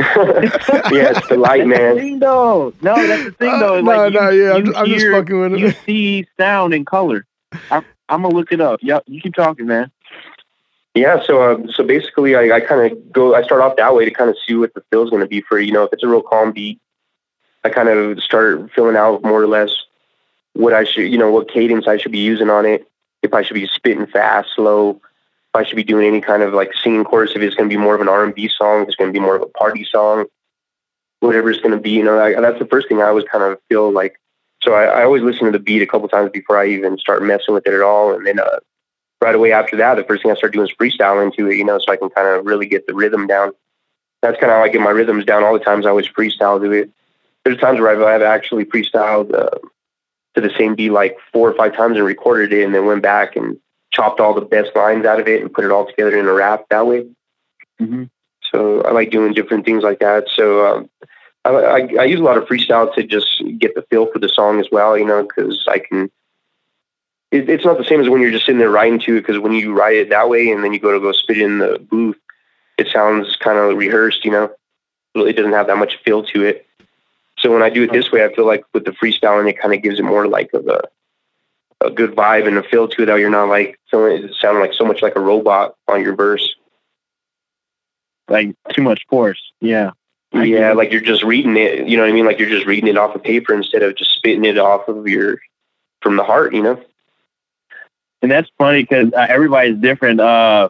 Is. 0.00 0.06
mo- 0.68 0.96
yeah, 0.96 1.12
it's 1.16 1.28
the 1.28 1.36
light, 1.36 1.58
That's 1.58 1.78
the 1.78 1.84
man. 1.84 1.96
thing, 1.96 2.18
though. 2.18 2.72
No, 2.82 3.06
that's 3.06 3.24
the 3.24 3.32
thing, 3.32 3.58
though. 3.58 3.78
Uh, 3.78 3.82
Like, 3.82 3.84
no, 3.84 4.04
you, 4.04 4.10
no, 4.20 4.30
yeah, 4.30 4.52
I'm, 4.54 4.66
you 4.66 4.74
I'm 4.74 4.86
just 4.86 5.06
fucking 5.06 5.40
with 5.40 5.52
You 5.60 5.66
it. 5.68 5.78
see 5.86 6.26
sound 6.38 6.74
and 6.74 6.86
color. 6.86 7.26
I'm, 7.70 7.84
I'm 8.08 8.22
gonna 8.22 8.34
look 8.34 8.52
it 8.52 8.60
up. 8.60 8.80
Yep, 8.82 9.04
you 9.06 9.20
keep 9.20 9.34
talking, 9.34 9.66
man. 9.66 9.90
Yeah, 10.94 11.22
so 11.24 11.40
uh, 11.42 11.58
so 11.72 11.84
basically, 11.84 12.34
I, 12.34 12.56
I 12.56 12.60
kind 12.60 12.90
of 12.92 13.12
go. 13.12 13.34
I 13.34 13.42
start 13.42 13.60
off 13.60 13.76
that 13.76 13.94
way 13.94 14.04
to 14.04 14.10
kind 14.10 14.28
of 14.28 14.36
see 14.46 14.54
what 14.54 14.74
the 14.74 14.82
feel's 14.90 15.10
going 15.10 15.22
to 15.22 15.28
be 15.28 15.40
for 15.40 15.58
you 15.60 15.72
know 15.72 15.84
if 15.84 15.92
it's 15.92 16.02
a 16.02 16.08
real 16.08 16.22
calm 16.22 16.50
beat. 16.52 16.80
I 17.62 17.68
kind 17.68 17.88
of 17.88 18.20
start 18.22 18.70
filling 18.74 18.96
out 18.96 19.22
more 19.22 19.40
or 19.40 19.46
less 19.46 19.70
what 20.54 20.72
I 20.72 20.82
should 20.84 21.10
you 21.10 21.16
know 21.18 21.30
what 21.30 21.48
cadence 21.52 21.86
I 21.86 21.96
should 21.96 22.10
be 22.12 22.18
using 22.18 22.50
on 22.50 22.66
it. 22.66 22.88
If 23.22 23.34
I 23.34 23.42
should 23.42 23.54
be 23.54 23.68
spitting 23.68 24.06
fast, 24.06 24.48
slow. 24.56 25.00
If 25.52 25.60
I 25.60 25.64
should 25.64 25.76
be 25.76 25.84
doing 25.84 26.06
any 26.06 26.20
kind 26.20 26.42
of 26.42 26.54
like 26.54 26.70
singing 26.82 27.04
chorus. 27.04 27.32
If 27.34 27.42
it's 27.42 27.56
going 27.56 27.68
to 27.68 27.74
be 27.74 27.80
more 27.80 27.94
of 27.94 28.00
an 28.00 28.08
R 28.08 28.24
and 28.24 28.34
B 28.34 28.48
song, 28.48 28.82
if 28.82 28.88
it's 28.88 28.96
going 28.96 29.12
to 29.12 29.18
be 29.18 29.24
more 29.24 29.36
of 29.36 29.42
a 29.42 29.46
party 29.46 29.84
song. 29.84 30.26
Whatever 31.20 31.50
it's 31.50 31.60
going 31.60 31.74
to 31.74 31.80
be, 31.80 31.90
you 31.90 32.04
know, 32.04 32.18
I, 32.18 32.40
that's 32.40 32.58
the 32.58 32.66
first 32.66 32.88
thing 32.88 33.02
I 33.02 33.08
always 33.08 33.26
kind 33.30 33.44
of 33.44 33.58
feel 33.68 33.92
like. 33.92 34.18
So 34.62 34.72
I, 34.72 34.84
I 34.84 35.04
always 35.04 35.22
listen 35.22 35.46
to 35.46 35.52
the 35.52 35.58
beat 35.58 35.82
a 35.82 35.86
couple 35.86 36.08
times 36.08 36.30
before 36.30 36.58
I 36.58 36.68
even 36.68 36.96
start 36.98 37.22
messing 37.22 37.52
with 37.52 37.66
it 37.66 37.74
at 37.74 37.82
all, 37.82 38.14
and 38.14 38.26
then 38.26 38.38
uh, 38.38 38.60
right 39.20 39.34
away 39.34 39.52
after 39.52 39.76
that, 39.76 39.96
the 39.96 40.04
first 40.04 40.22
thing 40.22 40.32
I 40.32 40.34
start 40.34 40.52
doing 40.52 40.66
is 40.66 40.74
freestyle 40.74 41.22
into 41.22 41.50
it, 41.50 41.56
you 41.56 41.64
know, 41.64 41.78
so 41.78 41.92
I 41.92 41.96
can 41.96 42.10
kind 42.10 42.28
of 42.28 42.46
really 42.46 42.66
get 42.66 42.86
the 42.86 42.94
rhythm 42.94 43.26
down. 43.26 43.52
That's 44.22 44.38
kind 44.40 44.50
of 44.50 44.56
how 44.56 44.64
I 44.64 44.68
get 44.68 44.80
my 44.80 44.90
rhythms 44.90 45.24
down. 45.24 45.44
All 45.44 45.52
the 45.52 45.64
times 45.64 45.84
I 45.84 45.90
always 45.90 46.08
freestyle 46.08 46.60
to 46.60 46.70
it. 46.72 46.90
There's 47.44 47.58
times 47.58 47.80
where 47.80 47.90
I've, 47.90 48.02
I've 48.02 48.22
actually 48.22 48.64
freestyled 48.64 49.34
uh, 49.34 49.58
to 50.34 50.40
the 50.40 50.50
same 50.58 50.74
beat 50.74 50.90
like 50.90 51.16
four 51.32 51.50
or 51.50 51.54
five 51.54 51.74
times 51.74 51.96
and 51.96 52.06
recorded 52.06 52.52
it, 52.52 52.64
and 52.64 52.74
then 52.74 52.86
went 52.86 53.02
back 53.02 53.36
and 53.36 53.58
chopped 53.92 54.20
all 54.20 54.34
the 54.34 54.40
best 54.40 54.74
lines 54.74 55.04
out 55.04 55.20
of 55.20 55.28
it 55.28 55.42
and 55.42 55.52
put 55.52 55.64
it 55.64 55.70
all 55.70 55.86
together 55.86 56.16
in 56.16 56.26
a 56.26 56.32
rap 56.32 56.66
that 56.70 56.86
way. 56.86 57.06
Mm-hmm. 57.80 58.04
So 58.50 58.82
I 58.82 58.92
like 58.92 59.10
doing 59.10 59.32
different 59.32 59.64
things 59.64 59.82
like 59.82 60.00
that. 60.00 60.28
So 60.34 60.66
um, 60.66 60.90
I, 61.44 61.50
I, 61.50 61.88
I 62.00 62.04
use 62.04 62.20
a 62.20 62.24
lot 62.24 62.36
of 62.36 62.44
freestyle 62.44 62.92
to 62.94 63.02
just 63.02 63.42
get 63.58 63.74
the 63.74 63.82
feel 63.82 64.10
for 64.12 64.18
the 64.18 64.28
song 64.28 64.60
as 64.60 64.66
well, 64.70 64.98
you 64.98 65.04
know, 65.04 65.22
because 65.22 65.64
I 65.68 65.78
can. 65.78 66.10
It, 67.30 67.48
it's 67.48 67.64
not 67.64 67.78
the 67.78 67.84
same 67.84 68.00
as 68.00 68.08
when 68.08 68.20
you're 68.20 68.32
just 68.32 68.44
sitting 68.44 68.58
there 68.58 68.70
writing 68.70 68.98
to 69.00 69.16
it. 69.16 69.20
Because 69.20 69.38
when 69.38 69.52
you 69.52 69.72
write 69.72 69.96
it 69.96 70.10
that 70.10 70.28
way 70.28 70.50
and 70.50 70.64
then 70.64 70.72
you 70.72 70.80
go 70.80 70.92
to 70.92 71.00
go 71.00 71.12
spit 71.12 71.38
it 71.38 71.44
in 71.44 71.58
the 71.58 71.78
booth, 71.78 72.18
it 72.76 72.88
sounds 72.88 73.36
kind 73.36 73.58
of 73.58 73.76
rehearsed, 73.76 74.24
you 74.24 74.32
know. 74.32 74.50
It 75.14 75.34
doesn't 75.34 75.52
have 75.52 75.66
that 75.68 75.78
much 75.78 75.96
feel 76.04 76.24
to 76.24 76.44
it. 76.44 76.66
So 77.38 77.52
when 77.52 77.62
I 77.62 77.70
do 77.70 77.84
it 77.84 77.92
this 77.92 78.12
way, 78.12 78.24
I 78.24 78.34
feel 78.34 78.46
like 78.46 78.64
with 78.74 78.84
the 78.84 78.92
freestyling, 78.92 79.48
it 79.48 79.58
kind 79.58 79.74
of 79.74 79.82
gives 79.82 79.98
it 79.98 80.02
more 80.02 80.26
like 80.26 80.52
of 80.52 80.66
a 80.68 80.82
a 81.80 81.90
good 81.90 82.14
vibe 82.14 82.46
and 82.46 82.58
a 82.58 82.62
feel 82.62 82.88
to 82.88 83.02
it. 83.02 83.06
that 83.06 83.18
you're 83.18 83.30
not 83.30 83.48
like 83.48 83.78
feeling 83.90 84.24
it 84.24 84.34
sounding 84.38 84.62
like 84.62 84.74
so 84.74 84.84
much 84.84 85.02
like 85.02 85.16
a 85.16 85.20
robot 85.20 85.74
on 85.88 86.02
your 86.02 86.14
verse. 86.14 86.54
Like 88.28 88.54
too 88.72 88.82
much 88.82 89.06
force. 89.08 89.52
Yeah. 89.60 89.92
Yeah, 90.32 90.74
like 90.74 90.92
you're 90.92 91.00
just 91.00 91.24
reading 91.24 91.56
it. 91.56 91.88
You 91.88 91.96
know 91.96 92.04
what 92.04 92.10
I 92.10 92.12
mean? 92.12 92.24
Like 92.24 92.38
you're 92.38 92.48
just 92.48 92.66
reading 92.66 92.88
it 92.88 92.96
off 92.96 93.16
of 93.16 93.22
paper 93.24 93.52
instead 93.52 93.82
of 93.82 93.96
just 93.96 94.14
spitting 94.14 94.44
it 94.44 94.58
off 94.58 94.86
of 94.86 95.08
your 95.08 95.40
from 96.02 96.16
the 96.16 96.22
heart. 96.22 96.54
You 96.54 96.62
know? 96.62 96.84
and 98.22 98.30
that's 98.30 98.50
funny 98.58 98.82
because 98.82 99.12
uh, 99.12 99.26
everybody's 99.28 99.78
different. 99.78 100.20
Uh, 100.20 100.68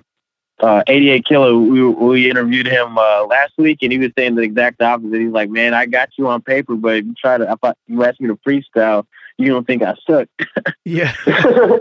uh, 0.60 0.82
88 0.86 1.24
Killer, 1.24 1.58
we 1.58 1.82
we 1.82 2.30
interviewed 2.30 2.66
him 2.66 2.98
uh, 2.98 3.24
last 3.24 3.54
week, 3.56 3.78
and 3.82 3.90
he 3.90 3.98
was 3.98 4.10
saying 4.16 4.34
the 4.34 4.42
exact 4.42 4.82
opposite. 4.82 5.20
He's 5.20 5.30
like, 5.30 5.48
"Man, 5.48 5.72
I 5.72 5.86
got 5.86 6.10
you 6.18 6.28
on 6.28 6.42
paper, 6.42 6.76
but 6.76 6.96
if 6.96 7.06
you 7.06 7.14
try 7.14 7.38
to, 7.38 7.50
if 7.50 7.58
I, 7.62 7.72
you 7.86 8.04
ask 8.04 8.20
me 8.20 8.28
to 8.28 8.36
freestyle, 8.46 9.06
you 9.40 9.48
don't 9.48 9.66
think 9.66 9.82
I 9.82 9.94
suck." 10.06 10.28
Yeah. 10.84 11.14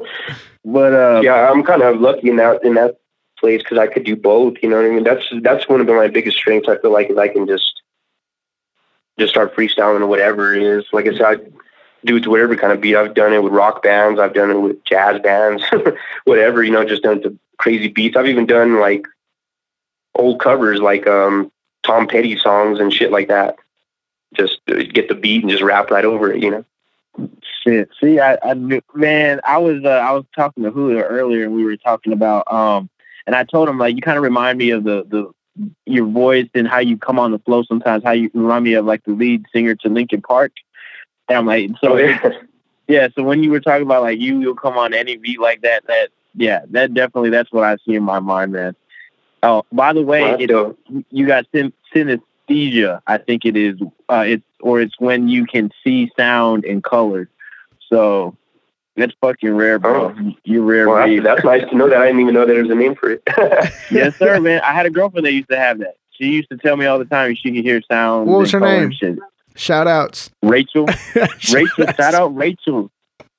But 0.65 0.93
uh, 0.93 1.21
yeah, 1.23 1.49
I'm 1.49 1.63
kind 1.63 1.81
of 1.81 1.99
lucky 1.99 2.29
in 2.29 2.35
that 2.35 2.63
in 2.63 2.73
that 2.75 2.99
place 3.39 3.63
because 3.63 3.77
I 3.77 3.87
could 3.87 4.03
do 4.03 4.15
both. 4.15 4.55
You 4.61 4.69
know 4.69 4.77
what 4.77 4.85
I 4.85 4.89
mean? 4.89 5.03
That's 5.03 5.25
that's 5.41 5.69
one 5.69 5.81
of 5.81 5.87
my 5.87 6.07
biggest 6.07 6.37
strengths. 6.37 6.67
I 6.67 6.77
feel 6.77 6.91
like 6.91 7.09
is 7.09 7.17
I 7.17 7.27
can 7.27 7.47
just 7.47 7.81
just 9.17 9.31
start 9.31 9.55
freestyling 9.55 10.01
or 10.01 10.07
whatever 10.07 10.53
it 10.53 10.63
is. 10.63 10.85
Like 10.91 11.07
I 11.07 11.13
said, 11.13 11.21
I 11.21 11.35
do 12.05 12.17
it 12.17 12.23
to 12.23 12.29
whatever 12.29 12.55
kind 12.55 12.73
of 12.73 12.81
beat. 12.81 12.95
I've 12.95 13.13
done 13.13 13.33
it 13.33 13.41
with 13.41 13.53
rock 13.53 13.83
bands. 13.83 14.19
I've 14.19 14.33
done 14.33 14.51
it 14.51 14.59
with 14.59 14.83
jazz 14.83 15.21
bands, 15.21 15.63
whatever. 16.25 16.63
You 16.63 16.71
know, 16.71 16.85
just 16.85 17.03
done 17.03 17.19
it 17.19 17.23
to 17.23 17.39
crazy 17.57 17.87
beats. 17.87 18.17
I've 18.17 18.27
even 18.27 18.45
done 18.45 18.79
like 18.79 19.05
old 20.15 20.41
covers, 20.41 20.81
like 20.81 21.07
um, 21.07 21.51
Tom 21.83 22.07
Petty 22.07 22.37
songs 22.37 22.79
and 22.79 22.93
shit 22.93 23.11
like 23.11 23.29
that. 23.29 23.55
Just 24.33 24.59
uh, 24.69 24.83
get 24.93 25.07
the 25.07 25.15
beat 25.15 25.41
and 25.41 25.49
just 25.49 25.63
rap 25.63 25.89
right 25.89 26.05
over 26.05 26.31
it. 26.31 26.43
You 26.43 26.51
know. 26.51 26.65
Shit. 27.63 27.89
See, 28.01 28.19
I, 28.19 28.37
I 28.43 28.53
knew, 28.53 28.81
man, 28.93 29.41
I 29.43 29.57
was 29.57 29.83
uh, 29.83 29.89
I 29.89 30.11
was 30.13 30.25
talking 30.35 30.63
to 30.63 30.71
Julio 30.71 31.01
earlier, 31.01 31.43
and 31.43 31.53
we 31.53 31.63
were 31.63 31.77
talking 31.77 32.13
about 32.13 32.51
um, 32.51 32.89
and 33.25 33.35
I 33.35 33.43
told 33.43 33.69
him 33.69 33.77
like 33.77 33.95
you 33.95 34.01
kind 34.01 34.17
of 34.17 34.23
remind 34.23 34.57
me 34.57 34.71
of 34.71 34.83
the 34.83 35.05
the 35.07 35.31
your 35.85 36.05
voice 36.05 36.47
and 36.53 36.67
how 36.67 36.79
you 36.79 36.97
come 36.97 37.19
on 37.19 37.31
the 37.31 37.39
flow 37.39 37.63
sometimes. 37.63 38.03
How 38.03 38.11
you 38.11 38.29
remind 38.33 38.63
me 38.63 38.73
of 38.73 38.85
like 38.85 39.03
the 39.03 39.11
lead 39.11 39.45
singer 39.53 39.75
to 39.75 39.89
Linkin 39.89 40.21
Park. 40.21 40.53
And 41.27 41.37
I'm 41.37 41.45
like, 41.45 41.71
so 41.81 41.93
Oh, 41.93 41.97
yeah. 41.97 42.29
yeah. 42.87 43.07
So 43.15 43.23
when 43.23 43.43
you 43.43 43.51
were 43.51 43.59
talking 43.59 43.83
about 43.85 44.03
like 44.03 44.19
you, 44.19 44.39
you'll 44.39 44.55
come 44.55 44.77
on 44.77 44.93
any 44.93 45.17
beat 45.17 45.39
like 45.39 45.61
that. 45.61 45.85
That 45.87 46.09
yeah, 46.35 46.61
that 46.69 46.93
definitely 46.93 47.29
that's 47.29 47.51
what 47.51 47.63
I 47.63 47.77
see 47.85 47.95
in 47.95 48.03
my 48.03 48.19
mind, 48.19 48.53
man. 48.53 48.75
Oh, 49.43 49.63
by 49.71 49.93
the 49.93 50.01
way, 50.01 50.35
it, 50.39 50.47
dope. 50.47 50.77
you 51.11 51.25
got 51.25 51.45
syn- 51.53 51.73
synesthesia. 52.49 53.01
I 53.07 53.17
think 53.17 53.45
it 53.45 53.55
is. 53.55 53.79
Uh, 54.09 54.25
it's 54.27 54.43
or 54.61 54.81
it's 54.81 54.99
when 54.99 55.27
you 55.27 55.45
can 55.45 55.71
see 55.83 56.11
sound 56.17 56.65
and 56.65 56.83
color. 56.83 57.29
So 57.89 58.35
that's 58.95 59.13
fucking 59.21 59.55
rare, 59.55 59.79
bro. 59.79 60.15
You're 60.43 60.63
rare. 60.63 60.89
Well, 60.89 61.05
breed. 61.05 61.19
that's, 61.19 61.43
that's 61.43 61.45
nice 61.45 61.69
to 61.69 61.75
know 61.75 61.89
that. 61.89 62.01
I 62.01 62.07
didn't 62.07 62.21
even 62.21 62.33
know 62.33 62.45
that 62.45 62.53
there 62.53 62.61
was 62.61 62.71
a 62.71 62.75
name 62.75 62.95
for 62.95 63.11
it. 63.11 63.23
yes, 63.91 64.17
sir, 64.17 64.39
man. 64.39 64.61
I 64.61 64.73
had 64.73 64.85
a 64.85 64.89
girlfriend 64.89 65.25
that 65.25 65.33
used 65.33 65.49
to 65.49 65.57
have 65.57 65.79
that. 65.79 65.95
She 66.11 66.25
used 66.25 66.49
to 66.49 66.57
tell 66.57 66.75
me 66.75 66.85
all 66.85 66.99
the 66.99 67.05
time 67.05 67.35
she 67.35 67.51
could 67.53 67.63
hear 67.63 67.81
sound. 67.89 68.27
What 68.27 68.39
was 68.39 68.51
her 68.51 68.59
name? 68.59 68.91
Shit. 68.91 69.17
Shout 69.55 69.87
outs. 69.87 70.29
Rachel. 70.43 70.85
Rachel. 71.53 71.85
shout 71.97 72.13
out 72.13 72.35
Rachel. 72.35 72.91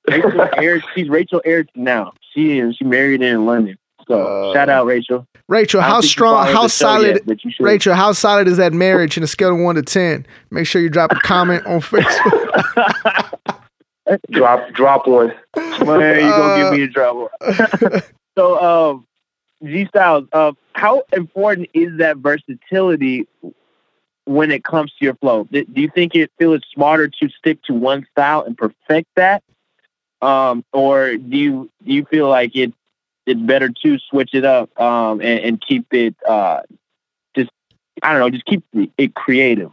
Rachel 0.07 0.49
Air, 0.57 0.83
she's 0.95 1.09
Rachel 1.09 1.41
Ayrton 1.45 1.83
now. 1.83 2.13
She 2.33 2.57
is. 2.59 2.75
She 2.75 2.83
married 2.83 3.21
in 3.21 3.45
London. 3.45 3.77
So 4.07 4.21
Uh, 4.21 4.53
shout 4.53 4.69
out 4.69 4.85
Rachel. 4.85 5.25
Rachel, 5.47 5.81
how 5.81 6.01
strong, 6.01 6.47
how 6.47 6.67
solid, 6.67 7.15
yet, 7.15 7.25
but 7.25 7.43
you 7.43 7.51
should. 7.51 7.65
Rachel, 7.65 7.93
how 7.93 8.13
solid 8.13 8.47
is 8.47 8.57
that 8.57 8.71
marriage 8.73 9.17
in 9.17 9.23
a 9.23 9.27
scale 9.27 9.53
of 9.53 9.59
one 9.59 9.75
to 9.75 9.81
ten? 9.81 10.25
Make 10.49 10.65
sure 10.65 10.81
you 10.81 10.89
drop 10.89 11.11
a 11.11 11.15
comment 11.15 11.65
on 11.65 11.81
Facebook. 11.81 13.31
drop, 14.31 14.71
drop 14.73 15.07
one. 15.07 15.33
Man, 15.55 16.15
you 16.23 16.31
gonna 16.31 16.63
give 16.63 16.73
me 16.73 16.83
in 16.83 16.93
trouble. 16.93 17.29
so, 18.37 18.61
um, 18.63 19.05
G-Stylez, 19.63 20.27
uh, 20.33 20.53
how 20.73 21.03
important 21.13 21.69
is 21.73 21.97
that 21.97 22.17
versatility 22.17 23.27
when 24.25 24.51
it 24.51 24.63
comes 24.63 24.91
to 24.97 25.05
your 25.05 25.15
flow? 25.15 25.47
Do 25.51 25.65
you 25.75 25.89
think 25.93 26.15
it 26.15 26.31
feel 26.39 26.53
it's 26.53 26.67
smarter 26.73 27.07
to 27.07 27.29
stick 27.29 27.61
to 27.63 27.73
one 27.73 28.07
style 28.11 28.43
and 28.43 28.57
perfect 28.57 29.09
that, 29.15 29.43
um, 30.21 30.63
or 30.73 31.17
do 31.17 31.37
you 31.37 31.69
do 31.85 31.93
you 31.93 32.05
feel 32.05 32.27
like 32.29 32.55
it 32.55 32.73
it's 33.25 33.39
better 33.39 33.69
to 33.83 33.99
switch 34.09 34.33
it 34.33 34.45
up 34.45 34.77
um, 34.79 35.21
and, 35.21 35.39
and 35.39 35.61
keep 35.61 35.93
it 35.93 36.15
uh, 36.27 36.61
just 37.35 37.51
I 38.01 38.11
don't 38.11 38.19
know, 38.19 38.29
just 38.29 38.45
keep 38.45 38.63
it 38.97 39.15
creative? 39.15 39.71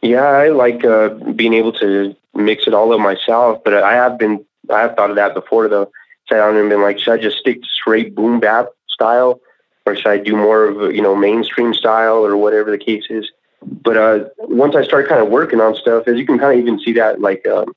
Yeah, 0.00 0.22
I 0.22 0.48
like 0.48 0.84
uh, 0.84 1.10
being 1.10 1.54
able 1.54 1.72
to 1.74 2.16
mix 2.34 2.66
it 2.66 2.74
all 2.74 2.92
up 2.92 3.00
myself, 3.00 3.62
but 3.64 3.74
I 3.74 3.94
have 3.94 4.18
been, 4.18 4.44
I 4.70 4.80
have 4.80 4.96
thought 4.96 5.10
of 5.10 5.16
that 5.16 5.34
before 5.34 5.68
though. 5.68 5.90
Sat 6.28 6.36
down 6.36 6.56
and 6.56 6.68
been 6.68 6.82
like, 6.82 6.98
should 6.98 7.14
I 7.14 7.18
just 7.18 7.38
stick 7.38 7.62
to 7.62 7.68
straight 7.68 8.14
boom 8.14 8.38
bap 8.40 8.68
style, 8.88 9.40
or 9.86 9.96
should 9.96 10.06
I 10.06 10.18
do 10.18 10.36
more 10.36 10.64
of 10.64 10.94
you 10.94 11.02
know 11.02 11.16
mainstream 11.16 11.74
style 11.74 12.24
or 12.24 12.36
whatever 12.36 12.70
the 12.70 12.78
case 12.78 13.04
is? 13.10 13.30
But 13.64 13.96
uh, 13.96 14.24
once 14.38 14.74
I 14.74 14.82
start 14.82 15.08
kind 15.08 15.20
of 15.20 15.28
working 15.28 15.60
on 15.60 15.74
stuff, 15.74 16.08
as 16.08 16.16
you 16.16 16.26
can 16.26 16.38
kind 16.38 16.58
of 16.58 16.64
even 16.64 16.80
see 16.80 16.92
that, 16.94 17.20
like, 17.20 17.46
um, 17.46 17.72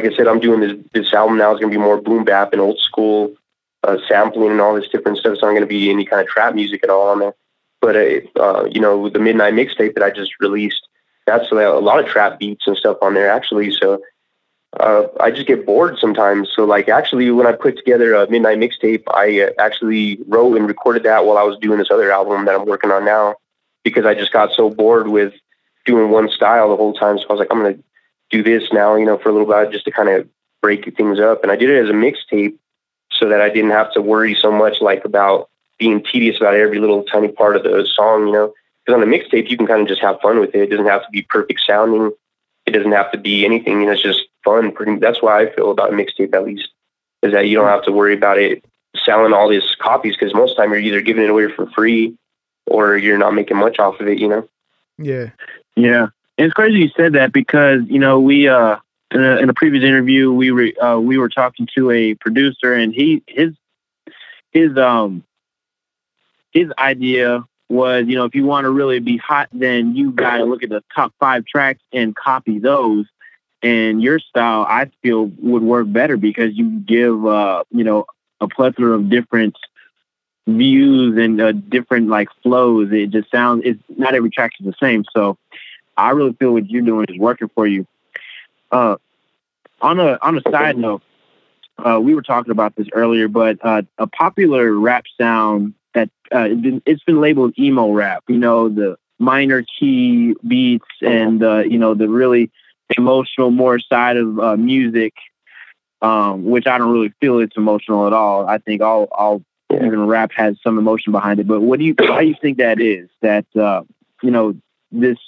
like 0.00 0.12
I 0.12 0.16
said, 0.16 0.26
I'm 0.26 0.40
doing 0.40 0.60
this 0.60 0.76
this 0.92 1.12
album 1.12 1.38
now 1.38 1.52
is 1.52 1.60
going 1.60 1.72
to 1.72 1.78
be 1.78 1.82
more 1.82 2.00
boom 2.00 2.24
bap 2.24 2.52
and 2.52 2.60
old 2.60 2.78
school 2.78 3.34
uh, 3.84 3.98
sampling 4.08 4.50
and 4.50 4.60
all 4.60 4.74
this 4.74 4.88
different 4.88 5.18
stuff. 5.18 5.38
I'm 5.42 5.50
going 5.50 5.60
to 5.60 5.66
be 5.66 5.90
any 5.90 6.04
kind 6.04 6.22
of 6.22 6.28
trap 6.28 6.54
music 6.54 6.82
at 6.84 6.90
all 6.90 7.08
on 7.08 7.20
there. 7.20 7.34
But 7.80 7.96
uh, 7.96 8.40
uh, 8.40 8.64
you 8.70 8.80
know, 8.80 9.08
the 9.08 9.18
midnight 9.18 9.54
mixtape 9.54 9.94
that 9.94 10.02
I 10.02 10.10
just 10.10 10.32
released, 10.40 10.86
that's 11.26 11.50
a 11.50 11.54
lot 11.54 12.00
of 12.00 12.06
trap 12.06 12.38
beats 12.38 12.66
and 12.66 12.76
stuff 12.76 12.98
on 13.02 13.14
there 13.14 13.30
actually. 13.30 13.70
So 13.72 14.02
uh, 14.78 15.04
I 15.18 15.30
just 15.30 15.46
get 15.46 15.66
bored 15.66 15.98
sometimes. 15.98 16.50
So 16.54 16.64
like 16.64 16.88
actually, 16.88 17.30
when 17.30 17.46
I 17.46 17.52
put 17.52 17.76
together 17.76 18.14
a 18.14 18.30
midnight 18.30 18.58
mixtape, 18.58 19.02
I 19.08 19.40
uh, 19.40 19.50
actually 19.58 20.18
wrote 20.26 20.56
and 20.56 20.66
recorded 20.66 21.02
that 21.04 21.24
while 21.24 21.38
I 21.38 21.42
was 21.42 21.58
doing 21.58 21.78
this 21.78 21.90
other 21.90 22.12
album 22.12 22.44
that 22.46 22.54
I'm 22.54 22.66
working 22.66 22.90
on 22.90 23.04
now, 23.04 23.36
because 23.84 24.06
I 24.06 24.14
just 24.14 24.32
got 24.32 24.52
so 24.52 24.70
bored 24.70 25.08
with 25.08 25.32
doing 25.86 26.10
one 26.10 26.28
style 26.30 26.68
the 26.68 26.76
whole 26.76 26.94
time. 26.94 27.18
So 27.18 27.26
I 27.28 27.32
was 27.32 27.40
like, 27.40 27.48
I'm 27.50 27.62
gonna 27.62 27.78
do 28.30 28.42
this 28.42 28.72
now, 28.72 28.94
you 28.96 29.04
know, 29.04 29.18
for 29.18 29.28
a 29.28 29.32
little 29.32 29.46
bit 29.46 29.72
just 29.72 29.84
to 29.84 29.90
kind 29.90 30.08
of 30.08 30.28
break 30.62 30.84
things 30.96 31.18
up. 31.18 31.42
And 31.42 31.52
I 31.52 31.56
did 31.56 31.70
it 31.70 31.82
as 31.82 31.90
a 31.90 31.92
mixtape 31.92 32.56
so 33.10 33.28
that 33.28 33.40
I 33.40 33.48
didn't 33.50 33.70
have 33.70 33.92
to 33.92 34.02
worry 34.02 34.34
so 34.34 34.52
much 34.52 34.80
like 34.80 35.04
about 35.04 35.48
being 35.78 36.02
tedious 36.02 36.36
about 36.36 36.54
every 36.54 36.78
little 36.78 37.02
tiny 37.04 37.28
part 37.28 37.56
of 37.56 37.64
the 37.64 37.86
song, 37.92 38.26
you 38.26 38.32
know. 38.32 38.54
Because 38.84 39.00
on 39.00 39.02
a 39.02 39.10
mixtape, 39.10 39.50
you 39.50 39.56
can 39.56 39.66
kind 39.66 39.82
of 39.82 39.88
just 39.88 40.00
have 40.00 40.20
fun 40.20 40.40
with 40.40 40.54
it. 40.54 40.62
It 40.62 40.70
doesn't 40.70 40.86
have 40.86 41.02
to 41.02 41.10
be 41.10 41.22
perfect 41.22 41.60
sounding. 41.66 42.12
It 42.66 42.70
doesn't 42.70 42.92
have 42.92 43.10
to 43.12 43.18
be 43.18 43.44
anything. 43.44 43.80
You 43.80 43.86
know, 43.86 43.92
it's 43.92 44.02
just 44.02 44.22
fun. 44.44 44.72
Pretty. 44.72 44.96
That's 44.96 45.22
why 45.22 45.42
I 45.42 45.54
feel 45.54 45.70
about 45.70 45.92
a 45.92 45.96
mixtape 45.96 46.34
at 46.34 46.44
least 46.44 46.68
is 47.22 47.32
that 47.32 47.48
you 47.48 47.56
don't 47.56 47.68
have 47.68 47.84
to 47.84 47.92
worry 47.92 48.14
about 48.14 48.38
it 48.38 48.64
selling 49.04 49.32
all 49.32 49.48
these 49.48 49.76
copies 49.78 50.16
because 50.16 50.34
most 50.34 50.52
of 50.52 50.56
the 50.56 50.62
time 50.62 50.70
you're 50.70 50.80
either 50.80 51.00
giving 51.02 51.24
it 51.24 51.30
away 51.30 51.52
for 51.52 51.66
free 51.70 52.16
or 52.66 52.96
you're 52.96 53.18
not 53.18 53.34
making 53.34 53.56
much 53.56 53.78
off 53.78 54.00
of 54.00 54.08
it. 54.08 54.18
You 54.18 54.28
know. 54.28 54.48
yeah. 54.98 55.30
Yeah, 55.76 56.08
and 56.40 56.46
it's 56.46 56.54
crazy 56.54 56.78
you 56.78 56.90
said 56.96 57.12
that 57.12 57.32
because 57.34 57.82
you 57.86 57.98
know 57.98 58.18
we 58.18 58.48
uh 58.48 58.76
in 59.10 59.22
a, 59.22 59.36
in 59.36 59.50
a 59.50 59.54
previous 59.54 59.84
interview 59.84 60.32
we 60.32 60.50
were 60.50 60.72
uh, 60.82 60.98
we 60.98 61.18
were 61.18 61.28
talking 61.28 61.68
to 61.76 61.90
a 61.90 62.14
producer 62.14 62.72
and 62.72 62.94
he 62.94 63.22
his 63.28 63.52
his 64.50 64.74
um 64.78 65.22
his 66.52 66.72
idea 66.78 67.44
was 67.68 68.06
you 68.06 68.16
know 68.16 68.24
if 68.24 68.34
you 68.34 68.46
want 68.46 68.64
to 68.64 68.70
really 68.70 69.00
be 69.00 69.18
hot 69.18 69.50
then 69.52 69.94
you 69.94 70.12
got 70.12 70.38
to 70.38 70.44
look 70.44 70.62
at 70.62 70.70
the 70.70 70.82
top 70.94 71.12
five 71.20 71.44
tracks 71.44 71.80
and 71.92 72.16
copy 72.16 72.58
those. 72.58 73.06
And 73.62 74.02
your 74.02 74.18
style 74.18 74.64
I 74.66 74.90
feel 75.02 75.26
would 75.38 75.62
work 75.62 75.92
better 75.92 76.16
because 76.16 76.56
you 76.56 76.80
give 76.80 77.26
uh 77.26 77.64
you 77.70 77.84
know 77.84 78.06
a 78.40 78.48
plethora 78.48 78.94
of 78.94 79.10
different 79.10 79.56
views 80.46 81.18
and 81.18 81.38
uh, 81.38 81.52
different 81.52 82.08
like 82.08 82.28
flows. 82.42 82.88
It 82.92 83.10
just 83.10 83.30
sounds 83.30 83.62
it's 83.66 83.82
not 83.90 84.14
every 84.14 84.30
track 84.30 84.52
is 84.58 84.64
the 84.64 84.74
same. 84.80 85.04
So 85.14 85.36
I 86.00 86.10
really 86.10 86.32
feel 86.34 86.52
what 86.52 86.68
you're 86.68 86.82
doing 86.82 87.06
is 87.08 87.18
working 87.18 87.50
for 87.54 87.66
you. 87.66 87.86
Uh, 88.70 88.96
on 89.80 89.98
a 89.98 90.18
on 90.22 90.38
a 90.38 90.42
side 90.50 90.76
note, 90.76 91.02
uh, 91.78 91.98
we 92.02 92.14
were 92.14 92.22
talking 92.22 92.50
about 92.50 92.76
this 92.76 92.88
earlier, 92.92 93.28
but 93.28 93.58
uh, 93.62 93.82
a 93.98 94.06
popular 94.06 94.72
rap 94.72 95.04
sound 95.20 95.74
that 95.94 96.10
uh, 96.32 96.48
it's 96.86 97.02
been, 97.04 97.20
labeled 97.20 97.58
emo 97.58 97.90
rap. 97.92 98.24
You 98.28 98.38
know, 98.38 98.68
the 98.68 98.96
minor 99.18 99.64
key 99.78 100.34
beats 100.46 100.86
and 101.02 101.40
you 101.70 101.78
know 101.78 101.94
the 101.94 102.08
really 102.08 102.50
emotional, 102.96 103.50
more 103.50 103.78
side 103.78 104.16
of 104.16 104.38
uh, 104.38 104.56
music, 104.56 105.14
um, 106.02 106.44
which 106.44 106.66
I 106.66 106.78
don't 106.78 106.92
really 106.92 107.12
feel 107.20 107.38
it's 107.40 107.56
emotional 107.56 108.06
at 108.06 108.12
all. 108.12 108.46
I 108.46 108.58
think 108.58 108.82
all 108.82 109.08
all 109.12 109.42
even 109.72 110.06
rap 110.06 110.32
has 110.34 110.56
some 110.62 110.78
emotion 110.78 111.12
behind 111.12 111.40
it. 111.40 111.46
But 111.46 111.60
what 111.60 111.78
do 111.78 111.84
you 111.84 111.94
why 111.98 112.22
do 112.22 112.28
you 112.28 112.36
think 112.40 112.58
that 112.58 112.80
is? 112.80 113.08
That 113.22 113.46
uh, 113.56 113.82
you 114.22 114.30
know 114.30 114.54
this 114.92 115.18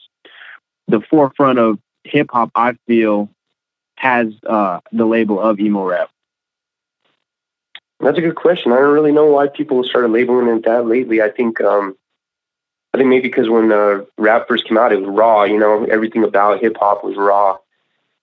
the 0.88 1.00
forefront 1.00 1.58
of 1.58 1.78
hip 2.04 2.28
hop, 2.30 2.50
I 2.54 2.74
feel, 2.86 3.28
has 3.96 4.32
uh, 4.46 4.80
the 4.92 5.04
label 5.04 5.40
of 5.40 5.60
emo 5.60 5.84
rap. 5.84 6.10
That's 8.00 8.18
a 8.18 8.20
good 8.20 8.34
question. 8.34 8.72
I 8.72 8.76
don't 8.76 8.92
really 8.92 9.12
know 9.12 9.26
why 9.26 9.46
people 9.46 9.84
started 9.84 10.10
labeling 10.10 10.48
it 10.48 10.64
that 10.64 10.86
lately. 10.86 11.22
I 11.22 11.30
think, 11.30 11.60
um, 11.60 11.96
I 12.92 12.98
think 12.98 13.08
maybe 13.08 13.28
because 13.28 13.48
when 13.48 13.70
uh, 13.70 14.00
rap 14.18 14.48
first 14.48 14.66
came 14.66 14.76
out, 14.76 14.92
it 14.92 15.00
was 15.00 15.08
raw. 15.08 15.44
You 15.44 15.58
know, 15.58 15.84
everything 15.84 16.24
about 16.24 16.60
hip 16.60 16.76
hop 16.78 17.04
was 17.04 17.16
raw. 17.16 17.58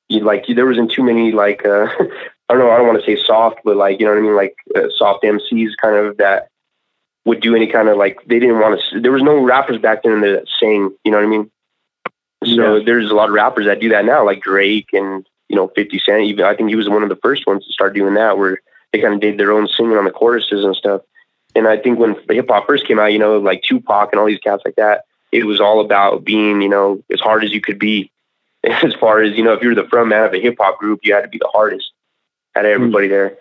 You 0.10 0.22
like 0.22 0.46
there 0.48 0.66
wasn't 0.66 0.92
too 0.92 1.04
many 1.04 1.32
like 1.32 1.66
uh, 1.66 1.88
I 2.50 2.54
don't 2.54 2.60
know. 2.60 2.72
I 2.72 2.78
don't 2.78 2.88
want 2.88 3.00
to 3.00 3.06
say 3.06 3.22
soft, 3.24 3.60
but 3.64 3.78
like 3.78 4.00
you 4.00 4.06
know 4.06 4.12
what 4.12 4.20
I 4.20 4.22
mean, 4.22 4.36
like 4.36 4.56
uh, 4.76 4.90
soft 4.98 5.24
MCs 5.24 5.72
kind 5.82 5.96
of 5.96 6.18
that 6.18 6.50
would 7.26 7.42
do 7.42 7.56
any 7.56 7.68
kind 7.68 7.88
of 7.88 7.98
like 7.98 8.18
they 8.26 8.40
didn't 8.40 8.60
want 8.60 8.82
to. 8.92 9.00
There 9.00 9.12
was 9.12 9.24
no 9.24 9.42
rappers 9.42 9.78
back 9.78 10.04
then 10.04 10.22
that 10.22 10.46
sang. 10.60 10.92
You 11.06 11.12
know 11.12 11.18
what 11.18 11.26
I 11.26 11.30
mean? 11.30 11.52
So 12.44 12.78
Yeah. 12.78 12.84
there's 12.86 13.12
a 13.12 13.16
lot 13.16 13.30
of 13.30 13.36
rappers 13.36 13.66
that 13.66 13.80
do 13.80 13.90
that 13.90 14.06
now, 14.06 14.26
like 14.26 14.42
Drake 14.42 14.90
and 14.94 15.28
you 15.50 15.56
know 15.56 15.68
50 15.70 16.00
Cent. 16.00 16.24
Even 16.24 16.46
I 16.46 16.56
think 16.56 16.70
he 16.70 16.76
was 16.76 16.90
one 16.90 17.04
of 17.04 17.10
the 17.10 17.16
first 17.18 17.46
ones 17.46 17.66
to 17.66 17.74
start 17.74 17.94
doing 17.94 18.14
that, 18.16 18.38
where 18.38 18.60
they 18.92 19.02
kind 19.02 19.14
of 19.14 19.20
did 19.20 19.38
their 19.38 19.52
own 19.52 19.68
singing 19.68 19.98
on 19.98 20.06
the 20.06 20.12
choruses 20.12 20.64
and 20.64 20.76
stuff. 20.76 21.02
And 21.56 21.68
I 21.68 21.78
think 21.78 22.00
when 22.00 22.16
hip 22.30 22.48
hop 22.50 22.68
first 22.68 22.86
came 22.86 23.00
out, 23.00 23.12
you 23.14 23.20
know, 23.20 23.38
like 23.40 23.64
Tupac 23.64 24.10
and 24.12 24.20
all 24.20 24.28
these 24.28 24.40
cats 24.40 24.64
like 24.66 24.76
that, 24.76 25.06
it 25.32 25.46
was 25.46 25.60
all 25.60 25.82
about 25.82 26.24
being, 26.24 26.62
you 26.62 26.70
know, 26.70 27.04
as 27.12 27.20
hard 27.20 27.44
as 27.44 27.52
you 27.52 27.62
could 27.62 27.80
be. 27.80 28.12
As 28.62 28.94
far 28.96 29.22
as, 29.22 29.38
you 29.38 29.44
know, 29.46 29.54
if 29.54 29.64
you 29.64 29.70
were 29.70 29.76
the 29.76 29.88
front 29.88 30.10
man 30.10 30.26
of 30.26 30.34
a 30.34 30.38
hip 30.38 30.58
hop 30.60 30.80
group, 30.80 31.00
you 31.04 31.14
had 31.14 31.22
to 31.22 31.30
be 31.30 31.38
the 31.38 31.48
hardest 31.48 31.92
out 32.58 32.66
of 32.66 32.72
everybody 32.72 33.08
mm. 33.08 33.12
there. 33.12 33.38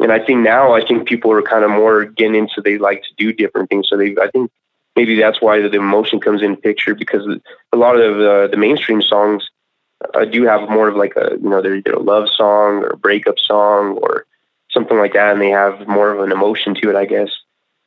And 0.00 0.10
I 0.10 0.18
think 0.18 0.40
now, 0.40 0.74
I 0.74 0.84
think 0.84 1.06
people 1.06 1.30
are 1.30 1.40
kind 1.40 1.62
of 1.62 1.70
more 1.70 2.04
getting 2.04 2.34
into, 2.34 2.60
they 2.60 2.76
like 2.76 3.04
to 3.04 3.14
do 3.16 3.32
different 3.32 3.70
things. 3.70 3.88
So 3.88 3.96
they, 3.96 4.16
I 4.20 4.28
think 4.32 4.50
maybe 4.96 5.18
that's 5.18 5.40
why 5.40 5.60
the 5.60 5.72
emotion 5.72 6.20
comes 6.20 6.42
in 6.42 6.56
picture 6.56 6.94
because 6.94 7.26
a 7.72 7.76
lot 7.76 7.98
of 7.98 8.16
the, 8.16 8.48
the 8.50 8.56
mainstream 8.56 9.02
songs 9.02 9.48
uh, 10.14 10.24
do 10.24 10.44
have 10.44 10.68
more 10.68 10.88
of 10.88 10.96
like 10.96 11.14
a, 11.16 11.36
you 11.40 11.48
know, 11.48 11.62
they're 11.62 11.76
either 11.76 11.92
a 11.92 12.02
love 12.02 12.28
song 12.28 12.82
or 12.84 12.90
a 12.90 12.96
breakup 12.96 13.38
song 13.38 13.98
or 14.02 14.26
something 14.70 14.98
like 14.98 15.14
that. 15.14 15.32
And 15.32 15.40
they 15.40 15.50
have 15.50 15.86
more 15.88 16.10
of 16.12 16.20
an 16.20 16.32
emotion 16.32 16.74
to 16.76 16.90
it, 16.90 16.96
I 16.96 17.06
guess 17.06 17.30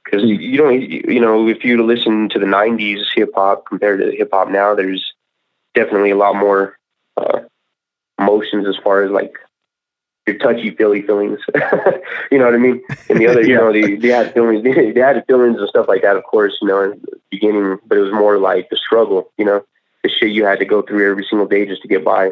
because 0.08 0.24
you, 0.24 0.36
you 0.36 0.58
don't 0.58 0.82
you 0.82 1.20
know 1.20 1.48
if 1.48 1.64
you 1.64 1.84
listen 1.86 2.30
to 2.30 2.40
the 2.40 2.46
90s 2.46 3.04
hip 3.14 3.32
hop 3.36 3.66
compared 3.66 4.00
to 4.00 4.16
hip 4.16 4.30
hop 4.32 4.50
now 4.50 4.74
there's 4.74 5.14
definitely 5.76 6.12
a 6.12 6.16
lot 6.16 6.36
more 6.36 6.78
uh, 7.18 7.40
emotions 8.20 8.68
as 8.68 8.76
far 8.84 9.04
as 9.04 9.12
like 9.12 9.38
your 10.28 10.38
touchy 10.38 10.72
feely 10.72 11.02
feelings 11.02 11.40
you 12.32 12.38
know 12.38 12.46
what 12.46 12.54
i 12.54 12.58
mean 12.58 12.82
and 13.10 13.20
the 13.20 13.28
other 13.28 13.42
you 13.42 13.56
know 13.60 13.72
they, 13.72 13.96
they 13.96 14.10
had 14.10 14.34
feelings 14.34 14.64
they, 14.64 14.92
they 14.92 15.00
had 15.00 15.24
feelings 15.28 15.58
and 15.58 15.70
stuff 15.70 15.88
like 15.88 16.02
that 16.02 16.18
of 16.18 16.24
course 16.24 16.58
you 16.62 16.68
know 16.68 16.82
in 16.84 16.92
the 16.92 17.20
beginning 17.32 17.78
but 17.86 17.98
it 17.98 18.02
was 18.02 18.14
more 18.14 18.38
like 18.38 18.70
the 18.70 18.78
struggle 18.78 19.32
you 19.38 19.46
know 19.46 19.64
the 20.04 20.10
shit 20.10 20.32
you 20.32 20.46
had 20.46 20.60
to 20.60 20.66
go 20.66 20.82
through 20.82 21.10
every 21.10 21.26
single 21.30 21.48
day 21.48 21.66
just 21.66 21.82
to 21.82 21.88
get 21.88 22.04
by 22.04 22.32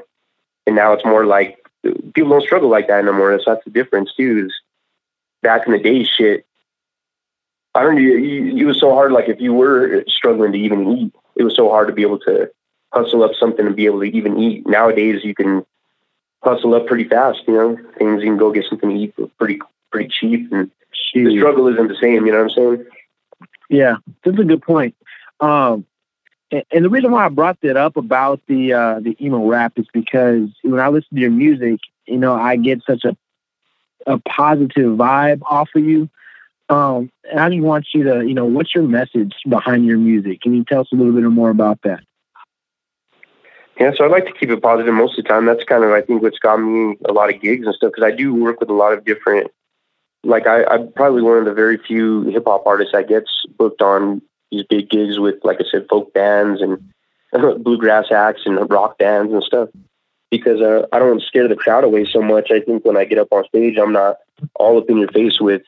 and 0.68 0.76
now 0.76 0.94
it's 0.94 1.06
more 1.06 1.26
like 1.26 1.58
people 2.14 2.30
don't 2.30 2.44
struggle 2.44 2.70
like 2.70 2.88
that 2.88 3.04
no 3.04 3.12
anymore 3.12 3.40
so 3.40 3.54
that's 3.54 3.66
the 3.66 3.72
difference 3.72 4.14
too 4.16 4.46
is 4.48 4.54
back 5.42 5.66
in 5.66 5.72
the 5.72 5.80
day 5.80 6.04
shit 6.04 6.46
I 7.76 7.84
don't 7.84 7.96
know. 7.96 8.02
It 8.02 8.66
was 8.66 8.80
so 8.80 8.94
hard. 8.94 9.12
Like 9.12 9.28
if 9.28 9.42
you 9.42 9.54
were 9.54 10.06
struggling 10.08 10.54
to 10.54 10.58
even 10.58 10.98
eat, 10.98 11.14
it 11.36 11.44
was 11.44 11.58
so 11.58 11.70
hard 11.70 11.90
to 11.90 11.94
be 11.94 12.04
able 12.04 12.20
to 12.20 12.50
hustle 12.94 13.22
up 13.22 13.32
something 13.38 13.66
and 13.66 13.76
be 13.76 13.86
able 13.86 14.00
to 14.00 14.06
even 14.06 14.40
eat. 14.40 14.66
Nowadays, 14.66 15.26
you 15.26 15.36
can 15.36 15.66
hustle 16.46 16.76
up 16.76 16.88
pretty 16.88 17.06
fast. 17.06 17.40
You 17.48 17.54
know, 17.54 17.78
things 17.98 18.22
you 18.22 18.30
can 18.30 18.38
go 18.38 18.52
get 18.52 18.66
something 18.70 18.90
to 18.90 18.96
eat 18.96 19.16
for 19.16 19.28
pretty 19.38 19.60
pretty 19.92 20.10
cheap, 20.10 20.52
and 20.52 20.72
Jeez. 21.14 21.26
the 21.26 21.38
struggle 21.38 21.68
isn't 21.68 21.88
the 21.88 21.98
same. 22.02 22.26
You 22.26 22.32
know 22.32 22.44
what 22.44 22.52
I'm 22.52 22.78
saying? 22.78 22.86
Yeah, 23.70 23.96
that's 24.24 24.40
a 24.40 24.44
good 24.44 24.62
point. 24.62 24.96
Um, 25.40 25.86
and 26.52 26.86
the 26.86 26.90
reason 26.90 27.12
why 27.12 27.26
I 27.26 27.30
brought 27.30 27.60
that 27.62 27.76
up 27.76 27.98
about 27.98 28.40
the 28.48 28.74
uh, 28.74 29.00
the 29.02 29.18
emo 29.20 29.46
rap 29.46 29.74
is 29.78 29.88
because 29.92 30.50
when 30.62 30.80
I 30.80 30.88
listen 30.88 31.16
to 31.16 31.22
your 31.22 31.32
music, 31.32 31.80
you 32.06 32.18
know, 32.18 32.36
I 32.36 32.56
get 32.56 32.82
such 32.88 33.04
a 33.04 33.18
a 34.08 34.20
positive 34.20 34.98
vibe 34.98 35.42
off 35.44 35.70
of 35.76 35.84
you 35.84 36.10
um, 36.70 37.12
and 37.30 37.40
I 37.40 37.50
just 37.50 37.62
want 37.62 37.88
you 37.94 38.04
to, 38.06 38.26
you 38.26 38.34
know, 38.34 38.46
what's 38.46 38.74
your 38.74 38.84
message 38.84 39.34
behind 39.48 39.86
your 39.86 39.98
music? 39.98 40.42
Can 40.42 40.56
you 40.56 40.64
tell 40.64 40.82
us 40.82 40.88
a 40.92 40.96
little 40.96 41.14
bit 41.14 41.24
more 41.24 41.50
about 41.50 41.82
that? 41.84 42.02
Yeah, 43.80 43.92
so 43.96 44.06
I 44.06 44.08
like 44.08 44.26
to 44.26 44.32
keep 44.32 44.50
it 44.50 44.62
positive 44.62 44.94
most 44.94 45.18
of 45.18 45.24
the 45.24 45.30
time. 45.30 45.46
That's 45.46 45.64
kind 45.64 45.84
of, 45.84 45.92
I 45.92 46.02
think, 46.02 46.22
what's 46.22 46.40
got 46.40 46.58
me 46.58 46.98
a 47.06 47.12
lot 47.12 47.34
of 47.34 47.42
gigs 47.42 47.66
and 47.66 47.76
stuff 47.76 47.92
because 47.94 48.10
I 48.10 48.16
do 48.16 48.34
work 48.34 48.60
with 48.60 48.70
a 48.70 48.74
lot 48.74 48.94
of 48.94 49.04
different, 49.04 49.52
like, 50.24 50.48
I, 50.48 50.64
I'm 50.66 50.92
probably 50.94 51.22
one 51.22 51.38
of 51.38 51.46
the 51.46 51.54
very 51.54 51.78
few 51.78 52.24
hip 52.24 52.46
hop 52.48 52.66
artists 52.66 52.94
that 52.94 53.10
gets 53.10 53.46
booked 53.58 53.82
on 53.82 54.22
these 54.52 54.64
big 54.70 54.90
gigs 54.90 55.20
with, 55.20 55.36
like 55.44 55.58
I 55.60 55.66
said, 55.70 55.88
folk 55.90 56.14
bands 56.14 56.62
and 56.62 56.92
bluegrass 57.64 58.12
acts 58.12 58.44
and 58.46 58.70
rock 58.70 58.98
bands 58.98 59.34
and 59.34 59.44
stuff 59.44 59.70
because 60.32 60.62
uh, 60.62 60.86
I 60.92 61.00
don't 61.00 61.22
scare 61.22 61.48
the 61.48 61.56
crowd 61.56 61.84
away 61.84 62.06
so 62.06 62.22
much. 62.22 62.52
I 62.52 62.60
think 62.60 62.86
when 62.86 62.98
I 62.98 63.06
get 63.06 63.20
up 63.20 63.28
on 63.32 63.46
stage, 63.46 63.78
I'm 63.78 63.94
not 63.94 64.18
all 64.56 64.78
up 64.78 64.90
in 64.90 64.98
your 64.98 65.10
face 65.10 65.40
with 65.40 65.62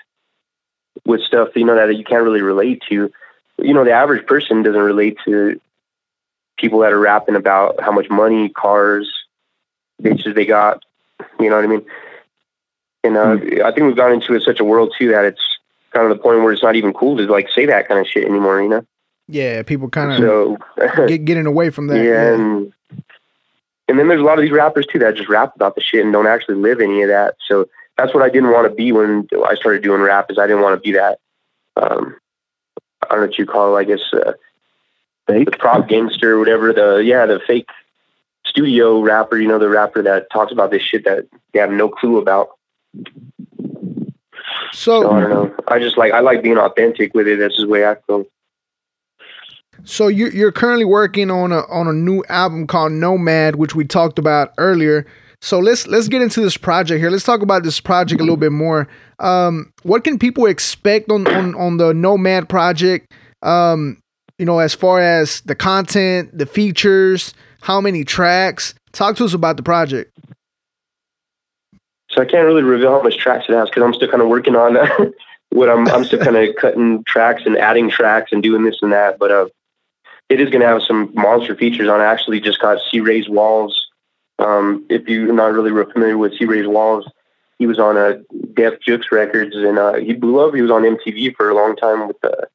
with 1.06 1.22
stuff 1.22 1.50
you 1.56 1.64
know 1.64 1.76
that 1.76 1.96
you 1.96 2.04
can't 2.04 2.24
really 2.24 2.42
relate 2.42 2.82
to. 2.90 3.12
You 3.60 3.74
know, 3.74 3.84
the 3.84 3.92
average 3.92 4.26
person 4.28 4.64
doesn't 4.64 4.80
relate 4.80 5.18
to 5.26 5.60
people 6.58 6.80
that 6.80 6.92
are 6.92 7.00
rapping 7.00 7.36
about 7.36 7.82
how 7.82 7.92
much 7.92 8.10
money, 8.10 8.50
cars, 8.50 9.12
bitches 10.02 10.36
they 10.36 10.46
got. 10.46 10.84
You 11.40 11.50
know 11.50 11.56
what 11.56 11.66
I 11.66 11.68
mean? 11.68 11.86
And 13.04 13.18
uh, 13.18 13.38
mm. 13.38 13.62
I 13.62 13.72
think 13.72 13.88
we've 13.88 13.96
gone 13.96 14.12
into 14.12 14.40
such 14.42 14.60
a 14.60 14.64
world 14.64 14.94
too 14.98 15.10
that 15.12 15.26
it's 15.26 15.42
kind 15.92 16.12
of 16.12 16.18
the 16.18 16.22
point 16.22 16.42
where 16.42 16.52
it's 16.52 16.64
not 16.64 16.76
even 16.76 16.94
cool 16.94 17.18
to 17.18 17.24
like 17.26 17.50
say 17.50 17.66
that 17.66 17.88
kind 17.88 18.00
of 18.00 18.08
shit 18.08 18.26
anymore. 18.26 18.62
You 18.62 18.70
know? 18.70 18.86
Yeah, 19.28 19.64
people 19.64 19.90
kind 19.90 20.12
of 20.12 20.18
so, 20.18 20.58
get, 21.08 21.26
getting 21.26 21.46
away 21.46 21.70
from 21.70 21.88
that. 21.88 21.98
Yeah, 21.98 22.04
yeah. 22.04 22.34
And, 22.34 22.74
and 23.90 24.00
then 24.00 24.08
there's 24.08 24.22
a 24.22 24.26
lot 24.26 24.38
of 24.38 24.42
these 24.42 24.52
rappers 24.52 24.86
too 24.86 25.00
that 25.00 25.16
just 25.16 25.30
rap 25.30 25.56
about 25.56 25.76
the 25.76 25.82
shit 25.82 26.04
and 26.04 26.14
don't 26.14 26.28
actually 26.28 26.56
live 26.56 26.82
any 26.82 27.02
of 27.02 27.10
that. 27.10 27.36
So 27.48 27.70
that's 27.98 28.14
what 28.14 28.24
I 28.24 28.30
didn't 28.30 28.52
want 28.52 28.70
to 28.70 28.76
be 28.76 28.92
when 28.92 29.28
I 29.48 29.56
started 29.56 29.82
doing 29.84 30.02
rap. 30.02 30.30
Is 30.30 30.38
I 30.38 30.48
didn't 30.48 30.62
want 30.62 30.82
to 30.82 30.86
be 30.86 30.98
that. 30.98 31.20
Um, 31.76 32.18
I 33.04 33.12
don't 33.12 33.20
know 33.20 33.28
what 33.28 33.38
you 33.38 33.46
call 33.46 33.76
it. 33.76 33.80
I 33.80 33.84
guess 33.84 34.02
uh, 34.14 34.34
the 35.28 35.46
prop 35.60 35.88
gangster, 35.88 36.36
or 36.36 36.40
whatever. 36.40 36.74
The 36.74 36.98
yeah, 36.98 37.26
the 37.26 37.40
fake 37.46 37.70
studio 38.46 39.02
rapper. 39.02 39.40
You 39.40 39.48
know, 39.48 39.60
the 39.60 39.70
rapper 39.70 40.02
that 40.04 40.30
talks 40.32 40.52
about 40.52 40.72
this 40.72 40.82
shit 40.82 41.04
that 41.06 41.28
they 41.54 41.60
have 41.60 41.72
no 41.72 41.90
clue 41.90 42.18
about. 42.18 42.50
So, 44.74 45.02
so 45.02 45.12
I 45.12 45.22
don't 45.22 45.30
know. 45.30 45.56
I 45.68 45.80
just 45.80 45.98
like 45.98 46.14
I 46.14 46.20
like 46.20 46.42
being 46.42 46.58
authentic 46.58 47.14
with 47.14 47.28
it. 47.28 47.40
That's 47.40 47.58
the 47.58 47.68
way 47.68 47.86
I 47.86 47.96
feel. 48.08 48.26
So 49.84 50.08
you, 50.08 50.28
you're 50.30 50.52
currently 50.52 50.86
working 50.86 51.32
on 51.32 51.52
a 51.52 51.60
on 51.70 51.88
a 51.88 51.94
new 51.94 52.24
album 52.30 52.68
called 52.68 52.92
Nomad, 52.92 53.56
which 53.56 53.76
we 53.76 53.86
talked 53.86 54.20
about 54.20 54.54
earlier. 54.58 55.06
So 55.42 55.60
let's 55.60 55.88
let's 55.88 56.08
get 56.08 56.22
into 56.22 56.42
this 56.42 56.58
project 56.58 57.00
here. 57.00 57.10
Let's 57.10 57.24
talk 57.24 57.42
about 57.42 57.64
this 57.64 57.80
project 57.80 58.20
a 58.20 58.24
little 58.24 58.38
bit 58.38 58.52
more. 58.52 58.88
Um, 59.20 59.72
what 59.84 60.04
can 60.04 60.18
people 60.18 60.46
expect 60.48 61.12
on 61.12 61.28
on, 61.28 61.56
on 61.56 61.78
the 61.78 61.94
Nomad 61.94 62.50
project? 62.50 63.14
Um, 63.44 64.02
you 64.38 64.46
know, 64.46 64.60
as 64.60 64.74
far 64.74 65.00
as 65.00 65.42
the 65.42 65.56
content, 65.56 66.38
the 66.38 66.46
features, 66.46 67.34
how 67.62 67.82
many 67.82 68.04
tracks. 68.04 68.74
Talk 68.92 69.16
to 69.18 69.26
us 69.26 69.34
about 69.34 69.58
the 69.58 69.64
project. 69.64 70.18
So 72.10 72.22
I 72.22 72.26
can't 72.26 72.46
really 72.46 72.64
reveal 72.64 72.92
how 72.92 73.02
much 73.02 73.18
tracks 73.18 73.46
it 73.50 73.54
has 73.54 73.70
because 73.70 73.84
I'm 73.84 73.94
still 73.94 74.10
kind 74.10 74.22
of 74.22 74.30
working 74.30 74.56
on 74.56 74.78
what 75.50 75.70
I'm. 75.70 75.88
I'm 75.88 76.06
still 76.06 76.20
kind 76.20 76.38
of 76.38 76.56
cutting 76.56 77.04
tracks 77.06 77.44
and 77.46 77.58
adding 77.58 77.90
tracks 77.90 78.32
and 78.32 78.42
doing 78.42 78.64
this 78.64 78.78
and 78.82 78.94
that. 78.94 79.20
But 79.20 79.32
uh, 79.32 79.48
it 80.30 80.40
is 80.40 80.50
going 80.50 80.62
to 80.62 80.68
have 80.68 80.82
some 80.84 81.12
monster 81.14 81.56
features 81.56 81.90
on. 81.90 82.00
It. 82.00 82.04
I 82.04 82.12
actually 82.12 82.40
just 82.40 82.60
got 82.60 82.80
C-Rayz 82.90 83.30
Walz 83.30 83.88
um, 84.40 84.86
if 84.90 85.08
you're 85.08 85.34
not 85.34 85.54
really 85.54 85.72
familiar 85.92 86.18
with 86.18 86.38
C-Rayz 86.38 86.68
Walz, 86.68 87.06
he 87.58 87.66
was 87.66 87.80
on 87.80 87.98
a 87.98 88.20
Def 88.54 88.80
Jux 88.88 89.12
Records, 89.12 89.56
and 89.56 89.80
uh, 89.80 89.96
he 89.96 90.14
blew 90.14 90.40
up. 90.40 90.54
He 90.54 90.62
was 90.62 90.70
on 90.70 90.84
MTV 90.84 91.36
for 91.36 91.50
a 91.50 91.56
long 91.56 91.76
time 91.76 92.08
with 92.08 92.18
uh, 92.24 92.46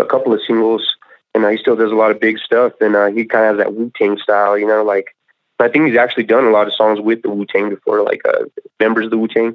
a 0.00 0.04
couple 0.04 0.32
of 0.32 0.40
singles, 0.46 0.95
and 1.36 1.44
uh, 1.44 1.48
he 1.50 1.58
still 1.58 1.76
does 1.76 1.92
a 1.92 1.94
lot 1.94 2.10
of 2.10 2.18
big 2.18 2.38
stuff. 2.38 2.72
And 2.80 2.96
uh, 2.96 3.08
he 3.08 3.26
kind 3.26 3.44
of 3.44 3.58
has 3.58 3.64
that 3.64 3.74
Wu 3.74 3.92
Tang 3.94 4.16
style, 4.16 4.56
you 4.56 4.66
know. 4.66 4.82
Like 4.82 5.14
I 5.60 5.68
think 5.68 5.86
he's 5.86 5.98
actually 5.98 6.24
done 6.24 6.46
a 6.46 6.50
lot 6.50 6.66
of 6.66 6.72
songs 6.72 6.98
with 6.98 7.20
the 7.20 7.28
Wu 7.28 7.44
Tang 7.44 7.68
before, 7.68 8.02
like 8.02 8.22
uh, 8.26 8.44
members 8.80 9.04
of 9.04 9.10
the 9.10 9.18
Wu 9.18 9.28
Tang. 9.28 9.54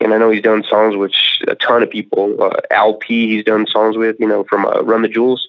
And 0.00 0.12
I 0.12 0.18
know 0.18 0.30
he's 0.30 0.42
done 0.42 0.62
songs 0.68 0.96
with 0.96 1.12
a 1.48 1.54
ton 1.54 1.82
of 1.82 1.90
people. 1.90 2.40
Uh, 2.40 2.60
El-P 2.70 3.34
He's 3.34 3.44
done 3.44 3.66
songs 3.66 3.96
with, 3.96 4.16
you 4.20 4.28
know, 4.28 4.44
from 4.44 4.66
uh, 4.66 4.82
Run 4.82 5.02
the 5.02 5.08
Jewels. 5.08 5.48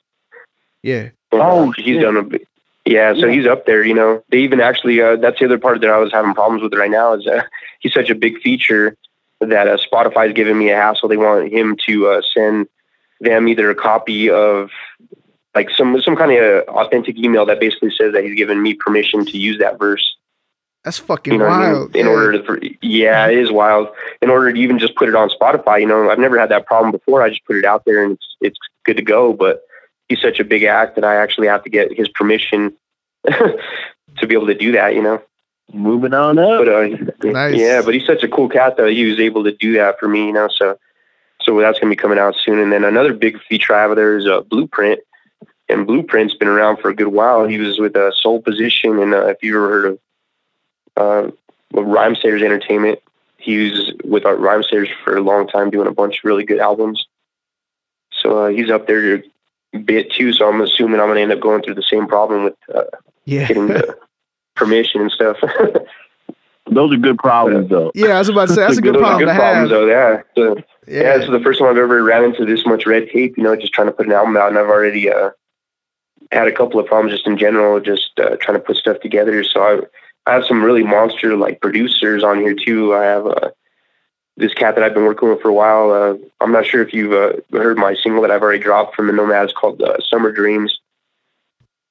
Yeah. 0.82 1.10
And, 1.32 1.41
oh, 1.41 1.72
he's 1.72 1.86
shit. 1.86 2.01
done 2.01 2.18
a 2.18 2.39
yeah, 2.86 3.14
so 3.14 3.28
yeah. 3.28 3.34
he's 3.34 3.45
up 3.45 3.66
there. 3.66 3.84
You 3.84 3.93
know, 3.93 4.24
they 4.32 4.39
even 4.39 4.62
actually 4.62 5.01
uh, 5.01 5.18
that's 5.18 5.39
the 5.39 5.45
other 5.45 5.60
part 5.60 5.82
that 5.82 5.89
I 5.89 5.97
was 5.97 6.12
having 6.12 6.34
problems 6.34 6.64
with 6.64 6.74
right 6.74 6.89
now 6.89 7.14
is 7.14 7.28
uh, 7.28 7.43
he's 7.82 7.93
such 7.93 8.10
a 8.10 8.16
big 8.16 8.39
feature 8.39 8.95
that 9.41 9.68
uh, 9.68 9.78
Spotify's 9.78 10.34
giving 10.34 10.57
me 10.57 10.70
a 10.70 10.76
hassle. 10.76 11.10
They 11.10 11.18
want 11.18 11.51
him 11.51 11.78
to 11.86 12.07
uh, 12.07 12.22
send 12.34 12.68
them 13.20 13.47
either 13.47 13.70
a 13.70 13.76
copy 13.76 14.30
of 14.30 14.72
like 15.60 15.70
some 15.76 15.99
some 16.01 16.16
kind 16.16 16.32
of 16.32 16.64
authentic 16.70 17.18
email 17.18 17.45
that 17.45 17.60
basically 17.60 17.91
says 17.91 18.14
that 18.14 18.24
he's 18.24 18.36
given 18.36 18.62
me 18.62 18.74
permission 18.74 19.26
to 19.26 19.38
use 19.38 19.60
that 19.60 19.78
verse. 19.78 20.16
That's 20.86 20.99
fucking 20.99 21.34
you 21.34 21.39
know 21.39 21.47
wild. 21.47 21.76
I 21.76 21.80
mean? 21.80 21.91
In 21.95 22.05
yeah. 22.05 22.12
order 22.12 22.41
to, 22.41 22.76
yeah, 22.82 23.28
it 23.28 23.38
is 23.38 23.51
wild. 23.51 23.89
In 24.22 24.30
order 24.30 24.53
to 24.53 24.57
even 24.57 24.80
just 24.80 24.95
put 24.95 25.10
it 25.10 25.16
on 25.16 25.30
Spotify, 25.30 25.82
you 25.82 25.86
know, 25.86 26.10
I've 26.10 26.18
never 26.18 26.39
had 26.39 26.49
that 26.49 26.66
problem 26.66 26.91
before. 26.91 27.22
I 27.22 27.28
just 27.30 27.43
put 27.43 27.57
it 27.57 27.66
out 27.66 27.84
there 27.86 28.01
and 28.01 28.14
it's 28.14 28.38
it's 28.39 28.57
good 28.86 28.95
to 28.95 29.03
go. 29.03 29.34
But 29.34 29.64
he's 30.07 30.22
such 30.22 30.39
a 30.39 30.45
big 30.45 30.64
act 30.64 30.95
that 30.95 31.03
I 31.03 31.18
actually 31.18 31.47
have 31.47 31.64
to 31.66 31.70
get 31.70 31.91
his 31.91 32.07
permission 32.07 32.74
to 33.28 34.28
be 34.28 34.34
able 34.34 34.47
to 34.47 34.55
do 34.55 34.72
that, 34.72 34.95
you 34.95 35.03
know. 35.03 35.22
Moving 35.74 36.14
on 36.14 36.39
up. 36.39 36.64
But, 36.64 36.70
uh, 36.70 37.32
nice. 37.32 37.55
Yeah, 37.55 37.82
but 37.84 37.93
he's 37.93 38.05
such 38.05 38.24
a 38.24 38.30
cool 38.30 38.47
cat 38.47 38.78
that 38.78 38.89
he 38.91 39.03
was 39.03 39.20
able 39.20 39.43
to 39.43 39.51
do 39.51 39.74
that 39.74 39.99
for 39.99 40.07
me, 40.07 40.28
you 40.28 40.34
know. 40.34 40.47
So, 40.49 40.80
so 41.41 41.60
that's 41.60 41.80
gonna 41.80 41.91
be 41.91 41.97
coming 41.97 42.18
out 42.18 42.36
soon. 42.41 42.60
And 42.60 42.72
then 42.72 42.86
another 42.86 43.14
big 43.14 43.38
feature 43.49 43.76
I 43.76 43.82
have 43.82 43.95
there 43.97 44.18
is 44.18 44.26
a 44.26 44.38
uh, 44.38 44.41
Blueprint, 44.41 45.01
and 45.70 45.88
Blueprint's 45.88 46.34
been 46.34 46.47
around 46.47 46.78
for 46.78 46.89
a 46.89 46.95
good 46.95 47.07
while. 47.07 47.45
He 47.45 47.59
was 47.59 47.80
with 47.80 47.95
a 47.95 48.07
uh, 48.07 48.11
Soul 48.11 48.41
Position, 48.41 48.99
and 48.99 49.13
uh, 49.13 49.28
if 49.28 49.38
you've 49.41 49.55
ever 49.55 49.70
heard 49.70 49.86
of 49.86 49.99
uh, 50.97 51.32
Rhymesayers 51.74 52.43
Entertainment, 52.43 52.99
he 53.38 53.70
was 53.70 53.93
with 54.03 54.26
our 54.26 54.36
Rhymesayers 54.36 54.89
for 55.03 55.15
a 55.15 55.22
long 55.22 55.47
time, 55.47 55.70
doing 55.70 55.88
a 55.88 55.93
bunch 55.93 56.20
of 56.20 56.24
really 56.26 56.43
good 56.43 56.59
albums. 56.59 57.05
So 58.11 58.45
uh, 58.45 58.49
he's 58.49 58.70
up 58.70 58.88
there 58.88 59.24
a 59.74 59.78
bit 59.78 60.11
too. 60.11 60.34
So 60.34 60.49
I'm 60.49 60.61
assuming 60.61 60.99
I'm 60.99 61.07
going 61.07 61.15
to 61.15 61.22
end 61.22 61.32
up 61.32 61.39
going 61.39 61.61
through 61.61 61.76
the 61.76 61.84
same 61.84 62.07
problem 62.07 62.43
with 62.43 62.55
uh, 62.74 62.84
yeah. 63.26 63.47
getting 63.47 63.67
the 63.67 63.97
permission 64.55 65.01
and 65.01 65.11
stuff. 65.11 65.38
those 66.72 66.93
are 66.93 66.97
good 66.97 67.17
problems, 67.20 67.70
though. 67.70 67.91
Yeah, 67.93 68.09
I 68.09 68.20
was 68.20 68.30
about 68.30 68.49
to 68.49 68.55
say 68.55 68.61
that's 68.61 68.78
a 68.78 68.82
good 68.82 68.95
Those 68.95 69.01
are 69.01 69.05
problem 69.05 69.28
good 69.28 69.34
to 69.34 69.39
problems, 69.39 69.72
have. 69.72 69.80
though. 69.80 69.88
Yeah. 69.88 70.22
So, 70.36 70.55
yeah. 70.88 71.01
Yeah. 71.01 71.17
this 71.17 71.26
is 71.26 71.32
the 71.32 71.39
first 71.39 71.59
time 71.59 71.70
I've 71.70 71.78
ever 71.78 72.03
ran 72.03 72.24
into 72.24 72.45
this 72.45 72.65
much 72.65 72.86
red 72.86 73.09
tape. 73.09 73.38
You 73.38 73.43
know, 73.43 73.55
just 73.55 73.74
trying 73.74 73.88
to 73.88 73.93
put 73.93 74.07
an 74.07 74.11
album 74.11 74.36
out, 74.36 74.49
and 74.49 74.57
I've 74.57 74.67
already 74.67 75.09
uh, 75.09 75.30
had 76.32 76.47
a 76.47 76.51
couple 76.51 76.80
of 76.80 76.86
problems 76.86 77.13
just 77.13 77.27
in 77.27 77.38
general, 77.38 77.80
just 77.80 78.11
uh, 78.19 78.36
trying 78.39 78.57
to 78.57 78.63
put 78.63 78.77
stuff 78.77 78.99
together. 79.01 79.43
So 79.43 79.61
I, 79.61 80.30
I 80.30 80.34
have 80.36 80.45
some 80.45 80.63
really 80.63 80.84
monster 80.84 81.36
like 81.36 81.61
producers 81.61 82.23
on 82.23 82.39
here 82.39 82.53
too. 82.53 82.93
I 82.93 83.03
have 83.05 83.25
uh, 83.25 83.49
this 84.38 84.53
cat 84.53 84.75
that 84.75 84.84
I've 84.84 84.93
been 84.93 85.05
working 85.05 85.30
with 85.30 85.41
for 85.41 85.49
a 85.49 85.53
while. 85.53 85.91
Uh, 85.91 86.15
I'm 86.39 86.51
not 86.51 86.65
sure 86.65 86.82
if 86.82 86.93
you've 86.93 87.13
uh, 87.13 87.34
heard 87.51 87.77
my 87.77 87.95
single 87.95 88.21
that 88.21 88.32
I've 88.32 88.41
already 88.41 88.63
dropped 88.63 88.95
from 88.95 89.07
the 89.07 89.13
Nomads 89.13 89.53
called 89.53 89.82
uh, 89.82 89.97
"Summer 90.07 90.32
Dreams," 90.32 90.80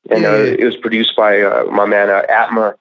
and 0.09 0.24
uh, 0.24 0.36
Yeah. 0.36 0.57
it 0.59 0.64
was 0.64 0.76
produced 0.76 1.16
by 1.16 1.43
uh, 1.43 1.64
my 1.64 1.84
man 1.84 2.09
uh, 2.09 2.22
Atma, 2.28 2.76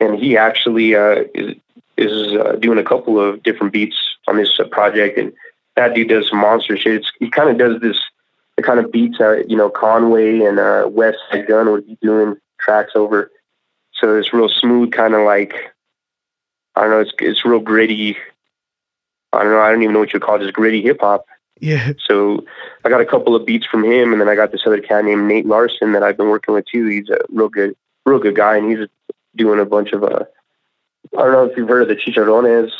and 0.00 0.18
he 0.18 0.36
actually 0.36 0.94
uh, 0.96 1.24
is 1.34 1.54
is 1.96 2.32
uh, 2.34 2.56
doing 2.58 2.78
a 2.78 2.82
couple 2.84 3.20
of 3.20 3.42
different 3.44 3.72
beats 3.72 3.96
on 4.26 4.36
this 4.36 4.58
uh, 4.58 4.64
project, 4.64 5.16
and 5.16 5.32
that 5.76 5.94
dude 5.94 6.08
does 6.08 6.28
some 6.28 6.40
monster 6.40 6.76
shit. 6.76 6.96
It's, 6.96 7.12
he 7.20 7.30
kind 7.30 7.48
of 7.48 7.56
does 7.58 7.80
this 7.80 8.00
the 8.56 8.62
kind 8.62 8.80
of 8.80 8.92
beats 8.92 9.18
that 9.18 9.50
you 9.50 9.56
know 9.56 9.70
Conway 9.70 10.40
and 10.40 10.58
uh, 10.58 10.88
West 10.90 11.18
Side 11.30 11.46
Gun 11.46 11.70
would 11.70 11.86
be 11.86 11.98
doing 12.00 12.36
tracks 12.58 12.92
over. 12.94 13.30
So 13.94 14.16
it's 14.18 14.32
real 14.32 14.48
smooth, 14.48 14.92
kind 14.92 15.14
of 15.14 15.24
like 15.24 15.54
I 16.74 16.82
don't 16.82 16.90
know. 16.90 17.00
It's 17.00 17.12
it's 17.18 17.44
real 17.44 17.60
gritty. 17.60 18.16
I 19.32 19.42
don't 19.42 19.52
know. 19.52 19.60
I 19.60 19.70
don't 19.70 19.82
even 19.82 19.94
know 19.94 20.00
what 20.00 20.12
you 20.12 20.18
would 20.18 20.26
call 20.26 20.36
it. 20.36 20.40
Just 20.40 20.54
gritty 20.54 20.82
hip 20.82 21.00
hop. 21.00 21.26
Yeah. 21.60 21.92
So 22.04 22.44
I 22.84 22.88
got 22.88 23.00
a 23.00 23.06
couple 23.06 23.34
of 23.34 23.46
beats 23.46 23.66
from 23.66 23.84
him, 23.84 24.12
and 24.12 24.20
then 24.20 24.28
I 24.28 24.34
got 24.34 24.52
this 24.52 24.66
other 24.66 24.80
cat 24.80 25.04
named 25.04 25.26
Nate 25.26 25.46
Larson 25.46 25.92
that 25.92 26.02
I've 26.02 26.16
been 26.16 26.28
working 26.28 26.54
with 26.54 26.66
too. 26.66 26.86
He's 26.86 27.08
a 27.08 27.18
real 27.30 27.48
good, 27.48 27.76
real 28.04 28.18
good 28.18 28.36
guy, 28.36 28.56
and 28.56 28.70
he's 28.70 28.88
doing 29.36 29.60
a 29.60 29.64
bunch 29.64 29.92
of 29.92 30.02
uh, 30.02 30.24
I 31.16 31.22
don't 31.22 31.32
know 31.32 31.44
if 31.44 31.56
you've 31.56 31.68
heard 31.68 31.82
of 31.82 31.88
the 31.88 31.96
Chicharrones. 31.96 32.70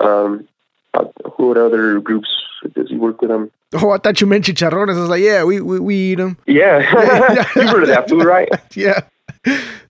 Um, 0.00 0.48
uh, 0.94 1.04
who 1.36 1.48
what 1.48 1.58
other 1.58 2.00
groups 2.00 2.28
does 2.74 2.88
he 2.88 2.96
work 2.96 3.20
with 3.20 3.30
them? 3.30 3.50
Oh, 3.74 3.90
I 3.90 3.98
thought 3.98 4.20
you 4.20 4.26
mentioned 4.26 4.56
chicharrones. 4.58 4.96
I 4.96 5.00
was 5.00 5.08
like, 5.10 5.22
yeah, 5.22 5.44
we 5.44 5.60
we, 5.60 5.78
we 5.78 5.94
eat 5.96 6.14
them. 6.16 6.38
Yeah, 6.46 6.78
you've 7.56 7.68
heard 7.68 7.82
of 7.82 7.88
that 7.88 8.08
food, 8.08 8.24
right? 8.24 8.48
Yeah. 8.74 9.00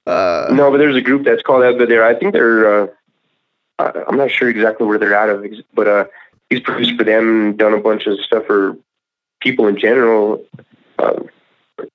Uh, 0.06 0.48
No, 0.52 0.70
but 0.70 0.78
there's 0.78 0.96
a 0.96 1.00
group 1.00 1.24
that's 1.24 1.42
called 1.42 1.62
that. 1.62 1.78
But 1.78 1.88
they're, 1.88 2.04
I 2.04 2.14
think 2.14 2.32
they're. 2.32 2.82
Uh, 2.82 2.86
I- 3.78 4.04
I'm 4.08 4.16
not 4.16 4.30
sure 4.30 4.48
exactly 4.48 4.86
where 4.86 4.98
they're 4.98 5.14
out 5.14 5.28
of, 5.28 5.44
but 5.74 5.86
uh, 5.86 6.04
he's 6.50 6.60
produced 6.60 6.96
for 6.96 7.04
them, 7.04 7.28
and 7.28 7.58
done 7.58 7.72
a 7.74 7.78
bunch 7.80 8.06
of 8.06 8.18
stuff 8.20 8.46
for 8.46 8.76
people 9.40 9.66
in 9.68 9.78
general. 9.78 10.44
Uh, 10.98 11.20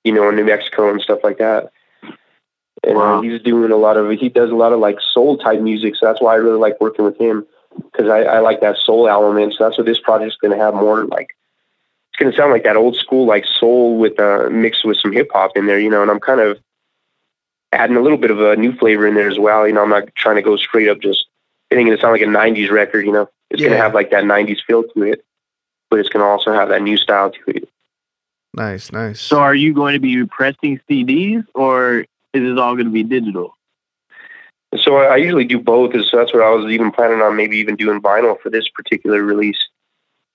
you 0.02 0.12
know, 0.12 0.30
in 0.30 0.36
New 0.36 0.44
Mexico 0.44 0.90
and 0.90 1.00
stuff 1.02 1.18
like 1.22 1.36
that. 1.38 1.70
And 2.82 2.96
Wow. 2.96 3.18
uh, 3.18 3.20
he's 3.20 3.42
doing 3.42 3.70
a 3.70 3.76
lot 3.76 3.96
of. 3.98 4.10
He 4.18 4.28
does 4.30 4.50
a 4.50 4.54
lot 4.54 4.72
of 4.72 4.80
like 4.80 4.96
soul 5.12 5.36
type 5.36 5.60
music, 5.60 5.96
so 5.96 6.06
that's 6.06 6.20
why 6.22 6.32
I 6.32 6.36
really 6.36 6.58
like 6.58 6.80
working 6.80 7.04
with 7.04 7.18
him 7.20 7.46
because 7.92 8.08
I, 8.08 8.20
I 8.22 8.38
like 8.40 8.60
that 8.62 8.76
soul 8.78 9.06
element. 9.08 9.54
So 9.58 9.64
that's 9.64 9.76
what 9.76 9.86
this 9.86 9.98
project's 10.00 10.36
going 10.36 10.56
to 10.56 10.62
have 10.64 10.72
more 10.74 11.04
like. 11.04 11.28
It's 12.14 12.22
going 12.22 12.30
to 12.30 12.38
sound 12.38 12.52
like 12.52 12.62
that 12.62 12.76
old 12.76 12.94
school 12.94 13.26
like 13.26 13.44
soul 13.44 13.98
with 13.98 14.20
uh, 14.20 14.48
mixed 14.48 14.84
with 14.84 14.98
some 14.98 15.10
hip 15.10 15.30
hop 15.32 15.56
in 15.56 15.66
there, 15.66 15.80
you 15.80 15.90
know. 15.90 16.00
And 16.00 16.12
I'm 16.12 16.20
kind 16.20 16.38
of 16.38 16.60
adding 17.72 17.96
a 17.96 18.00
little 18.00 18.18
bit 18.18 18.30
of 18.30 18.40
a 18.40 18.54
new 18.54 18.72
flavor 18.76 19.04
in 19.04 19.16
there 19.16 19.28
as 19.28 19.36
well. 19.36 19.66
You 19.66 19.72
know, 19.72 19.82
I'm 19.82 19.90
not 19.90 20.14
trying 20.14 20.36
to 20.36 20.42
go 20.42 20.56
straight 20.56 20.88
up 20.88 21.00
just 21.00 21.26
getting 21.70 21.88
it 21.88 21.96
to 21.96 22.00
sound 22.00 22.12
like 22.12 22.22
a 22.22 22.26
'90s 22.26 22.70
record. 22.70 23.04
You 23.04 23.10
know, 23.10 23.28
it's 23.50 23.60
going 23.60 23.72
to 23.72 23.78
have 23.78 23.94
like 23.94 24.12
that 24.12 24.22
'90s 24.22 24.58
feel 24.64 24.84
to 24.84 25.02
it, 25.02 25.24
but 25.90 25.98
it's 25.98 26.08
going 26.08 26.20
to 26.20 26.26
also 26.26 26.52
have 26.52 26.68
that 26.68 26.82
new 26.82 26.96
style 26.96 27.32
to 27.32 27.40
it. 27.48 27.68
nice, 28.54 28.92
nice. 28.92 29.20
So, 29.20 29.40
are 29.40 29.54
you 29.56 29.74
going 29.74 29.94
to 29.94 30.00
be 30.00 30.24
pressing 30.24 30.78
CDs, 30.88 31.44
or 31.52 32.06
is 32.32 32.42
it 32.48 32.58
all 32.60 32.74
going 32.76 32.86
to 32.86 32.92
be 32.92 33.02
digital? 33.02 33.56
So 34.76 34.98
I 34.98 35.14
I 35.14 35.16
usually 35.16 35.46
do 35.46 35.58
both. 35.58 35.92
So 35.92 36.16
that's 36.16 36.32
what 36.32 36.44
I 36.44 36.50
was 36.50 36.72
even 36.72 36.92
planning 36.92 37.22
on, 37.22 37.34
maybe 37.34 37.56
even 37.56 37.74
doing 37.74 38.00
vinyl 38.00 38.40
for 38.40 38.50
this 38.50 38.68
particular 38.68 39.20
release, 39.24 39.58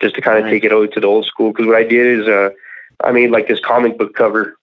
just 0.01 0.15
to 0.15 0.21
kind 0.21 0.37
of 0.37 0.45
Nice. 0.45 0.51
take 0.53 0.63
it 0.63 0.71
over 0.71 0.87
to 0.87 0.99
the 0.99 1.07
old 1.07 1.25
school. 1.25 1.51
Because 1.51 1.67
what 1.67 1.75
I 1.75 1.83
did 1.83 2.21
is, 2.21 2.27
uh, 2.27 2.49
I 3.03 3.11
made 3.11 3.31
like 3.31 3.47
this 3.47 3.59
comic 3.59 3.97
book 3.97 4.13
cover 4.13 4.57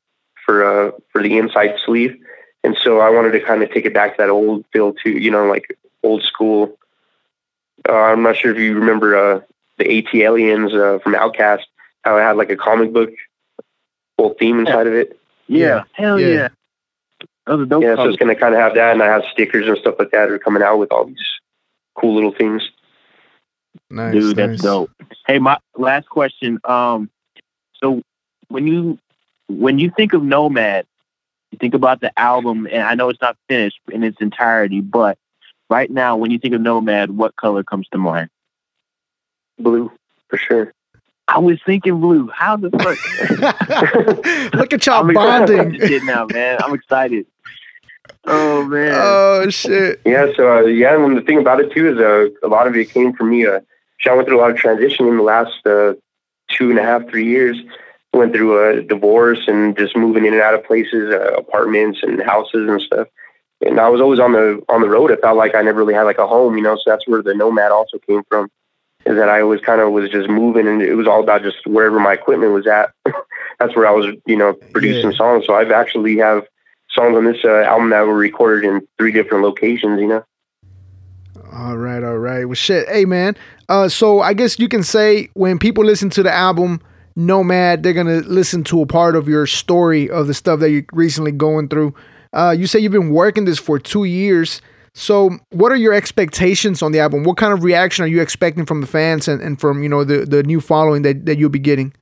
for 0.44 0.64
uh, 0.64 0.92
for 1.12 1.22
the 1.22 1.38
inside 1.38 1.76
sleeve, 1.84 2.16
and 2.64 2.76
so 2.76 3.00
I 3.00 3.10
wanted 3.10 3.32
to 3.32 3.40
kind 3.40 3.62
of 3.62 3.70
take 3.72 3.84
it 3.84 3.94
back 3.94 4.16
to 4.16 4.22
that 4.22 4.30
old 4.30 4.64
feel 4.72 4.92
too. 4.92 5.10
You 5.10 5.30
know, 5.30 5.46
like 5.46 5.76
old 6.02 6.22
school. 6.22 6.76
Uh, 7.88 7.92
I'm 7.92 8.22
not 8.22 8.36
sure 8.36 8.50
if 8.50 8.58
you 8.58 8.74
remember 8.74 9.16
uh, 9.16 9.40
the 9.78 9.84
ATLiens 9.84 10.74
uh, 10.74 10.98
from 11.00 11.14
OutKast, 11.14 11.62
how 12.02 12.16
it 12.16 12.22
had 12.22 12.36
like 12.36 12.50
a 12.50 12.56
comic 12.56 12.92
book 12.92 13.10
whole 14.18 14.34
theme 14.38 14.58
inside 14.60 14.86
of 14.86 14.94
it. 14.94 15.18
Yeah. 15.46 15.84
Hell 15.92 16.18
Yeah. 16.18 16.28
yeah. 16.28 16.48
Those 17.46 17.60
are 17.60 17.64
dope. 17.66 17.82
Yeah, 17.82 17.94
so 17.94 18.08
it's 18.08 18.16
going 18.16 18.34
to 18.34 18.40
kind 18.40 18.54
of 18.54 18.60
have 18.60 18.74
that, 18.74 18.92
and 18.92 19.02
I 19.02 19.06
have 19.06 19.24
stickers 19.30 19.68
and 19.68 19.78
stuff 19.78 19.94
like 19.98 20.10
that 20.10 20.26
that 20.26 20.32
are 20.32 20.38
coming 20.38 20.62
out 20.62 20.78
with 20.78 20.90
all 20.90 21.04
these 21.04 21.24
cool 21.94 22.14
little 22.14 22.32
things. 22.32 22.68
Nice, 23.90 24.12
Dude, 24.12 24.36
that's 24.36 24.62
dope. 24.62 24.90
Hey, 25.26 25.38
my 25.38 25.58
last 25.76 26.08
question. 26.08 26.58
Um, 26.64 27.10
so 27.74 28.02
when 28.48 28.66
you 28.66 28.98
when 29.48 29.78
you 29.78 29.90
think 29.96 30.12
of 30.12 30.22
Nomad, 30.22 30.86
you 31.50 31.58
think 31.58 31.74
about 31.74 32.00
the 32.00 32.16
album, 32.18 32.66
and 32.70 32.82
I 32.82 32.94
know 32.94 33.08
it's 33.08 33.20
not 33.20 33.36
finished 33.48 33.80
in 33.90 34.02
its 34.02 34.18
entirety, 34.20 34.80
but 34.80 35.18
right 35.70 35.90
now, 35.90 36.16
when 36.16 36.30
you 36.30 36.38
think 36.38 36.54
of 36.54 36.60
Nomad, 36.60 37.10
what 37.10 37.36
color 37.36 37.62
comes 37.64 37.88
to 37.88 37.98
mind? 37.98 38.30
Blue, 39.58 39.90
for 40.28 40.36
sure. 40.36 40.72
I 41.28 41.38
was 41.38 41.58
thinking 41.66 42.00
blue. 42.00 42.28
How 42.28 42.56
the 42.56 42.70
fuck? 42.70 44.52
Look 44.54 44.72
at 44.72 44.86
y'all 44.86 45.00
I'm 45.00 45.10
excited 45.10 45.54
about 45.54 45.70
bonding. 45.70 46.06
now, 46.06 46.26
man. 46.26 46.58
I'm 46.62 46.74
excited. 46.74 47.26
Oh 48.24 48.64
man. 48.64 48.92
Oh 48.94 49.48
shit. 49.50 50.00
Yeah, 50.04 50.26
so 50.36 50.58
uh, 50.58 50.60
yeah, 50.62 50.94
and 51.02 51.16
the 51.16 51.20
thing 51.22 51.38
about 51.38 51.60
it 51.60 51.72
too 51.72 51.88
is 51.92 51.98
uh, 51.98 52.28
a 52.46 52.48
lot 52.48 52.66
of 52.66 52.74
it 52.76 52.90
came 52.90 53.12
from 53.12 53.30
me. 53.30 53.46
Uh, 53.46 53.60
I 54.08 54.14
went 54.14 54.28
through 54.28 54.38
a 54.38 54.42
lot 54.42 54.50
of 54.52 54.56
transition 54.56 55.08
in 55.08 55.16
the 55.16 55.22
last 55.22 55.66
uh, 55.66 55.94
two 56.50 56.70
and 56.70 56.78
a 56.78 56.82
half, 56.82 57.08
three 57.08 57.26
years. 57.26 57.56
Went 58.12 58.32
through 58.32 58.70
a 58.78 58.82
divorce 58.82 59.40
and 59.48 59.76
just 59.76 59.96
moving 59.96 60.24
in 60.24 60.32
and 60.32 60.40
out 60.42 60.54
of 60.54 60.64
places, 60.64 61.12
uh, 61.12 61.32
apartments 61.36 62.00
and 62.02 62.22
houses 62.22 62.68
and 62.68 62.80
stuff. 62.80 63.08
And 63.64 63.80
I 63.80 63.88
was 63.88 64.00
always 64.00 64.20
on 64.20 64.32
the 64.32 64.62
on 64.68 64.80
the 64.80 64.88
road. 64.88 65.10
It 65.10 65.20
felt 65.20 65.36
like 65.36 65.54
I 65.54 65.62
never 65.62 65.78
really 65.80 65.94
had 65.94 66.02
like 66.04 66.18
a 66.18 66.26
home, 66.26 66.56
you 66.56 66.62
know. 66.62 66.76
So 66.76 66.82
that's 66.86 67.06
where 67.08 67.22
the 67.22 67.34
nomad 67.34 67.72
also 67.72 67.98
came 67.98 68.22
from. 68.28 68.48
Is 69.06 69.16
that 69.16 69.28
I 69.28 69.40
always 69.40 69.60
kind 69.60 69.80
of 69.80 69.92
was 69.92 70.10
just 70.10 70.28
moving, 70.28 70.66
and 70.66 70.82
it 70.82 70.94
was 70.94 71.06
all 71.06 71.22
about 71.22 71.42
just 71.42 71.66
wherever 71.66 71.98
my 72.00 72.12
equipment 72.14 72.52
was 72.52 72.66
at. 72.66 72.90
that's 73.58 73.74
where 73.76 73.86
I 73.86 73.92
was, 73.92 74.06
you 74.26 74.36
know, 74.36 74.54
producing 74.72 75.10
Yeah. 75.12 75.16
songs. 75.16 75.46
So 75.46 75.54
I've 75.54 75.70
actually 75.70 76.16
have 76.18 76.44
songs 76.96 77.16
on 77.16 77.24
this 77.24 77.44
uh, 77.44 77.62
album 77.62 77.90
that 77.90 78.00
were 78.00 78.16
recorded 78.16 78.68
in 78.68 78.86
three 78.98 79.12
different 79.12 79.44
locations, 79.44 80.00
you 80.00 80.08
know. 80.08 80.24
All 81.52 81.76
right, 81.76 82.02
all 82.02 82.18
right. 82.18 82.44
Well, 82.44 82.54
shit. 82.54 82.88
Hey, 82.88 83.04
man. 83.04 83.36
Uh, 83.68 83.88
so 83.88 84.20
I 84.20 84.34
guess 84.34 84.58
you 84.58 84.68
can 84.68 84.82
say 84.82 85.28
when 85.34 85.58
people 85.58 85.84
listen 85.84 86.10
to 86.10 86.22
the 86.22 86.32
album 86.32 86.80
Nomad, 87.16 87.82
they're 87.82 87.94
gonna 87.94 88.20
listen 88.26 88.62
to 88.64 88.82
a 88.82 88.86
part 88.86 89.16
of 89.16 89.26
your 89.26 89.46
story 89.46 90.10
of 90.10 90.26
the 90.26 90.34
stuff 90.34 90.60
that 90.60 90.70
you're 90.70 90.84
recently 90.92 91.32
going 91.32 91.68
through. 91.68 91.94
Uh, 92.34 92.54
you 92.56 92.66
say 92.66 92.78
you've 92.78 92.92
been 92.92 93.10
working 93.10 93.46
this 93.46 93.58
for 93.58 93.78
two 93.78 94.04
years. 94.04 94.60
So, 94.94 95.38
what 95.50 95.72
are 95.72 95.76
your 95.76 95.94
expectations 95.94 96.82
on 96.82 96.92
the 96.92 97.00
album? 97.00 97.24
What 97.24 97.38
kind 97.38 97.52
of 97.54 97.62
reaction 97.62 98.04
are 98.04 98.08
you 98.08 98.20
expecting 98.20 98.66
from 98.66 98.82
the 98.82 98.86
fans 98.86 99.28
and, 99.28 99.40
and 99.40 99.58
from 99.58 99.82
you 99.82 99.88
know 99.88 100.04
the 100.04 100.26
the 100.26 100.42
new 100.42 100.60
following 100.60 101.02
that, 101.02 101.24
that 101.24 101.38
you'll 101.38 101.48
be 101.48 101.58
getting? 101.58 101.94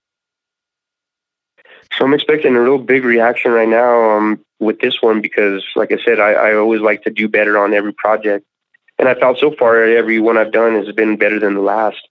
So 1.97 2.05
I'm 2.05 2.15
expecting 2.15 2.57
a 2.57 2.61
real 2.61 2.79
big 2.79 3.05
reaction 3.05 3.53
right 3.53 3.69
now 3.69 4.17
um, 4.17 4.41
with 4.61 4.81
this 4.81 5.01
one 5.01 5.21
because, 5.21 5.65
like 5.77 5.93
I 5.93 5.99
said, 6.05 6.21
I, 6.21 6.33
I 6.33 6.55
always 6.55 6.81
like 6.81 7.03
to 7.03 7.11
do 7.11 7.29
better 7.29 7.59
on 7.59 7.75
every 7.75 7.93
project, 7.93 8.47
and 8.99 9.09
I 9.09 9.15
felt 9.15 9.39
so 9.39 9.55
far 9.59 9.83
every 9.83 10.21
one 10.21 10.39
I've 10.39 10.53
done 10.53 10.75
has 10.75 10.95
been 10.95 11.17
better 11.17 11.39
than 11.39 11.55
the 11.55 11.61
last. 11.61 12.09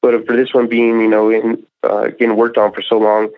But 0.00 0.26
for 0.26 0.36
this 0.36 0.52
one 0.52 0.68
being, 0.68 1.00
you 1.00 1.08
know, 1.08 1.30
in, 1.30 1.64
uh, 1.82 2.08
getting 2.08 2.36
worked 2.36 2.58
on 2.58 2.72
for 2.72 2.82
so 2.82 2.98
long, 2.98 3.30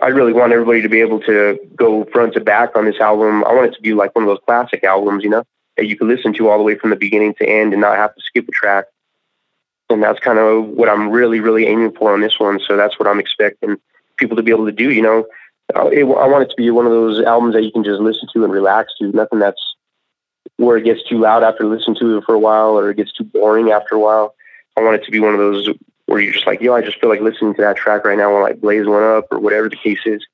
I 0.00 0.08
really 0.08 0.32
want 0.32 0.52
everybody 0.52 0.82
to 0.82 0.88
be 0.88 1.00
able 1.00 1.20
to 1.22 1.58
go 1.74 2.04
front 2.12 2.34
to 2.34 2.40
back 2.40 2.76
on 2.76 2.84
this 2.84 3.00
album. 3.00 3.44
I 3.44 3.52
want 3.52 3.72
it 3.72 3.74
to 3.76 3.82
be 3.82 3.92
like 3.92 4.14
one 4.14 4.24
of 4.24 4.28
those 4.28 4.38
classic 4.46 4.84
albums, 4.84 5.24
you 5.24 5.30
know, 5.30 5.44
that 5.76 5.86
you 5.86 5.96
can 5.96 6.08
listen 6.08 6.32
to 6.34 6.48
all 6.48 6.58
the 6.58 6.64
way 6.64 6.76
from 6.76 6.90
the 6.90 6.96
beginning 6.96 7.34
to 7.34 7.48
end 7.48 7.72
and 7.72 7.82
not 7.82 7.96
have 7.96 8.14
to 8.14 8.20
skip 8.22 8.46
a 8.48 8.52
track. 8.52 8.86
And 9.88 10.02
that's 10.02 10.20
kind 10.20 10.38
of 10.38 10.66
what 10.66 10.88
I'm 10.88 11.10
really, 11.10 11.40
really 11.40 11.66
aiming 11.66 11.92
for 11.92 12.12
on 12.12 12.20
this 12.20 12.38
one. 12.38 12.60
So 12.66 12.76
that's 12.76 12.98
what 12.98 13.08
I'm 13.08 13.18
expecting 13.18 13.76
people 14.16 14.36
to 14.36 14.42
be 14.42 14.52
able 14.52 14.66
to 14.66 14.72
do. 14.72 14.92
You 14.92 15.02
know, 15.02 15.26
it, 15.74 16.02
I 16.02 16.26
want 16.28 16.44
it 16.44 16.50
to 16.50 16.56
be 16.56 16.70
one 16.70 16.86
of 16.86 16.92
those 16.92 17.20
albums 17.20 17.54
that 17.54 17.62
you 17.62 17.72
can 17.72 17.84
just 17.84 18.00
listen 18.00 18.28
to 18.32 18.44
and 18.44 18.52
relax 18.52 18.92
to. 18.98 19.10
Nothing 19.12 19.38
that's 19.38 19.62
where 20.56 20.76
it 20.76 20.84
gets 20.84 21.02
too 21.02 21.18
loud 21.18 21.42
after 21.42 21.64
listening 21.64 21.96
to 22.00 22.18
it 22.18 22.24
for 22.24 22.34
a 22.34 22.38
while, 22.38 22.78
or 22.78 22.90
it 22.90 22.96
gets 22.96 23.12
too 23.12 23.24
boring 23.24 23.70
after 23.70 23.94
a 23.94 24.00
while. 24.00 24.34
I 24.76 24.82
want 24.82 24.96
it 24.96 25.04
to 25.04 25.10
be 25.10 25.20
one 25.20 25.34
of 25.34 25.40
those 25.40 25.68
where 26.06 26.20
you're 26.20 26.32
just 26.32 26.46
like, 26.46 26.60
yo, 26.60 26.74
I 26.74 26.82
just 26.82 27.00
feel 27.00 27.08
like 27.08 27.20
listening 27.20 27.54
to 27.54 27.62
that 27.62 27.76
track 27.76 28.04
right 28.04 28.18
now 28.18 28.32
while 28.32 28.44
I 28.44 28.52
blaze 28.52 28.86
one 28.86 29.02
up, 29.02 29.26
or 29.30 29.38
whatever 29.38 29.68
the 29.68 29.76
case 29.76 30.00
is. 30.04 30.26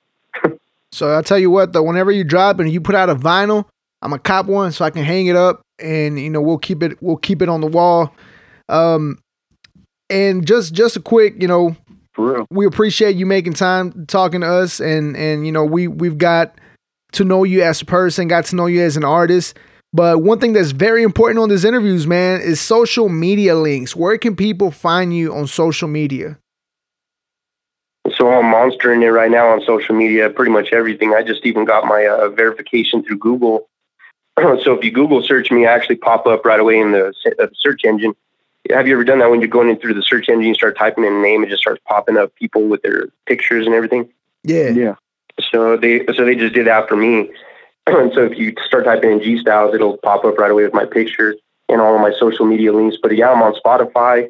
So 0.92 1.10
I'll 1.10 1.22
tell 1.22 1.38
you 1.38 1.50
what 1.50 1.74
though, 1.74 1.82
whenever 1.82 2.10
you 2.10 2.24
drop 2.24 2.58
and 2.58 2.72
you 2.72 2.80
put 2.80 2.94
out 2.94 3.10
a 3.10 3.14
vinyl, 3.14 3.66
I'm 4.00 4.14
a 4.14 4.18
cop 4.18 4.46
one 4.46 4.72
so 4.72 4.82
I 4.82 4.88
can 4.88 5.04
hang 5.04 5.26
it 5.26 5.36
up 5.36 5.60
and 5.78 6.18
you 6.18 6.30
know 6.30 6.40
we'll 6.40 6.56
keep 6.56 6.82
it 6.82 6.96
we'll 7.02 7.18
keep 7.18 7.42
it 7.42 7.50
on 7.50 7.60
the 7.60 7.66
wall. 7.66 8.14
Um 8.70 9.18
and 10.08 10.46
just 10.46 10.72
just 10.72 10.96
a 10.96 11.00
quick, 11.00 11.34
you 11.42 11.48
know, 11.48 11.76
For 12.16 12.32
real. 12.32 12.46
we 12.50 12.66
appreciate 12.66 13.14
you 13.14 13.26
making 13.26 13.52
time 13.52 14.06
talking 14.06 14.40
to 14.40 14.46
us 14.46 14.80
and 14.80 15.16
and 15.16 15.46
you 15.46 15.52
know 15.52 15.64
we 15.64 15.86
we've 15.86 16.16
got 16.16 16.58
to 17.12 17.24
know 17.24 17.44
you 17.44 17.62
as 17.62 17.82
a 17.82 17.84
person, 17.84 18.26
got 18.26 18.46
to 18.46 18.56
know 18.56 18.66
you 18.66 18.82
as 18.82 18.96
an 18.96 19.04
artist. 19.04 19.56
But 19.92 20.22
one 20.22 20.38
thing 20.38 20.52
that's 20.52 20.72
very 20.72 21.02
important 21.02 21.38
on 21.38 21.48
these 21.48 21.64
interviews, 21.64 22.06
man, 22.06 22.40
is 22.40 22.60
social 22.60 23.08
media 23.08 23.54
links. 23.54 23.94
Where 23.94 24.18
can 24.18 24.36
people 24.36 24.70
find 24.70 25.14
you 25.14 25.34
on 25.34 25.46
social 25.46 25.88
media? 25.88 26.38
So 28.16 28.30
I'm 28.30 28.46
monstering 28.46 29.02
it 29.02 29.08
right 29.08 29.30
now 29.30 29.48
on 29.48 29.62
social 29.62 29.94
media, 29.94 30.30
pretty 30.30 30.50
much 30.50 30.72
everything. 30.72 31.14
I 31.14 31.22
just 31.22 31.44
even 31.44 31.64
got 31.64 31.86
my 31.86 32.06
uh, 32.06 32.28
verification 32.28 33.02
through 33.02 33.18
Google. 33.18 33.68
so 34.38 34.74
if 34.74 34.84
you 34.84 34.90
Google 34.90 35.22
search 35.22 35.50
me, 35.50 35.66
I 35.66 35.74
actually 35.74 35.96
pop 35.96 36.26
up 36.26 36.44
right 36.44 36.60
away 36.60 36.78
in 36.78 36.92
the 36.92 37.12
uh, 37.38 37.46
search 37.54 37.84
engine. 37.84 38.14
Have 38.70 38.86
you 38.86 38.94
ever 38.94 39.04
done 39.04 39.18
that 39.18 39.30
when 39.30 39.40
you're 39.40 39.48
going 39.48 39.68
in 39.68 39.78
through 39.78 39.94
the 39.94 40.02
search 40.02 40.28
engine, 40.28 40.48
you 40.48 40.54
start 40.54 40.76
typing 40.76 41.04
in 41.04 41.12
a 41.12 41.20
name, 41.20 41.44
it 41.44 41.50
just 41.50 41.62
starts 41.62 41.82
popping 41.86 42.16
up 42.16 42.34
people 42.34 42.66
with 42.66 42.82
their 42.82 43.08
pictures 43.26 43.66
and 43.66 43.74
everything? 43.74 44.08
Yeah. 44.42 44.70
Yeah. 44.70 44.94
So 45.50 45.76
they 45.76 46.06
so 46.14 46.24
they 46.24 46.34
just 46.34 46.54
did 46.54 46.66
that 46.66 46.88
for 46.88 46.96
me. 46.96 47.30
and 47.86 48.12
so 48.14 48.24
if 48.24 48.38
you 48.38 48.54
start 48.66 48.84
typing 48.84 49.12
in 49.12 49.22
G-Stylez, 49.22 49.74
it'll 49.74 49.98
pop 49.98 50.24
up 50.24 50.38
right 50.38 50.50
away 50.50 50.64
with 50.64 50.74
my 50.74 50.86
picture 50.86 51.36
and 51.68 51.80
all 51.80 51.94
of 51.94 52.00
my 52.00 52.12
social 52.18 52.46
media 52.46 52.72
links. 52.72 52.96
But 53.00 53.16
yeah, 53.16 53.30
I'm 53.30 53.42
on 53.42 53.54
Spotify. 53.54 54.28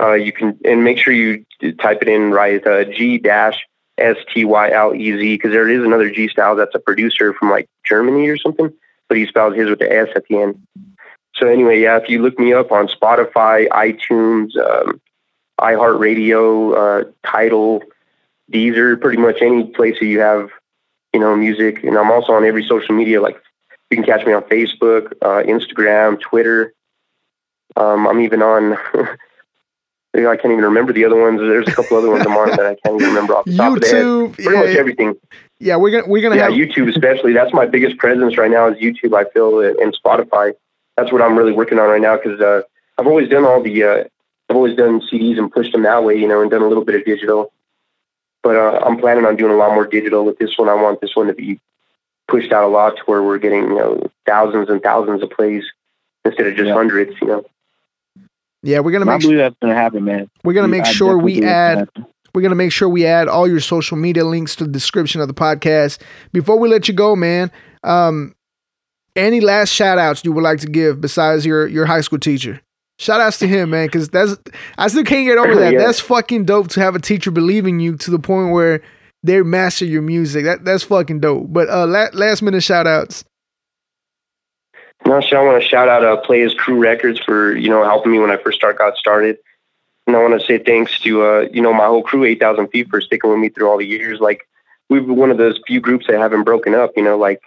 Uh, 0.00 0.12
you 0.12 0.32
can 0.32 0.58
and 0.64 0.84
make 0.84 0.98
sure 0.98 1.12
you 1.12 1.44
type 1.80 2.02
it 2.02 2.08
in 2.08 2.30
right 2.30 2.64
uh, 2.66 2.84
G 2.84 3.18
dash 3.18 3.58
S 3.98 4.16
T 4.32 4.44
Y 4.44 4.70
L 4.70 4.94
E 4.94 5.18
Z 5.18 5.34
because 5.36 5.52
there 5.52 5.68
is 5.68 5.84
another 5.84 6.10
G 6.10 6.28
Styles 6.28 6.58
that's 6.58 6.74
a 6.74 6.78
producer 6.78 7.34
from 7.34 7.50
like 7.50 7.68
Germany 7.84 8.28
or 8.28 8.36
something, 8.36 8.72
but 9.08 9.18
he 9.18 9.26
spells 9.26 9.56
his 9.56 9.68
with 9.68 9.80
the 9.80 9.92
S 9.92 10.08
at 10.14 10.24
the 10.28 10.38
end. 10.38 10.62
So 11.38 11.46
anyway, 11.46 11.80
yeah, 11.80 11.96
if 11.98 12.08
you 12.08 12.20
look 12.20 12.38
me 12.38 12.52
up 12.52 12.72
on 12.72 12.88
Spotify, 12.88 13.68
iTunes, 13.68 14.56
um, 14.56 15.00
iHeartRadio, 15.60 17.06
uh, 17.06 17.10
Tidal, 17.24 17.82
Deezer, 18.52 19.00
pretty 19.00 19.18
much 19.18 19.36
any 19.40 19.64
place 19.64 19.98
that 20.00 20.06
you 20.06 20.20
have, 20.20 20.50
you 21.12 21.20
know, 21.20 21.36
music. 21.36 21.84
And 21.84 21.96
I'm 21.96 22.10
also 22.10 22.32
on 22.32 22.44
every 22.44 22.66
social 22.66 22.94
media. 22.94 23.20
Like 23.20 23.40
you 23.90 23.96
can 23.96 24.04
catch 24.04 24.26
me 24.26 24.32
on 24.32 24.42
Facebook, 24.42 25.12
uh, 25.22 25.42
Instagram, 25.44 26.20
Twitter. 26.20 26.72
Um, 27.76 28.06
I'm 28.06 28.20
even 28.20 28.42
on. 28.42 28.76
I 30.16 30.36
can't 30.36 30.52
even 30.52 30.64
remember 30.64 30.92
the 30.92 31.04
other 31.04 31.20
ones. 31.20 31.38
There's 31.38 31.68
a 31.68 31.72
couple 31.72 31.96
other 31.96 32.10
ones 32.10 32.24
I'm 32.26 32.36
on 32.36 32.48
that 32.50 32.66
I 32.66 32.74
can't 32.74 32.96
even 32.96 33.08
remember 33.08 33.36
off 33.36 33.44
the 33.44 33.56
top 33.56 33.76
of 33.76 33.82
the 33.82 33.86
head. 33.86 34.04
YouTube, 34.04 34.32
Pretty 34.32 34.50
yeah, 34.50 34.60
much 34.60 34.76
everything. 34.76 35.14
Yeah, 35.60 35.76
we're 35.76 35.90
gonna 35.90 36.08
we're 36.08 36.22
gonna 36.22 36.36
Yeah, 36.36 36.44
have 36.44 36.54
YouTube 36.54 36.88
especially. 36.88 37.34
That's 37.34 37.52
my 37.52 37.66
biggest 37.66 37.98
presence 37.98 38.36
right 38.36 38.50
now 38.50 38.68
is 38.68 38.78
YouTube. 38.78 39.14
I 39.14 39.30
feel 39.30 39.60
and 39.60 39.96
Spotify. 40.02 40.54
That's 40.98 41.12
what 41.12 41.22
I'm 41.22 41.38
really 41.38 41.52
working 41.52 41.78
on 41.78 41.88
right 41.88 42.00
now 42.00 42.16
because 42.16 42.40
uh, 42.40 42.62
I've 42.98 43.06
always 43.06 43.28
done 43.28 43.44
all 43.44 43.62
the 43.62 43.84
uh, 43.84 44.04
I've 44.50 44.56
always 44.56 44.76
done 44.76 45.00
CDs 45.00 45.38
and 45.38 45.50
pushed 45.50 45.70
them 45.70 45.84
that 45.84 46.02
way, 46.02 46.18
you 46.18 46.26
know, 46.26 46.42
and 46.42 46.50
done 46.50 46.62
a 46.62 46.66
little 46.66 46.84
bit 46.84 46.96
of 46.96 47.04
digital. 47.04 47.52
But 48.42 48.56
uh, 48.56 48.80
I'm 48.84 48.98
planning 48.98 49.24
on 49.24 49.36
doing 49.36 49.52
a 49.52 49.56
lot 49.56 49.74
more 49.74 49.86
digital 49.86 50.24
with 50.24 50.38
this 50.38 50.58
one. 50.58 50.68
I 50.68 50.74
want 50.74 51.00
this 51.00 51.14
one 51.14 51.28
to 51.28 51.34
be 51.34 51.60
pushed 52.26 52.50
out 52.52 52.64
a 52.64 52.66
lot 52.66 52.96
to 52.96 53.02
where 53.06 53.22
we're 53.22 53.38
getting 53.38 53.62
you 53.62 53.76
know 53.76 54.10
thousands 54.26 54.68
and 54.68 54.82
thousands 54.82 55.22
of 55.22 55.30
plays 55.30 55.62
instead 56.24 56.48
of 56.48 56.56
just 56.56 56.66
Yeah. 56.66 56.74
hundreds. 56.74 57.12
You 57.22 57.28
know. 57.28 57.44
yeah 58.64 58.80
we're 58.80 58.90
gonna 58.90 59.04
make. 59.04 59.12
I 59.12 59.16
make 59.18 59.22
believe 59.22 59.38
that's 59.38 59.56
gonna 59.62 59.74
happen, 59.76 60.04
man. 60.04 60.28
we're 60.42 60.54
gonna 60.54 60.66
make 60.66 60.82
I 60.82 60.92
sure 60.92 61.16
we 61.16 61.44
add 61.44 61.88
we're 62.34 62.42
gonna 62.42 62.56
make 62.56 62.72
sure 62.72 62.88
we 62.88 63.06
add 63.06 63.28
all 63.28 63.46
your 63.46 63.60
social 63.60 63.96
media 63.96 64.24
links 64.24 64.56
to 64.56 64.64
the 64.64 64.70
description 64.72 65.20
of 65.20 65.28
the 65.28 65.34
podcast. 65.34 66.00
Before 66.32 66.58
we 66.58 66.68
let 66.68 66.88
you 66.88 66.94
go, 66.94 67.14
man, 67.14 67.52
um, 67.84 68.34
any 69.18 69.40
last 69.40 69.70
shout 69.70 69.98
outs 69.98 70.24
you 70.24 70.32
would 70.32 70.44
like 70.44 70.60
to 70.60 70.66
give 70.66 71.00
besides 71.00 71.44
your 71.44 71.66
your 71.66 71.86
high 71.86 72.00
school 72.00 72.18
teacher? 72.18 72.60
Shout 72.98 73.20
outs 73.20 73.38
to 73.38 73.48
him, 73.48 73.70
man, 73.70 73.86
because 73.86 74.08
that's 74.08 74.36
I 74.78 74.88
still 74.88 75.04
can't 75.04 75.26
get 75.26 75.38
over 75.38 75.54
that. 75.60 75.72
Yeah. 75.72 75.78
That's 75.80 76.00
fucking 76.00 76.46
dope 76.46 76.68
to 76.68 76.80
have 76.80 76.94
a 76.94 77.00
teacher 77.00 77.30
believing 77.30 77.80
you 77.80 77.96
to 77.96 78.10
the 78.10 78.18
point 78.18 78.52
where 78.52 78.80
they 79.22 79.42
master 79.42 79.84
your 79.84 80.02
music. 80.02 80.44
That 80.44 80.64
that's 80.64 80.84
fucking 80.84 81.20
dope. 81.20 81.52
But 81.52 81.68
uh, 81.68 81.86
la- 81.86 82.10
last 82.12 82.42
minute 82.42 82.62
shout 82.62 82.86
outs. 82.86 83.24
No, 85.06 85.20
so 85.20 85.36
I 85.36 85.44
want 85.44 85.62
to 85.62 85.68
shout 85.68 85.88
out 85.88 86.04
uh, 86.04 86.16
Players 86.18 86.54
Crew 86.54 86.78
Records 86.78 87.20
for 87.20 87.56
you 87.56 87.68
know 87.68 87.84
helping 87.84 88.12
me 88.12 88.18
when 88.18 88.30
I 88.30 88.36
first 88.36 88.58
start 88.58 88.78
got 88.78 88.96
started, 88.96 89.38
and 90.06 90.16
I 90.16 90.20
want 90.20 90.38
to 90.40 90.46
say 90.46 90.58
thanks 90.58 90.98
to 91.00 91.24
uh, 91.24 91.40
you 91.52 91.62
know 91.62 91.72
my 91.72 91.86
whole 91.86 92.02
crew, 92.02 92.24
Eight 92.24 92.40
Thousand 92.40 92.68
Feet, 92.68 92.88
for 92.88 93.00
sticking 93.00 93.30
with 93.30 93.38
me 93.38 93.48
through 93.48 93.68
all 93.68 93.78
the 93.78 93.86
years. 93.86 94.20
Like 94.20 94.48
we've 94.90 95.06
been 95.06 95.16
one 95.16 95.30
of 95.30 95.38
those 95.38 95.60
few 95.66 95.80
groups 95.80 96.06
that 96.08 96.18
haven't 96.18 96.44
broken 96.44 96.74
up. 96.74 96.92
You 96.96 97.04
know, 97.04 97.16
like 97.16 97.42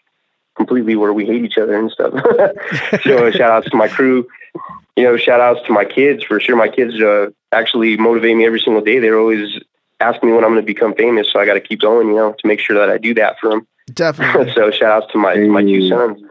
completely 0.61 0.95
where 0.95 1.13
we 1.13 1.25
hate 1.25 1.43
each 1.43 1.57
other 1.57 1.77
and 1.77 1.91
stuff. 1.91 2.13
so 3.03 3.27
uh, 3.27 3.31
shout 3.31 3.51
outs 3.51 3.69
to 3.69 3.75
my 3.75 3.87
crew. 3.87 4.27
You 4.95 5.03
know, 5.03 5.17
shout 5.17 5.39
outs 5.39 5.61
to 5.65 5.73
my 5.73 5.85
kids 5.85 6.23
for 6.23 6.39
sure. 6.39 6.55
My 6.55 6.67
kids 6.67 7.01
uh, 7.01 7.29
actually 7.51 7.97
motivate 7.97 8.37
me 8.37 8.45
every 8.45 8.59
single 8.59 8.83
day. 8.83 8.99
They're 8.99 9.19
always 9.19 9.59
asking 9.99 10.29
me 10.29 10.35
when 10.35 10.43
I'm 10.43 10.51
going 10.51 10.61
to 10.61 10.65
become 10.65 10.93
famous, 10.93 11.31
so 11.31 11.39
I 11.39 11.45
got 11.45 11.55
to 11.55 11.61
keep 11.61 11.81
going. 11.81 12.09
You 12.09 12.15
know, 12.15 12.35
to 12.37 12.47
make 12.47 12.59
sure 12.59 12.77
that 12.77 12.89
I 12.89 12.97
do 12.97 13.13
that 13.15 13.39
for 13.39 13.49
them. 13.49 13.67
Definitely. 13.93 14.53
so 14.55 14.69
shout 14.71 15.03
outs 15.03 15.11
to 15.13 15.17
my 15.17 15.35
my 15.35 15.63
two 15.63 15.87
sons. 15.89 16.21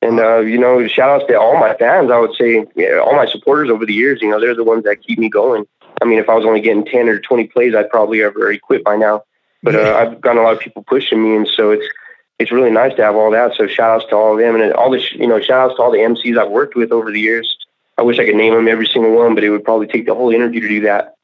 And 0.00 0.20
uh, 0.20 0.38
you 0.38 0.58
know, 0.58 0.86
shout 0.86 1.10
outs 1.10 1.24
to 1.28 1.38
all 1.38 1.58
my 1.58 1.74
fans. 1.74 2.10
I 2.10 2.18
would 2.18 2.34
say 2.38 2.64
yeah, 2.76 2.98
all 2.98 3.16
my 3.16 3.26
supporters 3.26 3.68
over 3.68 3.84
the 3.84 3.94
years. 3.94 4.20
You 4.22 4.30
know, 4.30 4.40
they're 4.40 4.54
the 4.54 4.64
ones 4.64 4.84
that 4.84 5.02
keep 5.02 5.18
me 5.18 5.28
going. 5.28 5.66
I 6.00 6.04
mean, 6.04 6.18
if 6.18 6.28
I 6.28 6.34
was 6.34 6.46
only 6.46 6.60
getting 6.60 6.84
ten 6.84 7.08
or 7.08 7.18
twenty 7.18 7.48
plays, 7.48 7.74
I'd 7.74 7.90
probably 7.90 8.20
have 8.20 8.36
already 8.36 8.58
quit 8.58 8.84
by 8.84 8.96
now. 8.96 9.24
But 9.62 9.74
uh, 9.74 9.96
I've 9.98 10.20
gotten 10.20 10.38
a 10.38 10.44
lot 10.44 10.54
of 10.54 10.60
people 10.60 10.84
pushing 10.84 11.22
me, 11.22 11.34
and 11.34 11.48
so 11.48 11.72
it's 11.72 11.84
it's 12.38 12.52
really 12.52 12.70
nice 12.70 12.94
to 12.96 13.02
have 13.02 13.16
all 13.16 13.30
that. 13.32 13.54
So 13.56 13.66
shout 13.66 13.90
outs 13.90 14.10
to 14.10 14.16
all 14.16 14.32
of 14.34 14.38
them, 14.38 14.60
and 14.60 14.72
all 14.74 14.90
the 14.90 15.02
you 15.12 15.26
know, 15.26 15.40
shout 15.40 15.70
outs 15.70 15.76
to 15.76 15.82
all 15.82 15.90
the 15.90 15.98
MCs 15.98 16.38
I've 16.38 16.50
worked 16.50 16.76
with 16.76 16.92
over 16.92 17.10
the 17.10 17.20
years. 17.20 17.56
I 17.96 18.02
wish 18.02 18.18
I 18.18 18.24
could 18.24 18.36
name 18.36 18.54
them 18.54 18.68
every 18.68 18.86
single 18.86 19.12
one, 19.12 19.34
but 19.34 19.42
it 19.42 19.50
would 19.50 19.64
probably 19.64 19.88
take 19.88 20.06
the 20.06 20.14
whole 20.14 20.30
interview 20.30 20.60
to 20.60 20.68
do 20.68 20.80
that. 20.82 21.16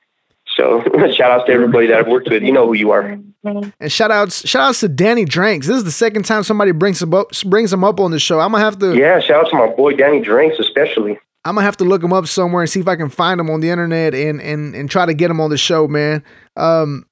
So 0.56 0.82
shout 1.14 1.30
outs 1.30 1.46
to 1.46 1.52
everybody 1.52 1.86
that 1.86 1.98
I've 1.98 2.08
worked 2.08 2.28
with. 2.28 2.42
You 2.42 2.52
know 2.52 2.66
who 2.66 2.74
you 2.74 2.90
are. 2.90 3.18
And 3.44 3.92
shout 3.92 4.10
outs, 4.10 4.46
shout 4.48 4.70
outs 4.70 4.80
to 4.80 4.88
Danny 4.88 5.24
Dranks. 5.24 5.66
This 5.66 5.76
is 5.76 5.84
the 5.84 5.92
second 5.92 6.24
time 6.24 6.42
somebody 6.42 6.72
brings 6.72 7.00
him 7.00 7.14
up, 7.14 7.28
brings 7.46 7.72
him 7.72 7.84
up 7.84 8.00
on 8.00 8.10
the 8.10 8.18
show. 8.18 8.40
I'm 8.40 8.52
gonna 8.52 8.64
have 8.64 8.78
to, 8.80 8.96
Yeah, 8.96 9.20
shout 9.20 9.44
out 9.46 9.50
to 9.50 9.56
my 9.56 9.68
boy 9.68 9.94
Danny 9.94 10.20
Drinks, 10.20 10.58
especially. 10.58 11.18
I'm 11.44 11.56
gonna 11.56 11.64
have 11.64 11.76
to 11.78 11.84
look 11.84 12.02
him 12.02 12.12
up 12.12 12.26
somewhere 12.26 12.62
and 12.62 12.70
see 12.70 12.80
if 12.80 12.88
I 12.88 12.96
can 12.96 13.10
find 13.10 13.38
him 13.38 13.50
on 13.50 13.60
the 13.60 13.68
internet 13.68 14.14
and 14.14 14.40
and 14.40 14.74
and 14.74 14.90
try 14.90 15.04
to 15.06 15.14
get 15.14 15.30
him 15.30 15.40
on 15.40 15.50
the 15.50 15.58
show, 15.58 15.86
man. 15.86 16.24
Um, 16.56 17.06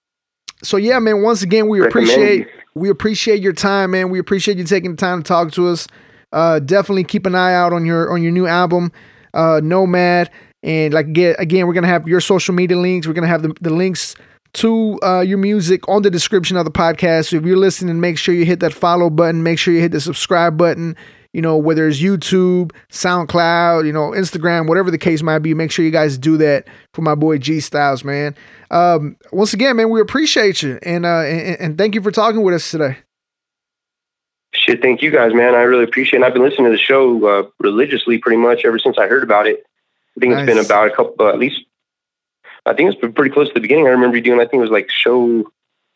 so 0.63 0.77
yeah, 0.77 0.99
man. 0.99 1.23
Once 1.23 1.43
again, 1.43 1.69
we 1.69 1.81
Recommend 1.81 2.11
appreciate 2.11 2.39
you. 2.47 2.62
We 2.75 2.89
appreciate 2.89 3.43
your 3.43 3.53
time, 3.53 3.93
man. 3.93 4.11
We 4.11 4.19
appreciate 4.19 4.59
you 4.59 4.65
taking 4.65 4.93
the 4.93 4.97
time 4.97 5.23
to 5.23 5.29
talk 5.29 5.53
to 5.53 5.69
us. 5.69 5.87
Uh, 6.33 6.59
definitely 6.59 7.05
keep 7.05 7.27
an 7.27 7.35
eye 7.35 7.55
out 7.55 7.73
on 7.73 7.85
your 7.85 8.11
on 8.13 8.23
your 8.23 8.33
new 8.33 8.47
album, 8.47 8.93
uh, 9.35 9.61
Nomad. 9.63 10.31
And 10.63 10.95
like 10.95 11.07
again, 11.07 11.35
again, 11.39 11.67
we're 11.67 11.75
gonna 11.75 11.89
have 11.89 12.09
your 12.09 12.21
social 12.21 12.55
media 12.55 12.77
links. 12.77 13.07
We're 13.07 13.13
gonna 13.13 13.27
have 13.27 13.43
the, 13.43 13.55
the 13.61 13.71
links 13.71 14.15
to 14.55 14.99
uh, 15.03 15.21
your 15.21 15.39
music 15.39 15.89
on 15.89 16.03
the 16.03 16.11
description 16.11 16.57
of 16.57 16.65
the 16.65 16.71
podcast. 16.71 17.31
So 17.31 17.37
if 17.37 17.45
you're 17.45 17.57
listening, 17.57 18.01
make 18.01 18.19
sure 18.19 18.35
you 18.35 18.45
hit 18.45 18.61
that 18.61 18.73
follow 18.73 19.11
button. 19.11 19.43
Make 19.43 19.59
sure 19.59 19.73
you 19.75 19.81
hit 19.81 19.93
the 19.93 20.01
subscribe 20.01 20.57
button. 20.57 20.97
You 21.33 21.41
know, 21.41 21.57
whether 21.57 21.89
it's 21.89 21.99
YouTube, 22.01 22.73
SoundCloud, 22.91 23.87
you 23.87 23.93
know, 23.93 24.11
Instagram, 24.11 24.69
whatever 24.69 24.91
the 24.91 24.99
case 24.99 25.23
might 25.23 25.39
be, 25.39 25.55
make 25.55 25.71
sure 25.71 25.83
you 25.85 25.91
guys 25.91 26.19
do 26.19 26.37
that 26.37 26.69
for 26.93 27.01
my 27.01 27.15
boy 27.15 27.39
G-Stylez, 27.39 28.05
man. 28.05 28.35
Um, 28.71 29.17
once 29.33 29.55
again, 29.55 29.77
man, 29.77 29.89
we 29.91 30.01
appreciate 30.01 30.63
you 30.63 30.79
and 30.83 31.07
uh, 31.07 31.21
and, 31.21 31.61
and 31.61 31.79
thank 31.79 31.95
you 31.95 32.03
for 32.03 32.11
talking 32.11 32.43
with 32.43 32.55
us 32.55 32.71
today. 32.71 32.99
Shit, 34.55 34.83
thank 34.83 35.01
you 35.01 35.11
guys, 35.11 35.33
man. 35.33 35.55
I 35.55 35.63
really 35.63 35.85
appreciate 35.85 36.21
it. 36.21 36.25
I've 36.25 36.35
been 36.35 36.43
listening 36.43 36.67
to 36.67 36.73
the 36.73 36.79
show 36.79 37.27
uh, 37.27 37.43
religiously 37.61 38.19
pretty 38.19 38.37
much 38.37 38.65
ever 38.67 38.79
since 38.79 38.99
I 38.99 39.07
heard 39.07 39.23
about 39.23 39.47
it. 39.47 39.65
I 40.17 40.21
think 40.21 40.35
it's 40.35 40.45
been 40.47 40.59
about 40.59 40.89
a 40.89 40.91
couple, 40.95 41.15
uh, 41.27 41.31
at 41.31 41.39
least, 41.39 41.63
I 42.67 42.75
think 42.75 42.93
it's 42.93 43.01
been 43.01 43.15
pretty 43.15 43.33
close 43.33 43.49
to 43.49 43.55
the 43.55 43.61
beginning. 43.61 43.87
I 43.87 43.91
remember 43.91 44.19
you 44.19 44.23
doing, 44.23 44.39
I 44.41 44.45
think 44.45 44.55
it 44.55 44.59
was 44.61 44.71
like 44.71 44.91
show 44.91 45.51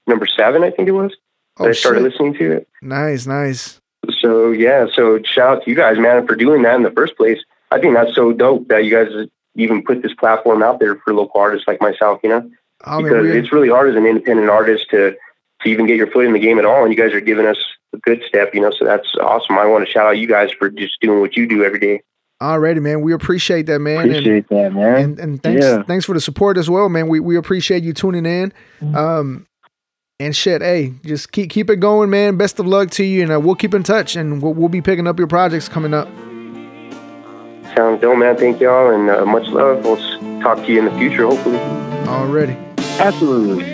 number 0.07 0.27
seven, 0.27 0.65
I 0.65 0.71
think 0.71 0.89
it 0.89 0.93
was. 0.93 1.15
that 1.59 1.69
I 1.69 1.73
started 1.73 2.01
Oh, 2.01 2.03
shit. 2.05 2.13
listening 2.13 2.35
to 2.39 2.53
it. 2.53 2.69
Nice, 2.81 3.27
nice. 3.27 3.79
So, 4.13 4.51
yeah, 4.53 4.87
so 4.93 5.21
shout 5.23 5.57
out 5.59 5.65
to 5.65 5.71
you 5.71 5.77
guys, 5.77 5.99
man, 5.99 6.27
for 6.27 6.35
doing 6.37 6.63
that 6.63 6.75
in 6.77 6.83
the 6.83 6.91
first 6.91 7.17
place. 7.17 7.39
I 7.71 7.81
think 7.81 7.95
that's 7.95 8.15
so 8.15 8.33
dope 8.33 8.69
that 8.69 8.85
you 8.85 8.91
guys 8.91 9.09
even 9.57 9.83
put 9.83 10.03
this 10.03 10.15
platform 10.15 10.63
out 10.63 10.79
there 10.81 10.97
for 11.05 11.15
local 11.15 11.41
artists 11.41 11.67
like 11.67 11.81
myself, 11.81 12.21
you 12.23 12.29
know? 12.31 12.49
Oh, 12.85 13.01
man, 13.01 13.05
because 13.05 13.23
we- 13.25 13.39
it's 13.39 13.53
really 13.53 13.69
hard 13.71 13.89
as 13.91 13.97
an 13.97 14.07
independent 14.07 14.51
artist 14.51 14.87
to 14.91 15.17
to 15.63 15.71
even 15.71 15.87
get 15.87 15.97
your 15.97 16.07
foot 16.09 16.27
in 16.27 16.35
the 16.35 16.39
game 16.39 16.59
at 16.59 16.67
all. 16.67 16.85
And 16.85 16.93
you 16.93 17.03
guys 17.03 17.15
are 17.15 17.21
giving 17.21 17.47
us 17.47 17.57
a 17.95 17.97
good 17.99 18.23
step, 18.29 18.55
you 18.55 18.61
know. 18.61 18.71
So 18.79 18.85
that's 18.85 19.09
awesome. 19.23 19.57
I 19.57 19.65
want 19.65 19.87
to 19.87 19.91
shout 19.91 20.05
out 20.07 20.19
you 20.19 20.29
guys 20.29 20.51
for 20.53 20.69
just 20.69 21.01
doing 21.01 21.21
what 21.21 21.35
you 21.35 21.47
do 21.49 21.65
every 21.65 21.79
day. 21.81 22.03
Alrighty, 22.43 22.83
man. 22.83 23.01
We 23.01 23.15
appreciate 23.15 23.65
that, 23.67 23.79
man. 23.79 24.03
And- 24.03 24.11
Appreciate 24.11 24.49
that, 24.51 24.75
man. 24.75 24.97
and 25.03 25.19
and 25.19 25.43
thanks 25.43 25.65
Yeah. 25.65 25.83
thanks 25.85 26.05
for 26.05 26.13
the 26.13 26.21
support 26.21 26.59
as 26.59 26.69
well, 26.69 26.91
man. 26.91 27.09
We 27.09 27.21
we 27.21 27.37
appreciate 27.39 27.83
you 27.85 27.95
tuning 27.95 28.27
in. 28.27 28.53
Um 28.95 29.47
and 30.19 30.35
shit, 30.35 30.63
hey, 30.63 30.95
just 31.05 31.33
keep 31.33 31.51
keep 31.51 31.71
it 31.71 31.77
going, 31.77 32.11
man. 32.11 32.37
Best 32.37 32.59
of 32.59 32.67
luck 32.67 32.91
to 32.93 33.05
you, 33.05 33.23
and 33.23 33.33
uh, 33.33 33.41
we'll 33.41 33.55
keep 33.55 33.75
in 33.75 33.83
touch, 33.83 34.17
and 34.17 34.41
we'll, 34.43 34.55
we'll 34.55 34.69
be 34.69 34.81
picking 34.81 35.07
up 35.07 35.19
your 35.19 35.29
projects 35.29 35.69
coming 35.69 35.93
up. 35.93 36.09
Sounds 37.75 38.01
dope, 38.01 38.17
man. 38.19 38.37
Thank 38.37 38.61
y'all, 38.61 38.95
and 38.95 39.11
uh, 39.11 39.27
much 39.27 39.47
love. 39.49 39.85
We'll 39.85 39.97
talk 40.41 40.59
to 40.65 40.73
you 40.73 40.79
in 40.79 40.87
the 40.87 40.99
future, 40.99 41.27
hopefully. 41.27 41.59
Already. 42.09 42.57
Absolutely. 42.99 43.65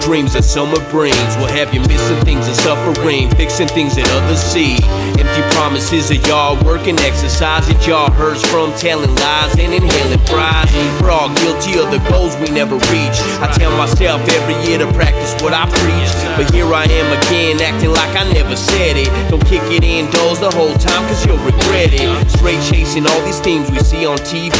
Dreams 0.00 0.32
that 0.34 0.44
summer 0.44 0.78
brings 0.90 1.32
will 1.36 1.50
have 1.50 1.74
you 1.74 1.80
missing 1.90 2.20
things 2.24 2.46
and 2.46 2.56
suffering, 2.62 3.28
fixing 3.34 3.68
things 3.68 3.96
that 3.96 4.06
others 4.14 4.38
see. 4.38 4.78
Empty 5.18 5.42
promises 5.56 6.10
of 6.10 6.20
y'all 6.26 6.54
working, 6.64 6.98
exercise 7.00 7.66
that 7.68 7.80
y'all 7.86 8.10
hurts 8.10 8.44
from 8.50 8.72
telling 8.78 9.10
lies 9.16 9.58
and 9.58 9.74
inhaling 9.74 10.22
fries. 10.30 10.70
We're 11.00 11.10
all 11.10 11.32
guilty 11.42 11.80
of 11.80 11.90
the 11.90 11.98
goals 12.10 12.36
we 12.38 12.48
never 12.54 12.76
reach. 12.92 13.18
I 13.42 13.50
tell 13.52 13.74
myself 13.76 14.22
every 14.28 14.56
year 14.68 14.78
to 14.78 14.88
practice 14.92 15.34
what 15.42 15.52
I 15.52 15.66
preach, 15.66 16.12
but 16.36 16.52
here 16.54 16.68
I 16.72 16.84
am 16.86 17.08
again, 17.18 17.60
acting 17.60 17.90
like 17.90 18.14
I 18.14 18.30
never 18.32 18.56
said 18.56 18.96
it. 18.96 19.10
Don't 19.30 19.44
kick 19.46 19.62
it 19.72 19.82
in 19.82 20.06
indoors 20.06 20.40
the 20.40 20.50
whole 20.50 20.74
time, 20.78 21.02
cause 21.08 21.24
you'll 21.26 21.42
regret 21.42 21.92
it. 21.92 22.08
Straight 22.30 22.62
chasing 22.70 23.06
all 23.06 23.20
these 23.24 23.40
themes 23.40 23.70
we 23.70 23.78
see 23.80 24.06
on 24.06 24.18
TV. 24.18 24.54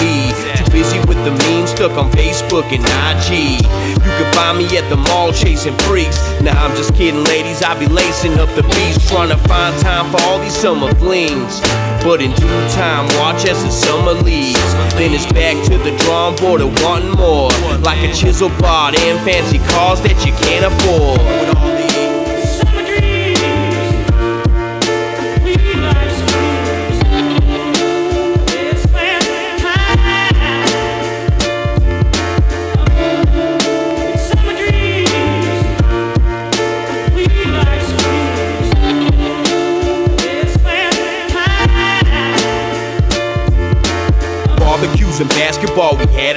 Too 0.58 0.70
busy 0.70 0.98
with 1.06 1.18
the 1.24 1.32
memes 1.46 1.70
stuck 1.70 1.92
on 1.96 2.10
Facebook 2.12 2.66
and 2.72 2.82
IG. 2.82 3.62
You 3.62 4.10
can 4.18 4.28
find 4.34 4.58
me 4.58 4.66
at 4.76 4.88
the 4.88 4.96
mall 4.96 5.21
chasing 5.30 5.76
freaks. 5.86 6.18
Nah, 6.40 6.50
I'm 6.50 6.74
just 6.74 6.94
kidding, 6.94 7.22
ladies. 7.24 7.62
I 7.62 7.78
be 7.78 7.86
lacing 7.86 8.40
up 8.40 8.48
the 8.56 8.62
beats, 8.62 9.08
trying 9.08 9.28
to 9.28 9.36
find 9.46 9.78
time 9.80 10.10
for 10.10 10.20
all 10.22 10.40
these 10.40 10.56
summer 10.56 10.92
flings. 10.94 11.60
But 12.02 12.20
in 12.20 12.32
due 12.32 12.68
time, 12.74 13.06
watch 13.20 13.44
as 13.44 13.62
the 13.62 13.70
summer 13.70 14.14
leaves. 14.14 14.58
Then 14.98 15.12
it's 15.14 15.30
back 15.32 15.54
to 15.68 15.78
the 15.78 15.96
drawing 15.98 16.36
board 16.36 16.60
of 16.62 16.72
wanting 16.82 17.12
more. 17.12 17.50
Like 17.80 18.02
a 18.02 18.12
chisel 18.12 18.48
bar 18.58 18.92
and 18.96 19.20
fancy 19.20 19.58
cars 19.70 20.00
that 20.00 20.18
you 20.26 20.32
can't 20.42 20.66
afford. 20.66 21.71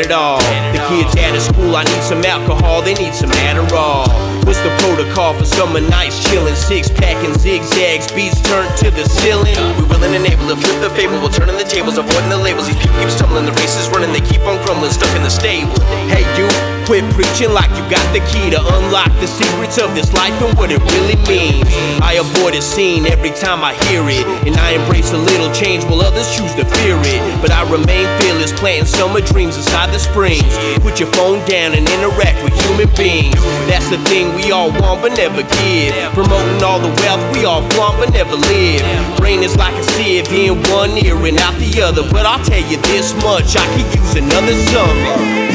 It 0.01 0.11
all. 0.11 0.41
Kids 0.87 1.17
out 1.17 1.35
of 1.35 1.41
school, 1.41 1.75
I 1.75 1.83
need 1.83 2.03
some 2.03 2.23
alcohol, 2.23 2.81
they 2.83 2.93
need 2.93 3.15
some 3.15 3.31
Adderall. 3.49 4.05
What's 4.45 4.61
the 4.61 4.69
protocol 4.77 5.33
for 5.33 5.45
summer 5.45 5.81
nights 5.81 6.23
chilling? 6.29 6.55
Six 6.55 6.89
pack 6.89 7.17
and 7.25 7.33
zigzags, 7.39 8.11
beats 8.11 8.39
turned 8.41 8.77
to 8.77 8.91
the 8.91 9.03
ceiling. 9.09 9.57
We 9.81 9.85
and 10.15 10.25
able 10.31 10.47
to 10.47 10.55
flip 10.55 10.79
the 10.79 10.89
fable, 10.95 11.19
we're 11.19 11.33
turning 11.33 11.57
the 11.57 11.67
tables, 11.67 11.97
avoiding 11.97 12.29
the 12.29 12.37
labels. 12.37 12.67
These 12.67 12.77
people 12.77 12.95
keep 13.01 13.09
stumbling, 13.09 13.45
the 13.45 13.51
race 13.59 13.75
is 13.75 13.89
running, 13.89 14.13
they 14.13 14.21
keep 14.21 14.41
on 14.47 14.61
crumbling, 14.63 14.91
stuck 14.91 15.09
in 15.17 15.23
the 15.23 15.33
stable. 15.33 15.75
Hey, 16.07 16.23
you, 16.37 16.47
quit 16.85 17.03
preaching 17.17 17.51
like 17.51 17.67
you 17.73 17.83
got 17.89 18.05
the 18.13 18.21
key 18.31 18.53
to 18.53 18.61
unlock 18.61 19.09
the 19.19 19.27
secrets 19.27 19.81
of 19.81 19.91
this 19.97 20.13
life 20.13 20.37
and 20.39 20.55
what 20.57 20.69
it 20.71 20.79
really 20.95 21.17
means. 21.27 21.67
I 21.99 22.21
avoid 22.21 22.53
a 22.53 22.61
scene 22.61 23.05
every 23.09 23.31
time 23.33 23.65
I 23.65 23.73
hear 23.89 24.05
it, 24.05 24.23
and 24.47 24.55
I 24.55 24.77
embrace 24.77 25.11
a 25.11 25.17
little 25.17 25.51
change 25.51 25.83
while 25.83 26.05
others 26.05 26.29
choose 26.31 26.53
to 26.55 26.65
fear 26.79 26.95
it. 27.01 27.19
But 27.41 27.51
I 27.51 27.65
remain 27.65 28.05
fearless, 28.21 28.53
planting 28.53 28.85
summer 28.85 29.19
dreams 29.19 29.57
inside 29.57 29.91
the 29.91 29.99
springs. 29.99 30.45
Put 30.81 30.99
your 30.99 31.11
phone 31.13 31.45
down 31.45 31.73
and 31.73 31.87
interact 31.87 32.43
with 32.43 32.53
human 32.65 32.89
beings. 32.95 33.35
That's 33.67 33.89
the 33.89 33.97
thing 34.09 34.33
we 34.35 34.51
all 34.51 34.71
want 34.71 35.01
but 35.01 35.17
never 35.17 35.41
give. 35.41 35.93
Promoting 36.13 36.63
all 36.63 36.79
the 36.79 36.93
wealth 37.01 37.23
we 37.33 37.45
all 37.45 37.67
flaunt 37.71 37.97
but 37.99 38.11
never 38.13 38.35
live. 38.35 39.17
Brain 39.17 39.43
is 39.43 39.55
like 39.57 39.75
a 39.75 39.83
sieve 39.83 40.31
in 40.31 40.61
one 40.71 40.97
ear 40.97 41.15
and 41.15 41.37
out 41.39 41.55
the 41.59 41.81
other. 41.81 42.03
But 42.11 42.25
I'll 42.25 42.43
tell 42.43 42.63
you 42.69 42.77
this 42.77 43.13
much, 43.23 43.55
I 43.55 43.65
could 43.75 43.87
use 43.95 44.15
another 44.15 44.53
summer. 44.71 45.45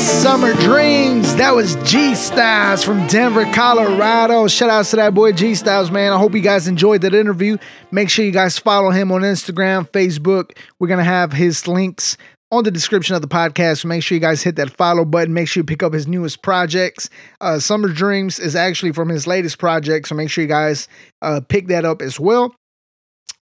Summer 0.00 0.54
Dreams. 0.54 1.34
That 1.36 1.54
was 1.54 1.76
G-Stylez 1.76 2.84
from 2.84 3.06
Denver, 3.06 3.44
Colorado. 3.52 4.48
Shout 4.48 4.70
outs 4.70 4.90
to 4.90 4.96
that 4.96 5.14
boy 5.14 5.32
G-Stylez, 5.32 5.90
man. 5.90 6.12
I 6.12 6.18
hope 6.18 6.34
you 6.34 6.40
guys 6.40 6.68
enjoyed 6.68 7.02
that 7.02 7.14
interview. 7.14 7.56
Make 7.90 8.10
sure 8.10 8.24
you 8.24 8.30
guys 8.30 8.58
follow 8.58 8.90
him 8.90 9.12
on 9.12 9.22
Instagram, 9.22 9.88
Facebook. 9.88 10.56
We're 10.78 10.88
going 10.88 10.98
to 10.98 11.04
have 11.04 11.32
his 11.32 11.66
links 11.68 12.16
on 12.50 12.64
the 12.64 12.70
description 12.70 13.14
of 13.14 13.22
the 13.22 13.28
podcast. 13.28 13.84
Make 13.84 14.02
sure 14.02 14.16
you 14.16 14.20
guys 14.20 14.42
hit 14.42 14.56
that 14.56 14.70
follow 14.76 15.04
button. 15.04 15.32
Make 15.32 15.48
sure 15.48 15.60
you 15.60 15.64
pick 15.64 15.82
up 15.82 15.92
his 15.92 16.06
newest 16.06 16.42
projects. 16.42 17.08
Uh, 17.40 17.58
Summer 17.58 17.88
Dreams 17.88 18.38
is 18.38 18.56
actually 18.56 18.92
from 18.92 19.08
his 19.08 19.26
latest 19.26 19.58
project. 19.58 20.08
So 20.08 20.14
make 20.14 20.30
sure 20.30 20.42
you 20.42 20.48
guys 20.48 20.88
uh, 21.22 21.40
pick 21.48 21.68
that 21.68 21.84
up 21.84 22.02
as 22.02 22.18
well. 22.18 22.54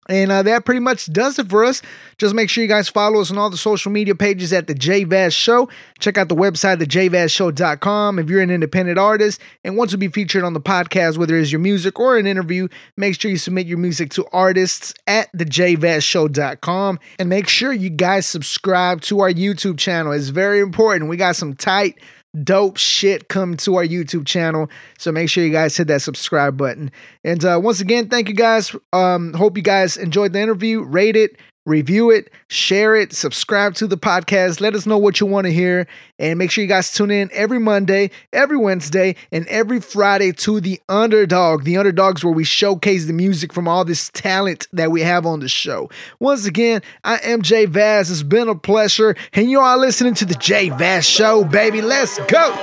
And 0.07 0.31
uh, 0.31 0.43
that 0.43 0.65
pretty 0.65 0.81
much 0.81 1.11
does 1.11 1.39
it 1.39 1.49
for 1.49 1.65
us. 1.65 1.81
Just 2.17 2.35
make 2.35 2.49
sure 2.49 2.63
you 2.63 2.67
guys 2.67 2.87
follow 2.89 3.21
us 3.21 3.31
on 3.31 3.37
all 3.37 3.49
the 3.49 3.57
social 3.57 3.91
media 3.91 4.13
pages 4.13 4.53
at 4.53 4.67
the 4.67 4.75
JVaz 4.75 5.33
Show. 5.33 5.67
Check 5.99 6.17
out 6.17 6.29
the 6.29 6.35
website, 6.35 6.77
thejvazshow.com. 6.77 8.19
If 8.19 8.29
you're 8.29 8.41
an 8.41 8.51
independent 8.51 8.99
artist 8.99 9.41
and 9.63 9.75
want 9.75 9.89
to 9.91 9.97
be 9.97 10.07
featured 10.07 10.43
on 10.43 10.53
the 10.53 10.61
podcast, 10.61 11.17
whether 11.17 11.37
it's 11.37 11.51
your 11.51 11.59
music 11.59 11.99
or 11.99 12.17
an 12.17 12.27
interview, 12.27 12.67
make 12.95 13.19
sure 13.19 13.31
you 13.31 13.37
submit 13.37 13.65
your 13.65 13.79
music 13.79 14.11
to 14.11 14.25
artists 14.31 14.93
at 15.07 15.31
thejvazshow.com. 15.33 16.99
And 17.17 17.29
make 17.29 17.47
sure 17.47 17.73
you 17.73 17.89
guys 17.89 18.27
subscribe 18.27 19.01
to 19.01 19.21
our 19.21 19.31
YouTube 19.31 19.79
channel. 19.79 20.11
It's 20.11 20.29
very 20.29 20.59
important. 20.59 21.09
We 21.09 21.17
got 21.17 21.35
some 21.35 21.55
tight 21.55 21.99
dope 22.43 22.77
shit 22.77 23.29
come 23.29 23.57
to 23.57 23.75
our 23.75 23.85
YouTube 23.85 24.25
channel. 24.25 24.69
So 24.97 25.11
make 25.11 25.29
sure 25.29 25.43
you 25.43 25.51
guys 25.51 25.77
hit 25.77 25.87
that 25.87 26.01
subscribe 26.01 26.57
button. 26.57 26.91
And 27.23 27.43
uh, 27.43 27.59
once 27.61 27.79
again, 27.81 28.09
thank 28.09 28.29
you 28.29 28.35
guys. 28.35 28.75
Um, 28.93 29.33
hope 29.33 29.57
you 29.57 29.63
guys 29.63 29.97
enjoyed 29.97 30.33
the 30.33 30.41
interview. 30.41 30.83
Rate 30.83 31.15
it, 31.15 31.37
review 31.65 32.11
it, 32.11 32.31
share 32.47 32.95
it, 32.95 33.11
subscribe 33.13 33.73
to 33.75 33.87
the 33.87 33.97
podcast. 33.97 34.61
Let 34.61 34.75
us 34.75 34.85
know 34.85 34.97
what 34.97 35.19
you 35.19 35.25
want 35.25 35.45
to 35.47 35.53
hear. 35.53 35.87
And 36.17 36.39
make 36.39 36.51
sure 36.51 36.61
you 36.61 36.67
guys 36.67 36.93
tune 36.93 37.11
in 37.11 37.29
every 37.33 37.59
Monday, 37.59 38.11
every 38.31 38.57
Wednesday, 38.57 39.15
and 39.31 39.45
every 39.47 39.81
Friday 39.81 40.31
to 40.33 40.61
The 40.61 40.79
Underdog. 40.87 41.63
The 41.63 41.77
Underdog's 41.77 42.23
where 42.23 42.33
we 42.33 42.43
showcase 42.43 43.05
the 43.05 43.13
music 43.13 43.51
from 43.51 43.67
all 43.67 43.83
this 43.83 44.09
talent 44.09 44.67
that 44.71 44.91
we 44.91 45.01
have 45.01 45.25
on 45.25 45.41
the 45.41 45.49
show. 45.49 45.89
Once 46.19 46.45
again, 46.45 46.81
I 47.03 47.17
am 47.17 47.41
J 47.41 47.65
Vaz. 47.65 48.09
It's 48.09 48.23
been 48.23 48.47
a 48.47 48.55
pleasure. 48.55 49.15
And 49.33 49.49
you 49.49 49.59
are 49.59 49.77
listening 49.77 50.13
to 50.15 50.25
The 50.25 50.35
J 50.35 50.69
Vaz 50.69 51.05
Show, 51.05 51.43
baby. 51.43 51.81
Let's 51.81 52.17
go. 52.25 52.53